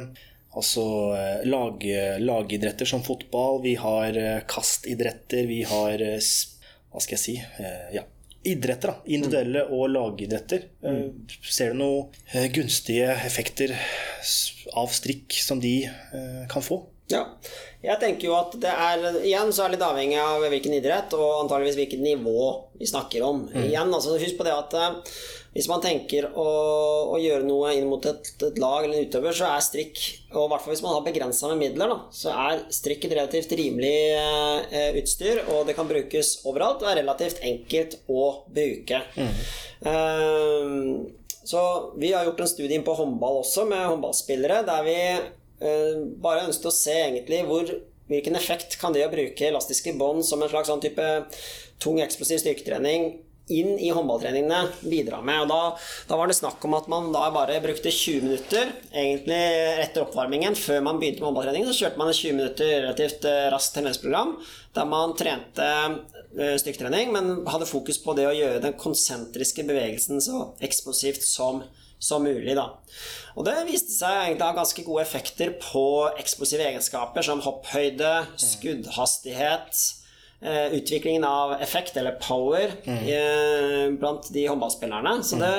Altså 0.58 0.84
eh, 1.14 1.42
lag, 1.46 1.84
lagidretter 2.20 2.88
som 2.90 3.04
fotball, 3.06 3.62
vi 3.62 3.76
har 3.78 4.18
eh, 4.18 4.40
kastidretter, 4.50 5.46
vi 5.46 5.62
har 5.68 6.02
eh, 6.02 6.32
Hva 6.90 7.04
skal 7.04 7.16
jeg 7.16 7.22
si? 7.22 7.36
Ja, 7.94 8.02
idretter. 8.50 8.96
da, 8.96 9.12
Individuelle 9.14 9.68
og 9.70 9.92
lagidretter. 9.94 10.66
Ser 11.46 11.76
du 11.76 11.84
noen 11.84 12.48
gunstige 12.56 13.12
effekter 13.28 13.76
av 14.74 14.90
strikk 14.96 15.38
som 15.38 15.62
de 15.62 15.84
kan 16.50 16.66
få? 16.66 16.82
Ja. 17.10 17.24
Jeg 17.82 17.98
tenker 18.02 18.28
jo 18.28 18.36
at 18.38 18.54
det 18.62 18.70
er 18.70 19.20
Igjen 19.24 19.54
så 19.56 19.64
er 19.64 19.72
det 19.72 19.78
litt 19.78 19.88
avhengig 19.88 20.20
av 20.22 20.44
hvilken 20.52 20.76
idrett 20.78 21.14
og 21.18 21.46
antageligvis 21.46 21.80
hvilket 21.80 22.04
nivå 22.04 22.50
vi 22.80 22.90
snakker 22.90 23.24
om. 23.26 23.46
Mm. 23.50 23.70
Igjen, 23.70 23.94
altså 23.96 24.18
Husk 24.20 24.38
på 24.38 24.48
det 24.48 24.56
at 24.56 24.76
hvis 25.56 25.68
man 25.70 25.82
tenker 25.82 26.28
å, 26.38 26.50
å 27.10 27.18
gjøre 27.18 27.48
noe 27.48 27.72
inn 27.74 27.88
mot 27.90 28.04
et, 28.06 28.28
et, 28.38 28.60
lag 28.62 28.86
eller 28.86 29.00
en 29.00 29.08
utøver, 29.10 29.34
så 29.34 29.48
er 29.50 29.64
strikk, 29.66 30.02
og 30.30 30.44
i 30.44 30.52
hvert 30.52 30.64
fall 30.66 30.76
hvis 30.76 30.84
man 30.86 30.94
har 30.94 31.06
begrensa 31.08 31.50
med 31.50 31.62
midler, 31.64 31.90
da, 31.90 31.98
så 32.14 32.36
er 32.46 32.62
strikk 32.74 33.08
et 33.08 33.16
relativt 33.18 33.56
rimelig 33.58 33.96
eh, 34.14 34.92
utstyr, 35.02 35.42
og 35.50 35.66
det 35.66 35.74
kan 35.78 35.90
brukes 35.90 36.36
overalt 36.46 36.86
og 36.86 36.92
er 36.92 37.02
relativt 37.02 37.42
enkelt 37.42 37.98
å 38.06 38.28
bruke. 38.54 39.02
Mm. 39.18 39.42
Um, 39.90 40.94
så 41.50 41.64
vi 41.98 42.14
har 42.14 42.30
gjort 42.30 42.46
en 42.46 42.52
studie 42.52 42.78
inn 42.78 42.86
på 42.86 42.94
håndball 43.00 43.42
også, 43.42 43.66
med 43.66 43.88
håndballspillere, 43.88 44.62
der 44.70 44.86
vi 44.86 44.98
bare 45.60 46.46
ønsket 46.48 46.70
å 46.70 46.76
se 46.76 46.94
egentlig 46.96 47.44
hvor 47.48 47.72
Hvilken 48.10 48.34
effekt 48.34 48.74
kan 48.82 48.90
det 48.90 49.04
å 49.06 49.12
bruke 49.12 49.46
elastiske 49.46 49.92
bånd 49.94 50.24
som 50.26 50.42
en 50.42 50.50
slags 50.50 50.72
sånn 50.72 50.82
type 50.82 51.04
tung, 51.78 52.00
eksplosiv 52.02 52.40
styrketrening 52.42 53.20
inn 53.50 53.76
i 53.82 53.90
håndballtreningene 53.94 54.90
bidra 54.90 55.20
med. 55.26 55.44
Og 55.44 55.50
da, 55.50 55.60
da, 56.10 56.18
var 56.20 56.30
det 56.30 56.38
snakk 56.38 56.64
om 56.66 56.76
at 56.78 56.90
man 56.92 57.10
da 57.14 57.28
bare 57.34 57.60
brukte 57.64 57.92
20 57.94 58.26
minutter 58.28 58.72
egentlig 58.90 59.40
etter 59.86 60.06
oppvarmingen. 60.06 60.58
Før 60.58 60.84
man 60.86 61.02
begynte 61.02 61.24
med 61.24 61.32
håndballtrening, 61.32 61.66
så 61.70 61.76
kjørte 61.78 62.02
man 62.02 62.14
20 62.14 62.38
minutter 62.38 62.74
relativt 62.86 63.26
eh, 63.30 63.48
raskt 63.54 63.78
treningsprogram 63.78 64.36
der 64.78 64.90
man 64.90 65.16
trente 65.18 65.68
eh, 65.68 66.56
styrketrening, 66.62 67.14
men 67.14 67.32
hadde 67.50 67.70
fokus 67.70 68.02
på 68.04 68.14
det 68.18 68.30
å 68.30 68.36
gjøre 68.38 68.64
den 68.66 68.78
konsentriske 68.80 69.66
bevegelsen 69.70 70.22
så 70.22 70.48
eksplosivt 70.66 71.26
som, 71.26 71.64
som 72.00 72.24
mulig. 72.24 72.56
Da. 72.58 72.68
Og 73.36 73.46
det 73.48 73.56
viste 73.68 73.94
seg 73.94 74.24
egentlig 74.24 74.46
å 74.46 74.52
ha 74.52 74.58
ganske 74.62 74.86
gode 74.88 75.06
effekter 75.06 75.54
på 75.62 75.86
eksplosive 76.20 76.68
egenskaper 76.72 77.26
som 77.26 77.44
hopphøyde, 77.44 78.14
skuddhastighet 78.40 79.70
eh, 79.70 79.99
utviklingen 80.40 81.26
av 81.28 81.54
effekt, 81.60 81.98
eller 82.00 82.12
power, 82.12 82.72
mm. 82.86 83.98
blant 84.00 84.30
de 84.32 84.46
håndballspillerne. 84.48 85.18
Så 85.24 85.36
det, 85.36 85.50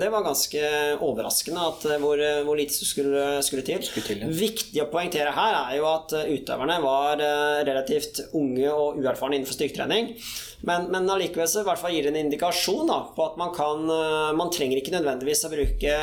det, 0.00 0.10
var 0.12 0.26
ganske 0.26 0.60
overraskende 1.00 1.62
at, 1.70 1.86
hvor, 2.02 2.20
hvor 2.44 2.58
lite 2.58 2.76
skulle, 2.76 3.38
skulle 3.46 3.64
til. 3.64 3.80
Skulle 3.86 4.04
til 4.04 4.26
ja. 4.26 4.28
Viktig 4.28 4.82
å 4.84 4.90
poengtere 4.92 5.32
her 5.32 5.56
er 5.62 5.78
jo 5.78 5.86
at 5.88 6.12
utøverne 6.12 6.76
var 6.84 7.22
relativt 7.64 8.26
unge 8.36 8.68
og 8.68 9.00
uerfarne 9.00 9.38
innenfor 9.38 9.56
styrketrening. 9.56 10.12
Men, 10.68 10.90
men 10.92 11.08
allikevel 11.12 11.48
så 11.48 11.62
i 11.62 11.68
hvert 11.70 11.80
fall 11.80 11.96
gir 11.96 12.04
det 12.04 12.12
en 12.12 12.20
indikasjon 12.26 12.92
da, 12.92 13.00
på 13.16 13.24
at 13.30 13.40
man 13.40 13.52
kan 13.56 13.88
Man 14.36 14.52
trenger 14.52 14.80
ikke 14.80 14.94
nødvendigvis 14.96 15.44
å 15.48 15.52
bruke 15.52 15.96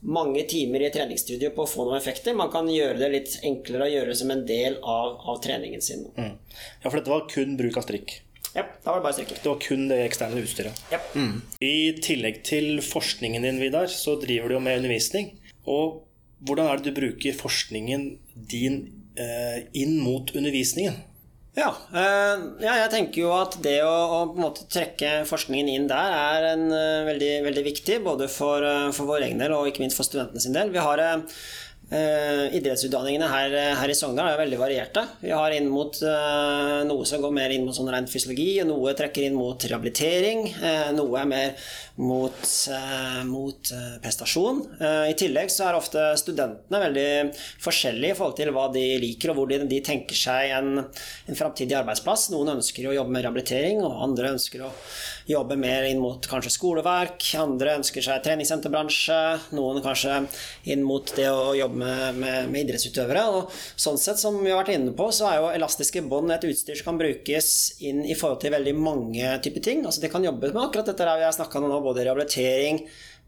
mange 0.00 0.44
timer 0.48 0.84
i 0.86 0.90
treningsstudio 0.94 1.50
på 1.56 1.64
å 1.64 1.70
få 1.70 1.86
noen 1.88 1.98
effekter. 1.98 2.36
Man 2.38 2.52
kan 2.52 2.68
gjøre 2.70 2.98
det 3.00 3.10
litt 3.12 3.36
enklere 3.46 3.88
å 3.88 3.92
gjøre 3.92 4.12
det 4.12 4.18
som 4.20 4.32
en 4.34 4.44
del 4.46 4.78
av, 4.78 5.18
av 5.28 5.40
treningen 5.44 5.82
sin. 5.84 6.06
Mm. 6.16 6.36
Ja, 6.82 6.88
for 6.88 6.98
dette 7.00 7.12
var 7.12 7.26
kun 7.30 7.56
bruk 7.58 7.80
av 7.80 7.86
strikk? 7.88 8.20
Ja, 8.54 8.64
da 8.84 8.94
var 8.94 9.00
det 9.00 9.04
bare 9.04 9.16
strikk 9.18 9.32
Det 9.42 9.50
var 9.50 9.58
kun 9.60 9.88
det 9.90 9.98
eksterne 10.06 10.40
utstyret? 10.42 10.84
Ja. 10.92 11.00
Mm. 11.18 11.42
I 11.64 11.78
tillegg 12.02 12.40
til 12.48 12.80
forskningen 12.84 13.44
din, 13.44 13.60
Vidar, 13.62 13.90
så 13.92 14.16
driver 14.20 14.48
du 14.48 14.56
jo 14.56 14.62
med 14.64 14.80
undervisning. 14.80 15.34
Og 15.68 16.04
hvordan 16.46 16.70
er 16.70 16.80
det 16.80 16.92
du 16.92 17.00
bruker 17.00 17.36
forskningen 17.36 18.08
din 18.48 18.80
eh, 19.18 19.66
inn 19.76 19.98
mot 20.00 20.30
undervisningen? 20.34 21.02
Ja, 21.58 21.72
øh, 21.90 22.42
ja, 22.62 22.74
jeg 22.84 22.90
tenker 22.92 23.22
jo 23.24 23.30
at 23.34 23.56
det 23.64 23.80
å, 23.82 23.90
å, 23.90 24.18
på 24.30 24.38
en 24.38 24.44
måte 24.44 24.66
trekke 24.70 25.24
forskningen 25.26 25.70
inn 25.72 25.88
der 25.90 26.14
er 26.14 26.46
en, 26.52 26.68
uh, 26.70 27.06
veldig, 27.08 27.32
veldig, 27.48 27.64
viktig. 27.66 27.96
Både 28.04 28.28
for, 28.30 28.62
uh, 28.62 28.92
for 28.94 29.10
vår 29.10 29.26
egen 29.26 29.42
del 29.42 29.56
og 29.56 29.66
ikke 29.66 29.82
minst 29.82 29.98
for 29.98 30.06
studentene 30.06 30.44
sin 30.44 30.54
del. 30.54 30.70
Vi 30.74 30.84
har 30.84 31.02
uh, 31.92 32.44
idrettsutdanningene 32.56 33.28
her, 33.32 33.56
her, 33.80 33.92
i 33.92 33.96
Sogndal 33.96 34.32
er 34.32 34.40
veldig 34.42 34.60
varierte. 34.60 35.04
Vi 35.22 35.32
har 35.34 35.54
inn 35.56 35.70
mot 35.72 36.00
noe 36.88 37.06
som 37.08 37.22
går 37.22 37.34
mer 37.34 37.54
inn 37.54 37.66
mot 37.66 37.76
sånn 37.76 37.90
rent 37.92 38.10
fysiologi, 38.12 38.58
og 38.62 38.70
noe 38.70 38.94
trekker 38.98 39.26
inn 39.26 39.36
mot 39.38 39.68
rehabilitering. 39.68 40.44
noe 40.96 41.20
er 41.20 41.28
mer 41.28 41.70
mot, 41.98 42.50
mot 43.28 43.72
prestasjon. 44.04 44.62
I 45.10 45.16
tillegg 45.18 45.50
så 45.52 45.68
er 45.68 45.78
ofte 45.78 46.04
studentene 46.20 46.82
veldig 46.84 47.08
forskjellige 47.64 48.14
i 48.14 48.18
forhold 48.18 48.38
til 48.38 48.52
hva 48.54 48.68
de 48.74 48.84
liker, 49.02 49.32
og 49.32 49.40
hvor 49.40 49.50
de, 49.50 49.62
de 49.70 49.82
tenker 49.84 50.18
seg 50.18 50.54
en 50.58 50.88
en 51.28 51.36
framtidig 51.36 51.76
arbeidsplass. 51.78 52.28
Noen 52.32 52.56
ønsker 52.56 52.88
å 52.88 52.96
jobbe 52.96 53.14
med 53.14 53.24
rehabilitering, 53.24 53.82
og 53.84 54.02
andre 54.08 54.34
ønsker 54.36 54.64
å 54.64 54.72
jobbe 55.28 55.58
mer 55.60 55.84
inn 55.88 56.00
mot 56.00 56.24
kanskje 56.30 56.52
skoleverk. 56.54 57.26
Andre 57.40 57.76
ønsker 57.78 58.04
seg 58.04 58.22
treningssenterbransje. 58.24 59.18
Noen 59.56 59.82
kanskje 59.84 60.22
inn 60.72 60.84
mot 60.86 61.12
det 61.16 61.28
å 61.28 61.52
jobbe 61.58 61.82
med, 61.82 62.22
med, 62.22 62.48
med 62.52 62.64
idrettsutøvere. 62.64 63.26
Og 63.36 63.52
sånn 63.76 64.00
sett, 64.00 64.20
som 64.22 64.40
vi 64.40 64.52
har 64.52 64.62
vært 64.62 64.74
inne 64.78 64.94
på, 64.96 65.10
så 65.14 65.28
er 65.28 65.38
jo 65.40 65.52
elastiske 65.52 66.04
bånd 66.08 66.32
et 66.32 66.48
utstyr 66.48 66.80
som 66.80 66.92
kan 66.92 67.02
brukes 67.02 67.52
inn 67.84 68.00
i 68.06 68.16
forhold 68.16 68.42
til 68.44 68.56
veldig 68.56 68.74
mange 68.80 69.36
typer 69.44 69.64
ting. 69.68 69.84
Altså 69.84 70.04
de 70.04 70.12
kan 70.12 70.24
jobbe 70.24 70.52
med 70.54 70.64
akkurat 70.64 70.88
dette 70.92 71.12
vi 71.18 71.28
har 71.28 71.36
snakka 71.36 71.60
om 71.60 71.68
nå, 71.68 71.80
både 71.84 72.08
rehabilitering, 72.08 72.82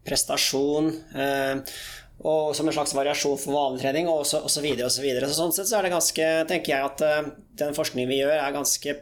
prestasjon. 0.07 0.89
Eh, 1.13 1.81
og 2.21 2.51
som 2.55 2.67
en 2.69 2.75
slags 2.75 2.93
variasjon 2.93 3.39
for 3.41 3.55
vanlig 3.55 3.81
trening 3.81 4.09
og 4.11 4.25
så, 4.29 4.43
så 4.51 4.61
videre 4.61 4.89
og 4.89 4.93
så 4.93 5.03
videre. 5.03 5.29
Så 5.29 5.39
sånn 5.39 5.55
sett 5.55 5.69
så 5.69 5.79
er 5.79 5.87
det 5.87 5.93
ganske, 5.95 6.27
tenker 6.49 6.75
jeg 6.75 6.89
at 6.89 7.03
uh, 7.05 7.31
den 7.61 7.73
forskningen 7.77 8.11
vi 8.11 8.19
gjør 8.19 8.35
er 8.35 8.53
ganske 8.55 8.95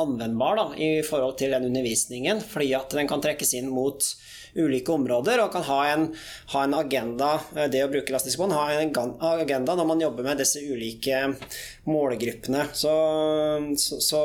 anvendbar 0.00 0.60
da, 0.60 0.66
i 0.78 0.90
forhold 1.04 1.36
til 1.40 1.52
den 1.52 1.68
undervisningen, 1.68 2.40
fordi 2.44 2.72
at 2.78 2.96
den 2.96 3.10
kan 3.10 3.24
trekkes 3.24 3.52
inn 3.58 3.68
mot 3.72 4.08
ulike 4.54 4.92
områder 4.94 5.42
og 5.42 5.52
kan 5.54 5.66
ha 5.68 5.78
en, 5.92 6.08
ha 6.54 6.64
en 6.64 6.76
agenda, 6.78 7.30
eh, 7.56 7.68
det 7.72 7.84
å 7.84 7.90
bruke 7.92 8.12
elastisk 8.12 8.40
bånd, 8.40 8.56
ha 8.56 8.70
en 8.78 8.92
agenda 9.34 9.76
når 9.76 9.90
man 9.90 10.04
jobber 10.04 10.28
med 10.28 10.42
disse 10.42 10.62
ulike 10.62 11.22
målgruppene. 11.90 12.68
Så, 12.72 12.94
så, 13.78 14.00
så, 14.00 14.24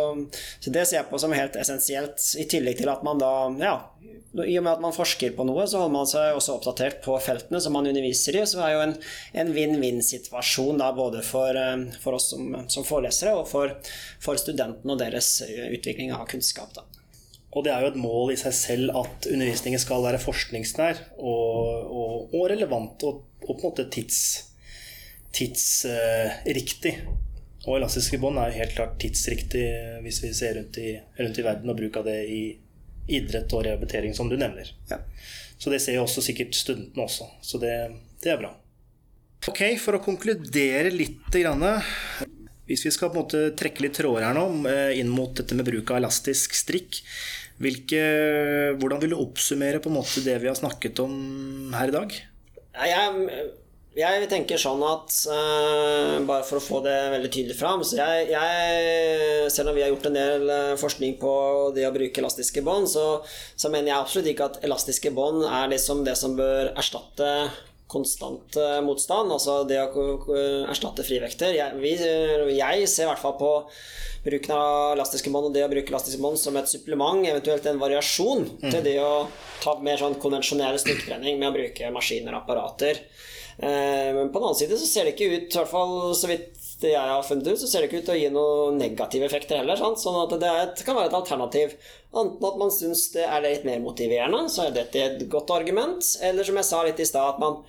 så 0.60 0.74
det 0.74 0.86
ser 0.86 1.02
jeg 1.02 1.10
på 1.12 1.22
som 1.22 1.36
helt 1.36 1.58
essensielt, 1.60 2.22
i 2.39 2.48
tillegg 2.50 2.82
til 2.82 2.92
at 2.92 3.06
man 3.06 3.22
da 3.22 3.34
ja, 3.60 3.78
i 4.46 4.58
og 4.60 4.63
med 4.65 4.76
at 4.76 4.84
man 4.84 4.94
forsker 4.94 5.34
på 5.34 5.46
noe, 5.48 5.65
så 5.65 5.82
holder 5.82 5.96
man 5.96 6.10
seg 6.10 6.38
også 6.38 6.60
oppdatert 6.60 7.00
på 7.06 7.15
feltene 7.24 7.62
som 7.63 7.74
man 7.74 7.89
underviser 7.89 8.38
i. 8.38 8.46
Så 8.46 8.60
det 8.60 8.68
er 8.68 8.76
jo 8.76 8.84
en 9.42 9.54
vinn-vinn-situasjon 9.56 10.84
både 10.98 11.24
for, 11.26 11.58
eh, 11.58 11.89
for, 12.04 12.20
oss 12.20 12.30
som, 12.36 12.54
som 12.70 12.86
forelesere 12.86 13.34
og 13.39 13.50
for, 13.50 13.74
for 14.22 14.39
studentene 14.39 14.94
og 14.94 15.02
deres 15.02 15.34
eh, 15.48 15.72
utvikling 15.74 16.13
av 16.13 16.28
kunnskap. 16.30 16.76
Da. 16.78 16.86
Og 17.50 17.64
det 17.66 17.72
er 17.74 17.82
jo 17.82 17.90
et 17.90 17.98
mål 18.04 18.32
i 18.34 18.38
seg 18.38 18.54
selv 18.54 18.86
at 19.00 19.26
undervisningen 19.32 19.82
skal 19.82 20.04
være 20.06 20.22
forskningsnær 20.22 20.96
og, 21.18 21.58
og, 21.90 22.30
og 22.38 22.44
relevant 22.52 23.04
og, 23.10 23.14
og, 23.42 23.50
på 23.50 23.54
en 23.56 23.64
måte 23.66 23.90
tidsriktig. 23.90 24.54
uh, 27.00 27.08
og 27.68 27.76
elastiske 27.76 28.18
bånd 28.22 28.38
er 28.40 28.48
jo 28.50 28.60
helt 28.62 28.76
klart 28.78 28.96
tidsriktig 29.02 29.66
hvis 30.06 30.22
vi 30.24 30.30
ser 30.34 30.54
rundt 30.58 30.76
i, 30.80 30.90
rundt 31.20 31.38
i 31.42 31.46
verden 31.46 31.70
og 31.72 31.78
bruk 31.82 31.96
av 32.00 32.06
det 32.08 32.20
i 32.32 32.42
idrett 33.10 33.54
og 33.58 33.66
rehabilitering, 33.66 34.14
som 34.16 34.30
du 34.30 34.38
nevner. 34.38 34.70
Ja. 34.90 35.00
Så 35.58 35.72
det 35.74 35.82
ser 35.84 35.98
jo 35.98 36.06
også 36.06 36.24
sikkert 36.24 36.56
studentene 36.56 37.06
også. 37.06 37.28
Så 37.42 37.60
det, 37.62 37.74
det, 38.24 38.32
er 38.32 38.40
bra. 38.40 38.54
Ok, 39.50 39.64
for 39.82 39.98
å 39.98 40.04
konkludere 40.04 40.92
litt 40.94 41.34
grann, 41.34 41.66
Hvis 42.70 42.86
vi 42.86 42.92
skal 42.94 43.10
på 43.10 43.18
en 43.18 43.24
måte 43.24 43.40
trekke 43.58 43.82
litt 43.82 43.96
tråder 43.98 44.28
her 44.28 44.36
nå 44.38 44.46
eh, 44.70 45.00
inn 45.02 45.10
mot 45.10 45.34
dette 45.34 45.56
med 45.58 45.66
bruk 45.66 45.90
av 45.90 45.98
elastisk 46.04 46.54
strikk, 46.54 47.00
hvilke, 47.60 48.04
hvordan 48.80 49.02
vil 49.04 49.15
du 49.15 49.22
oppsummere 49.22 49.82
på 49.84 49.91
en 49.91 50.00
måte 50.00 50.24
det 50.26 50.38
vi 50.41 50.52
har 50.52 50.58
snakket 50.58 51.02
om 51.04 51.15
her 51.76 51.91
i 51.91 51.98
dag? 51.98 52.19
Jeg 52.80 53.50
jeg 53.98 54.28
tenker 54.30 54.60
sånn 54.62 54.84
at 54.86 55.15
uh, 55.34 56.19
Bare 56.28 56.45
for 56.45 56.60
å 56.60 56.63
få 56.63 56.82
det 56.86 56.95
veldig 57.15 57.32
tydelig 57.34 57.56
fram 57.58 57.82
så 57.84 57.98
jeg, 57.98 58.28
jeg, 58.32 59.48
Selv 59.52 59.72
om 59.72 59.78
vi 59.78 59.84
har 59.84 59.89
gjort 59.89 60.06
en 60.12 60.17
del 60.19 60.45
uh, 60.45 60.76
forskning 60.80 61.17
på 61.22 61.34
det 61.76 61.88
å 61.88 61.93
bruke 61.95 62.22
elastiske 62.22 62.62
bånd, 62.65 62.89
så, 62.91 63.08
så, 63.56 63.72
mener 63.74 63.91
jeg 63.91 63.98
absolutt 63.98 64.30
ikke 64.32 64.50
at 64.52 64.62
elastiske 64.67 65.12
bånd 65.15 65.41
er 65.48 65.72
liksom 65.74 66.06
det 66.06 66.15
som 66.19 66.38
bør 66.38 66.72
erstatte 66.78 67.32
konstant 67.89 68.60
uh, 68.60 68.80
motstand. 68.86 69.34
Altså 69.34 69.63
det 69.69 69.80
å 69.82 70.06
erstatte 70.69 71.06
frivekter. 71.08 71.56
Jeg, 71.58 71.80
vi, 71.82 71.95
jeg 72.58 72.91
ser 72.91 73.08
i 73.08 73.10
hvert 73.12 73.23
fall 73.23 73.36
på 73.39 73.54
bruken 74.23 74.56
av 74.56 74.93
elastiske 74.97 75.32
bånd 75.32 75.49
og 75.49 75.56
det 75.56 75.63
å 75.65 75.71
bruke 75.71 75.93
elastiske 75.93 76.21
bånd 76.21 76.39
som 76.39 76.58
et 76.60 76.69
supplement, 76.69 77.23
eventuelt 77.23 77.65
en 77.71 77.82
variasjon, 77.82 78.45
mm. 78.60 78.69
til 78.69 78.82
det 78.86 78.97
å 79.04 79.28
ta 79.63 79.78
mer 79.84 79.99
sånn 80.02 80.19
konvensjonell 80.21 80.80
styrketrening 80.82 81.39
med 81.39 81.52
å 81.52 81.56
bruke 81.56 81.91
maskiner 81.95 82.36
og 82.36 82.43
apparater. 82.43 83.04
Eh, 83.60 84.10
men 84.15 84.32
på 84.32 84.39
den 84.39 84.49
annen 84.49 84.60
side 84.60 84.80
så 84.80 84.88
ser 84.88 85.08
det 85.08 85.15
ikke 85.15 85.32
ut, 85.34 85.47
i 85.52 85.58
hvert 85.58 85.71
fall 85.71 85.95
så 86.15 86.30
vidt 86.32 86.59
jeg 86.88 87.12
har 87.12 87.26
funnet 87.28 87.48
ut, 87.50 87.60
så 87.60 87.68
ser 87.68 87.84
det 87.84 87.89
ikke 87.89 88.00
ut 88.02 88.06
til 88.08 88.15
å 88.15 88.20
gi 88.20 88.30
noen 88.32 88.78
negative 88.80 89.28
effekter 89.28 89.60
heller. 89.60 89.80
Sant? 89.80 90.00
Sånn 90.00 90.15
at 90.22 90.36
det, 90.39 90.52
et, 90.63 90.84
kan 90.88 90.96
være 90.96 91.12
et 91.12 91.18
alternativ. 91.20 91.76
Enten 92.15 92.48
at 92.50 92.60
man 92.62 92.72
syns 92.72 93.10
det 93.13 93.26
er 93.28 93.44
litt 93.44 93.68
mer 93.68 93.82
motiverende, 93.84 94.46
så 94.54 94.68
er 94.68 94.78
dette 94.78 95.04
et 95.04 95.24
godt 95.32 95.52
argument. 95.56 96.06
Eller 96.24 96.48
som 96.48 96.60
jeg 96.60 96.70
sa 96.70 96.84
litt 96.88 97.02
i 97.04 97.08
stad, 97.10 97.36
at 97.36 97.44
man 97.44 97.60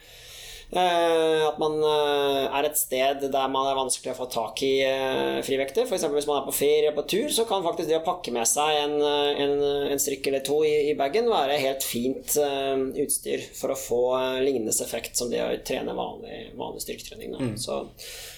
at 0.70 1.56
man 1.59 1.80
eh, 1.83 2.44
er 2.46 2.66
et 2.68 2.78
sted 2.78 3.24
der 3.33 3.48
man 3.50 3.66
er 3.66 3.78
vanskelig 3.78 4.12
å 4.12 4.18
få 4.20 4.26
tak 4.30 4.61
i 4.62 4.72
eh, 4.87 5.40
frivekter. 5.42 5.88
F.eks. 5.88 6.04
hvis 6.12 6.28
man 6.28 6.38
er 6.38 6.46
på 6.46 6.54
ferie 6.54 6.92
og 6.92 6.98
på 7.00 7.06
tur, 7.11 7.26
så 7.35 7.46
kan 7.48 7.64
faktisk 7.64 7.90
det 7.90 7.98
å 7.98 8.04
pakke 8.06 8.35
med 8.35 8.46
seg 8.46 8.78
en, 8.85 8.94
en, 9.02 9.54
en 9.90 10.02
strikk 10.02 10.28
eller 10.30 10.44
to 10.46 10.61
i, 10.66 10.92
i 10.92 10.96
bagen 10.98 11.30
være 11.30 11.59
helt 11.62 11.87
fint 11.87 12.37
utstyr 12.38 13.42
for 13.56 13.74
å 13.74 13.78
få 13.78 14.02
lignende 14.44 14.70
effekt 14.70 15.18
som 15.18 15.33
det 15.33 15.42
å 15.42 15.48
trene 15.66 15.96
vanlig, 15.96 16.52
vanlig 16.59 16.85
styrketrening. 16.85 17.35
Mm. 17.35 17.56
Så 17.59 17.83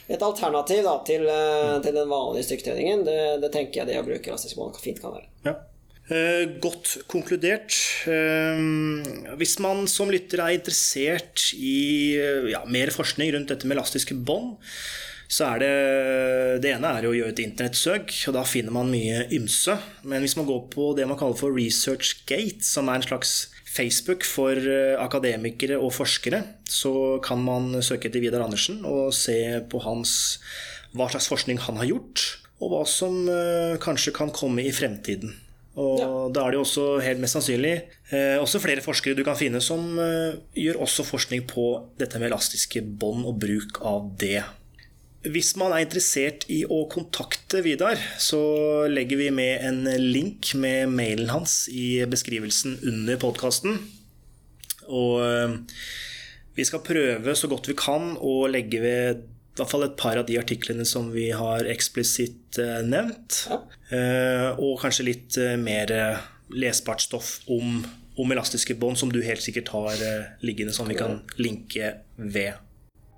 et 0.09 0.25
alternativ 0.25 0.87
da, 0.87 0.97
til, 1.07 1.29
til, 1.85 1.93
den 1.93 2.09
vanlige 2.09 2.49
styrketreningen, 2.49 3.05
det, 3.09 3.21
det, 3.45 3.53
tenker 3.53 3.83
jeg 3.83 3.93
det 3.93 4.01
å 4.01 4.07
bruke 4.09 4.33
elastisk 4.33 4.57
bånd 4.59 4.81
fint 4.81 5.03
kan 5.03 5.19
være. 5.19 5.29
Ja. 5.45 5.59
Eh, 6.13 6.45
godt 6.61 6.99
konkludert. 7.09 7.73
Eh, 8.11 8.59
hvis 9.41 9.57
man 9.65 9.87
som 9.89 10.11
lytter 10.13 10.43
er 10.45 10.59
interessert 10.59 11.53
i 11.57 12.19
ja, 12.53 12.61
mer 12.69 12.93
forskning 12.93 13.31
rundt 13.33 13.53
dette 13.53 13.69
med 13.69 13.79
elastiske 13.79 14.17
bånd, 14.19 14.59
så 15.33 15.55
er 15.55 15.63
det 15.63 15.77
Det 16.61 16.73
ene 16.75 16.91
er 16.93 17.07
å 17.09 17.15
gjøre 17.17 17.33
et 17.33 17.41
internettsøk, 17.41 18.13
og 18.29 18.35
da 18.37 18.43
finner 18.45 18.75
man 18.75 18.91
mye 18.93 19.25
ymse. 19.33 19.79
Men 20.05 20.21
hvis 20.21 20.37
man 20.37 20.45
går 20.45 20.67
på 20.75 20.91
det 20.99 21.07
man 21.09 21.17
kaller 21.17 21.39
for 21.39 21.55
ResearchGate, 21.57 22.61
som 22.61 22.91
er 22.91 23.01
en 23.01 23.07
slags 23.07 23.49
Facebook 23.65 24.27
for 24.29 24.53
eh, 24.53 24.99
akademikere 25.01 25.79
og 25.81 25.95
forskere, 25.97 26.43
så 26.69 27.23
kan 27.25 27.41
man 27.41 27.81
søke 27.81 28.11
etter 28.11 28.21
Vidar 28.21 28.45
Andersen 28.45 28.85
og 28.85 29.15
se 29.17 29.63
på 29.65 29.81
hans, 29.87 30.43
hva 30.93 31.09
slags 31.09 31.31
forskning 31.33 31.63
han 31.65 31.81
har 31.81 31.89
gjort, 31.89 32.27
og 32.61 32.75
hva 32.75 32.83
som 32.87 33.25
kanskje 33.83 34.13
kan 34.15 34.31
komme 34.31 34.63
i 34.63 34.75
fremtiden. 34.77 35.33
Og 35.81 36.01
ja. 36.01 36.09
da 36.37 36.43
er 36.45 36.53
det 36.53 36.59
jo 36.59 36.65
også 36.67 36.87
helt 37.01 37.21
mest 37.23 37.39
sannsynlig 37.39 37.77
eh, 38.13 38.37
også 38.37 38.61
flere 38.61 38.85
forskere 38.85 39.17
du 39.17 39.23
kan 39.25 39.39
finne 39.39 39.61
som 39.65 39.95
eh, 39.97 40.35
gjør 40.59 40.83
også 40.85 41.07
forskning 41.09 41.47
på 41.49 41.65
dette 42.01 42.21
med 42.21 42.29
elastiske 42.29 42.83
bånd 42.85 43.25
og 43.29 43.39
bruk 43.41 43.81
av 43.81 44.11
det. 44.21 44.43
Hvis 45.33 45.55
man 45.57 45.73
er 45.73 45.85
interessert 45.85 46.45
i 46.51 46.61
å 46.67 46.83
kontakte 46.93 47.63
Vidar, 47.65 48.01
så 48.21 48.43
legger 48.91 49.21
vi 49.21 49.31
med 49.33 49.65
en 49.65 49.85
link 50.03 50.51
med 50.59 50.91
mailen 50.93 51.31
hans 51.33 51.69
i 51.73 52.03
beskrivelsen 52.11 52.81
under 52.91 53.21
podkasten. 53.23 53.79
Og 54.91 55.23
eh, 55.25 55.57
vi 56.59 56.69
skal 56.69 56.85
prøve 56.85 57.37
så 57.39 57.49
godt 57.49 57.71
vi 57.71 57.79
kan 57.79 58.17
å 58.21 58.43
legge 58.51 58.83
ved 58.83 59.23
i 59.53 59.61
hvert 59.61 59.69
fall 59.69 59.85
et 59.85 59.97
par 60.01 60.17
av 60.17 60.25
de 60.29 60.39
artiklene 60.41 60.85
som 60.89 61.11
vi 61.13 61.27
har 61.37 61.67
eksplisitt 61.69 62.57
eh, 62.63 62.79
nevnt. 62.89 63.43
Eh, 63.93 64.49
og 64.57 64.79
kanskje 64.81 65.09
litt 65.11 65.37
eh, 65.37 65.59
mer 65.61 65.93
lesbart 66.53 67.05
stoff 67.05 67.35
om, 67.53 67.83
om 68.17 68.33
elastiske 68.33 68.79
bånd, 68.81 68.97
som 69.01 69.13
du 69.13 69.21
helt 69.25 69.45
sikkert 69.45 69.73
har 69.75 70.01
liggende, 70.45 70.73
som 70.73 70.89
vi 70.89 70.97
kan 70.97 71.21
linke 71.37 71.99
ved. 72.17 72.57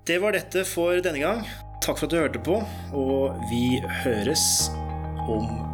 Det 0.07 0.18
var 0.22 0.35
dette 0.35 0.66
for 0.68 0.99
denne 1.03 1.22
gang. 1.22 1.47
Takk 1.85 2.01
for 2.01 2.09
at 2.09 2.14
du 2.14 2.18
hørte 2.18 2.43
på, 2.43 2.59
og 2.95 3.47
vi 3.51 3.78
høres 4.03 4.68
om 5.30 5.74